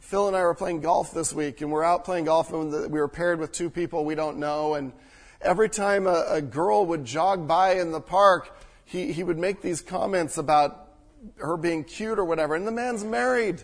Phil 0.00 0.26
and 0.26 0.36
I 0.36 0.42
were 0.42 0.54
playing 0.54 0.80
golf 0.80 1.14
this 1.14 1.32
week, 1.32 1.60
and 1.60 1.70
we're 1.70 1.84
out 1.84 2.04
playing 2.04 2.24
golf, 2.24 2.52
and 2.52 2.72
we 2.72 2.98
were 2.98 3.06
paired 3.06 3.38
with 3.38 3.52
two 3.52 3.70
people 3.70 4.04
we 4.04 4.16
don't 4.16 4.38
know. 4.38 4.74
And 4.74 4.92
every 5.40 5.68
time 5.68 6.08
a, 6.08 6.24
a 6.28 6.42
girl 6.42 6.84
would 6.86 7.04
jog 7.04 7.46
by 7.46 7.74
in 7.74 7.92
the 7.92 8.00
park, 8.00 8.58
he, 8.84 9.12
he 9.12 9.22
would 9.22 9.38
make 9.38 9.62
these 9.62 9.80
comments 9.80 10.36
about 10.36 10.89
her 11.38 11.56
being 11.56 11.84
cute 11.84 12.18
or 12.18 12.24
whatever. 12.24 12.54
And 12.54 12.66
the 12.66 12.72
man's 12.72 13.04
married. 13.04 13.62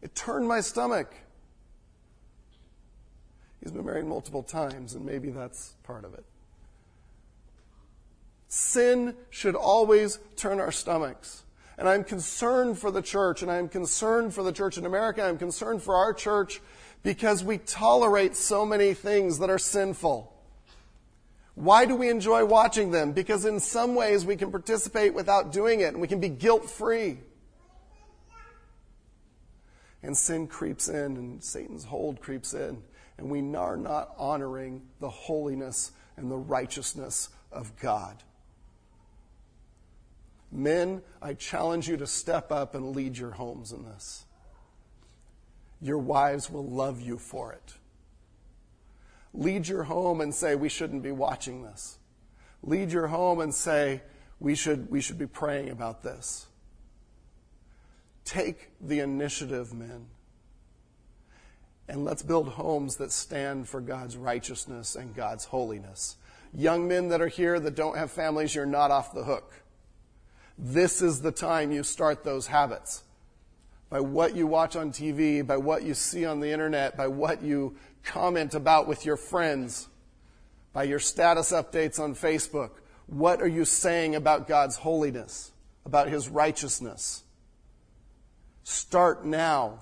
It 0.00 0.14
turned 0.14 0.48
my 0.48 0.60
stomach. 0.60 1.14
He's 3.62 3.70
been 3.70 3.86
married 3.86 4.06
multiple 4.06 4.42
times, 4.42 4.94
and 4.94 5.04
maybe 5.06 5.30
that's 5.30 5.74
part 5.84 6.04
of 6.04 6.14
it. 6.14 6.24
Sin 8.48 9.14
should 9.30 9.54
always 9.54 10.18
turn 10.36 10.58
our 10.58 10.72
stomachs. 10.72 11.44
And 11.78 11.88
I'm 11.88 12.04
concerned 12.04 12.78
for 12.78 12.90
the 12.90 13.02
church, 13.02 13.42
and 13.42 13.50
I'm 13.50 13.68
concerned 13.68 14.34
for 14.34 14.42
the 14.42 14.52
church 14.52 14.78
in 14.78 14.84
America. 14.84 15.22
I'm 15.22 15.38
concerned 15.38 15.82
for 15.82 15.94
our 15.94 16.12
church 16.12 16.60
because 17.02 17.42
we 17.42 17.58
tolerate 17.58 18.36
so 18.36 18.66
many 18.66 18.94
things 18.94 19.38
that 19.38 19.48
are 19.48 19.58
sinful. 19.58 20.31
Why 21.54 21.84
do 21.84 21.94
we 21.94 22.08
enjoy 22.08 22.44
watching 22.44 22.90
them? 22.90 23.12
Because 23.12 23.44
in 23.44 23.60
some 23.60 23.94
ways 23.94 24.24
we 24.24 24.36
can 24.36 24.50
participate 24.50 25.14
without 25.14 25.52
doing 25.52 25.80
it, 25.80 25.88
and 25.88 26.00
we 26.00 26.08
can 26.08 26.20
be 26.20 26.28
guilt 26.28 26.68
free. 26.68 27.18
And 30.02 30.16
sin 30.16 30.46
creeps 30.46 30.88
in, 30.88 31.16
and 31.16 31.44
Satan's 31.44 31.84
hold 31.84 32.20
creeps 32.20 32.54
in, 32.54 32.82
and 33.18 33.30
we 33.30 33.40
are 33.56 33.76
not 33.76 34.14
honoring 34.16 34.82
the 35.00 35.10
holiness 35.10 35.92
and 36.16 36.30
the 36.30 36.36
righteousness 36.36 37.28
of 37.52 37.78
God. 37.78 38.22
Men, 40.50 41.02
I 41.20 41.34
challenge 41.34 41.88
you 41.88 41.96
to 41.98 42.06
step 42.06 42.50
up 42.50 42.74
and 42.74 42.94
lead 42.94 43.16
your 43.16 43.30
homes 43.30 43.72
in 43.72 43.84
this. 43.84 44.24
Your 45.80 45.98
wives 45.98 46.50
will 46.50 46.66
love 46.66 47.00
you 47.00 47.18
for 47.18 47.52
it. 47.52 47.74
Lead 49.34 49.68
your 49.68 49.84
home 49.84 50.20
and 50.20 50.34
say, 50.34 50.54
we 50.54 50.68
shouldn't 50.68 51.02
be 51.02 51.12
watching 51.12 51.62
this. 51.62 51.98
Lead 52.62 52.92
your 52.92 53.08
home 53.08 53.40
and 53.40 53.54
say, 53.54 54.02
we 54.38 54.54
should, 54.54 54.90
we 54.90 55.00
should 55.00 55.18
be 55.18 55.26
praying 55.26 55.70
about 55.70 56.02
this. 56.02 56.46
Take 58.24 58.70
the 58.80 59.00
initiative, 59.00 59.72
men. 59.72 60.06
And 61.88 62.04
let's 62.04 62.22
build 62.22 62.48
homes 62.48 62.96
that 62.96 63.10
stand 63.12 63.68
for 63.68 63.80
God's 63.80 64.16
righteousness 64.16 64.94
and 64.94 65.14
God's 65.14 65.46
holiness. 65.46 66.16
Young 66.54 66.86
men 66.86 67.08
that 67.08 67.20
are 67.20 67.28
here 67.28 67.58
that 67.58 67.74
don't 67.74 67.96
have 67.96 68.10
families, 68.10 68.54
you're 68.54 68.66
not 68.66 68.90
off 68.90 69.14
the 69.14 69.24
hook. 69.24 69.52
This 70.58 71.02
is 71.02 71.22
the 71.22 71.32
time 71.32 71.72
you 71.72 71.82
start 71.82 72.24
those 72.24 72.46
habits. 72.46 73.02
By 73.92 74.00
what 74.00 74.34
you 74.34 74.46
watch 74.46 74.74
on 74.74 74.90
TV, 74.90 75.46
by 75.46 75.58
what 75.58 75.82
you 75.82 75.92
see 75.92 76.24
on 76.24 76.40
the 76.40 76.50
internet, 76.50 76.96
by 76.96 77.08
what 77.08 77.42
you 77.42 77.76
comment 78.02 78.54
about 78.54 78.88
with 78.88 79.04
your 79.04 79.18
friends, 79.18 79.86
by 80.72 80.84
your 80.84 80.98
status 80.98 81.52
updates 81.52 82.00
on 82.00 82.14
Facebook. 82.14 82.70
What 83.06 83.42
are 83.42 83.46
you 83.46 83.66
saying 83.66 84.14
about 84.14 84.48
God's 84.48 84.76
holiness, 84.76 85.52
about 85.84 86.08
His 86.08 86.30
righteousness? 86.30 87.22
Start 88.64 89.26
now 89.26 89.80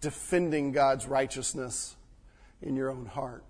defending 0.00 0.70
God's 0.70 1.08
righteousness 1.08 1.96
in 2.62 2.76
your 2.76 2.88
own 2.88 3.06
heart. 3.06 3.42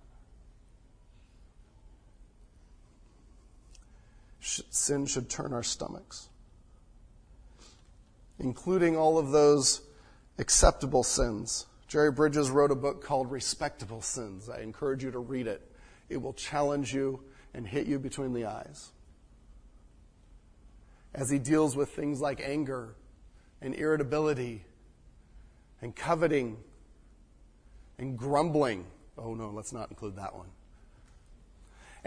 sin 4.39 5.05
should 5.05 5.29
turn 5.29 5.53
our 5.53 5.61
stomachs, 5.61 6.29
including 8.39 8.95
all 8.97 9.17
of 9.17 9.31
those 9.31 9.81
acceptable 10.37 11.03
sins. 11.03 11.65
Jerry 11.87 12.11
Bridges 12.11 12.51
wrote 12.51 12.71
a 12.71 12.75
book 12.75 13.03
called 13.03 13.31
Respectable 13.31 14.01
Sins. 14.01 14.49
I 14.49 14.59
encourage 14.59 15.03
you 15.03 15.11
to 15.11 15.19
read 15.19 15.47
it. 15.47 15.61
It 16.09 16.17
will 16.17 16.33
challenge 16.33 16.93
you 16.93 17.21
and 17.53 17.65
hit 17.65 17.87
you 17.87 17.97
between 17.97 18.33
the 18.33 18.45
eyes. 18.45 18.91
As 21.13 21.29
he 21.29 21.39
deals 21.39 21.75
with 21.75 21.89
things 21.89 22.21
like 22.21 22.41
anger 22.43 22.95
and 23.61 23.73
irritability 23.73 24.65
and 25.81 25.95
coveting 25.95 26.57
and 27.97 28.17
grumbling. 28.17 28.85
Oh 29.17 29.33
no, 29.33 29.49
let's 29.49 29.73
not 29.73 29.89
include 29.89 30.17
that 30.17 30.35
one 30.35 30.49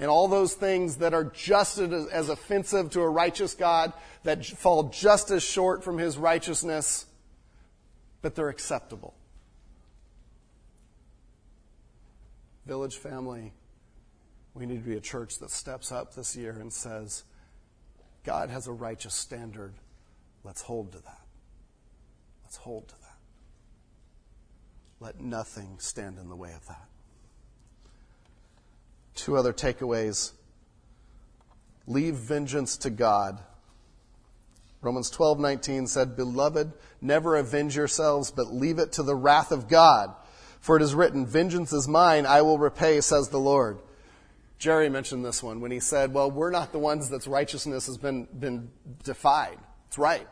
and 0.01 0.09
all 0.09 0.29
those 0.29 0.55
things 0.55 0.97
that 0.97 1.13
are 1.13 1.25
just 1.25 1.79
as, 1.79 2.07
as 2.09 2.31
offensive 2.31 2.91
to 2.91 3.03
a 3.03 3.09
righteous 3.09 3.55
God, 3.55 3.93
that 4.25 4.45
fall 4.45 4.85
just 4.85 5.31
as 5.31 5.43
short 5.43 5.85
from 5.85 5.99
his 5.99 6.17
righteousness, 6.17 7.05
but 8.23 8.35
they're 8.35 8.49
acceptable. 8.49 9.15
Village 12.65 12.97
family, 12.97 13.53
we 14.55 14.65
need 14.65 14.83
to 14.83 14.89
be 14.89 14.97
a 14.97 15.01
church 15.01 15.39
that 15.39 15.51
steps 15.51 15.93
up 15.93 16.15
this 16.15 16.35
year 16.35 16.53
and 16.59 16.73
says, 16.73 17.25
God 18.25 18.49
has 18.49 18.69
a 18.69 18.73
righteous 18.73 19.15
standard. 19.15 19.75
Let's 20.45 20.63
hold 20.63 20.93
to 20.93 20.99
that. 20.99 21.27
Let's 22.43 22.57
hold 22.57 22.89
to 22.89 22.95
that. 22.95 23.19
Let 24.99 25.21
nothing 25.21 25.77
stand 25.79 26.19
in 26.19 26.31
the 26.31 26.37
way 26.37 26.53
of 26.55 26.67
that. 26.69 26.90
Two 29.15 29.37
other 29.37 29.53
takeaways. 29.53 30.33
Leave 31.87 32.15
vengeance 32.15 32.77
to 32.79 32.91
God. 32.91 33.41
Romans 34.83 35.11
12:19 35.11 35.87
said, 35.87 36.17
"Beloved, 36.17 36.73
never 37.01 37.37
avenge 37.37 37.77
yourselves, 37.77 38.31
but 38.31 38.53
leave 38.53 38.79
it 38.79 38.93
to 38.93 39.03
the 39.03 39.15
wrath 39.15 39.53
of 39.53 39.69
God, 39.69 40.15
for 40.61 40.77
it 40.77 40.83
is 40.83 40.95
written, 40.95 41.27
vengeance 41.27 41.73
is 41.73 41.87
mine, 41.87 42.25
I 42.25 42.43
will 42.43 42.59
repay, 42.59 43.01
says 43.01 43.29
the 43.29 43.41
Lord." 43.41 43.81
Jerry 44.59 44.89
mentioned 44.89 45.25
this 45.25 45.43
one 45.43 45.61
when 45.61 45.71
he 45.71 45.81
said, 45.81 46.15
"Well, 46.15 46.31
we're 46.31 46.51
not 46.51 46.73
the 46.73 46.79
ones 46.79 47.09
that's 47.09 47.27
righteousness 47.27 47.87
has 47.87 47.99
been 47.99 48.25
been 48.27 48.71
defied." 49.03 49.59
It's 49.89 49.99
right. 49.99 50.29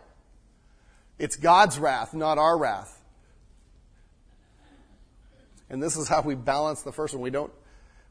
It's 1.18 1.36
God's 1.36 1.78
wrath, 1.78 2.14
not 2.14 2.38
our 2.38 2.56
wrath. 2.56 3.02
And 5.70 5.82
this 5.82 5.96
is 5.96 6.08
how 6.08 6.22
we 6.22 6.34
balance 6.34 6.82
the 6.82 6.92
first 6.92 7.12
one. 7.12 7.22
We 7.22 7.30
don't 7.30 7.52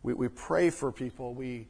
we, 0.07 0.13
we 0.13 0.29
pray 0.29 0.69
for 0.69 0.89
people. 0.89 1.33
We 1.33 1.67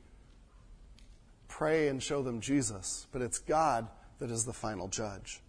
pray 1.48 1.88
and 1.88 2.04
show 2.04 2.22
them 2.22 2.40
Jesus, 2.40 3.08
but 3.12 3.24
it's 3.24 3.40
God 3.40 3.88
that 4.20 4.30
is 4.30 4.46
the 4.46 4.54
final 4.54 4.88
judge. 4.88 5.42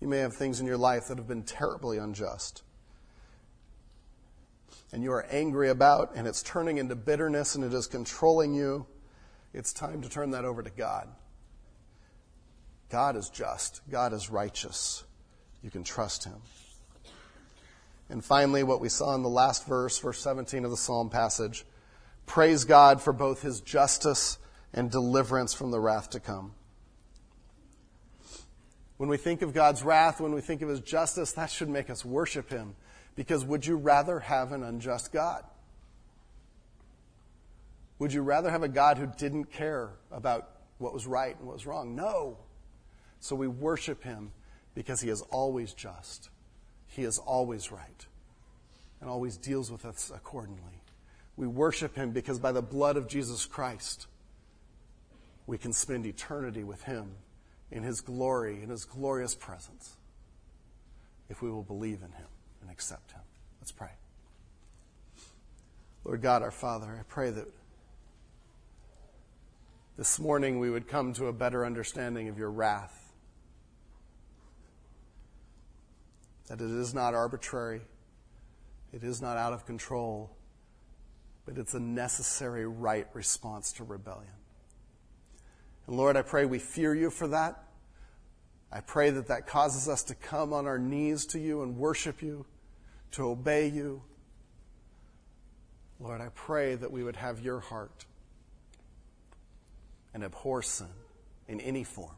You 0.00 0.06
may 0.06 0.18
have 0.18 0.32
things 0.32 0.60
in 0.60 0.66
your 0.66 0.76
life 0.76 1.08
that 1.08 1.18
have 1.18 1.26
been 1.26 1.42
terribly 1.42 1.98
unjust. 1.98 2.62
And 4.92 5.02
you 5.02 5.10
are 5.10 5.26
angry 5.28 5.70
about, 5.70 6.12
and 6.14 6.28
it's 6.28 6.40
turning 6.40 6.78
into 6.78 6.94
bitterness 6.94 7.56
and 7.56 7.64
it 7.64 7.74
is 7.74 7.88
controlling 7.88 8.54
you. 8.54 8.86
It's 9.52 9.72
time 9.72 10.00
to 10.02 10.08
turn 10.08 10.30
that 10.30 10.44
over 10.44 10.62
to 10.62 10.70
God. 10.70 11.08
God 12.90 13.16
is 13.16 13.28
just, 13.28 13.80
God 13.90 14.12
is 14.12 14.30
righteous. 14.30 15.02
You 15.64 15.70
can 15.72 15.82
trust 15.82 16.22
Him. 16.22 16.40
And 18.08 18.24
finally, 18.24 18.62
what 18.62 18.80
we 18.80 18.88
saw 18.88 19.16
in 19.16 19.22
the 19.24 19.28
last 19.28 19.66
verse, 19.66 19.98
verse 19.98 20.20
17 20.20 20.64
of 20.64 20.70
the 20.70 20.76
Psalm 20.76 21.10
passage 21.10 21.64
praise 22.28 22.64
God 22.64 23.02
for 23.02 23.12
both 23.12 23.42
his 23.42 23.60
justice 23.60 24.38
and 24.72 24.90
deliverance 24.90 25.54
from 25.54 25.72
the 25.72 25.80
wrath 25.80 26.10
to 26.10 26.20
come. 26.20 26.52
When 28.98 29.08
we 29.08 29.16
think 29.16 29.42
of 29.42 29.54
God's 29.54 29.82
wrath, 29.82 30.20
when 30.20 30.32
we 30.32 30.40
think 30.40 30.62
of 30.62 30.68
his 30.68 30.80
justice, 30.80 31.32
that 31.32 31.50
should 31.50 31.68
make 31.68 31.88
us 31.88 32.04
worship 32.04 32.50
him. 32.50 32.76
Because 33.16 33.44
would 33.44 33.66
you 33.66 33.76
rather 33.76 34.20
have 34.20 34.52
an 34.52 34.62
unjust 34.62 35.12
God? 35.12 35.44
Would 37.98 38.12
you 38.12 38.22
rather 38.22 38.50
have 38.50 38.62
a 38.62 38.68
God 38.68 38.98
who 38.98 39.06
didn't 39.06 39.46
care 39.46 39.90
about 40.12 40.50
what 40.78 40.94
was 40.94 41.06
right 41.06 41.36
and 41.36 41.46
what 41.46 41.54
was 41.54 41.66
wrong? 41.66 41.96
No. 41.96 42.38
So 43.20 43.34
we 43.34 43.48
worship 43.48 44.04
him 44.04 44.32
because 44.74 45.00
he 45.00 45.08
is 45.08 45.22
always 45.22 45.72
just. 45.72 46.30
He 46.86 47.02
is 47.02 47.18
always 47.18 47.72
right 47.72 48.06
and 49.00 49.10
always 49.10 49.36
deals 49.36 49.70
with 49.70 49.84
us 49.84 50.12
accordingly. 50.14 50.82
We 51.38 51.46
worship 51.46 51.94
him 51.94 52.10
because 52.10 52.40
by 52.40 52.50
the 52.50 52.60
blood 52.60 52.96
of 52.96 53.06
Jesus 53.06 53.46
Christ, 53.46 54.08
we 55.46 55.56
can 55.56 55.72
spend 55.72 56.04
eternity 56.04 56.64
with 56.64 56.82
him 56.82 57.12
in 57.70 57.84
his 57.84 58.00
glory, 58.00 58.60
in 58.60 58.70
his 58.70 58.84
glorious 58.84 59.36
presence, 59.36 59.96
if 61.28 61.40
we 61.40 61.48
will 61.48 61.62
believe 61.62 62.02
in 62.02 62.10
him 62.10 62.26
and 62.60 62.68
accept 62.72 63.12
him. 63.12 63.20
Let's 63.60 63.70
pray. 63.70 63.92
Lord 66.04 66.22
God, 66.22 66.42
our 66.42 66.50
Father, 66.50 66.96
I 66.98 67.04
pray 67.04 67.30
that 67.30 67.46
this 69.96 70.18
morning 70.18 70.58
we 70.58 70.70
would 70.70 70.88
come 70.88 71.12
to 71.12 71.26
a 71.26 71.32
better 71.32 71.64
understanding 71.64 72.28
of 72.28 72.36
your 72.36 72.50
wrath. 72.50 73.12
That 76.48 76.60
it 76.60 76.70
is 76.70 76.94
not 76.94 77.14
arbitrary, 77.14 77.82
it 78.92 79.04
is 79.04 79.22
not 79.22 79.36
out 79.36 79.52
of 79.52 79.66
control, 79.66 80.32
but 81.48 81.56
it's 81.56 81.72
a 81.72 81.80
necessary 81.80 82.66
right 82.66 83.06
response 83.14 83.72
to 83.72 83.82
rebellion. 83.82 84.34
And 85.86 85.96
Lord, 85.96 86.14
I 86.14 86.20
pray 86.20 86.44
we 86.44 86.58
fear 86.58 86.94
you 86.94 87.08
for 87.08 87.26
that. 87.28 87.64
I 88.70 88.80
pray 88.80 89.08
that 89.08 89.28
that 89.28 89.46
causes 89.46 89.88
us 89.88 90.02
to 90.04 90.14
come 90.14 90.52
on 90.52 90.66
our 90.66 90.78
knees 90.78 91.24
to 91.26 91.38
you 91.38 91.62
and 91.62 91.78
worship 91.78 92.20
you, 92.20 92.44
to 93.12 93.30
obey 93.30 93.66
you. 93.68 94.02
Lord, 95.98 96.20
I 96.20 96.28
pray 96.34 96.74
that 96.74 96.92
we 96.92 97.02
would 97.02 97.16
have 97.16 97.40
your 97.40 97.60
heart 97.60 98.04
and 100.12 100.22
abhor 100.22 100.62
sin 100.62 100.88
in 101.48 101.62
any 101.62 101.82
form 101.82 102.16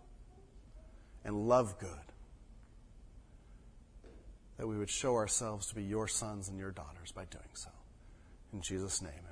and 1.25 1.47
love 1.47 1.79
good. 1.79 1.91
That 4.57 4.67
we 4.67 4.77
would 4.77 4.91
show 4.91 5.15
ourselves 5.15 5.69
to 5.69 5.77
be 5.77 5.85
your 5.85 6.09
sons 6.09 6.49
and 6.49 6.59
your 6.59 6.73
daughters 6.73 7.13
by 7.13 7.27
doing 7.27 7.45
so. 7.55 7.71
In 8.53 8.61
Jesus' 8.61 9.03
name. 9.03 9.30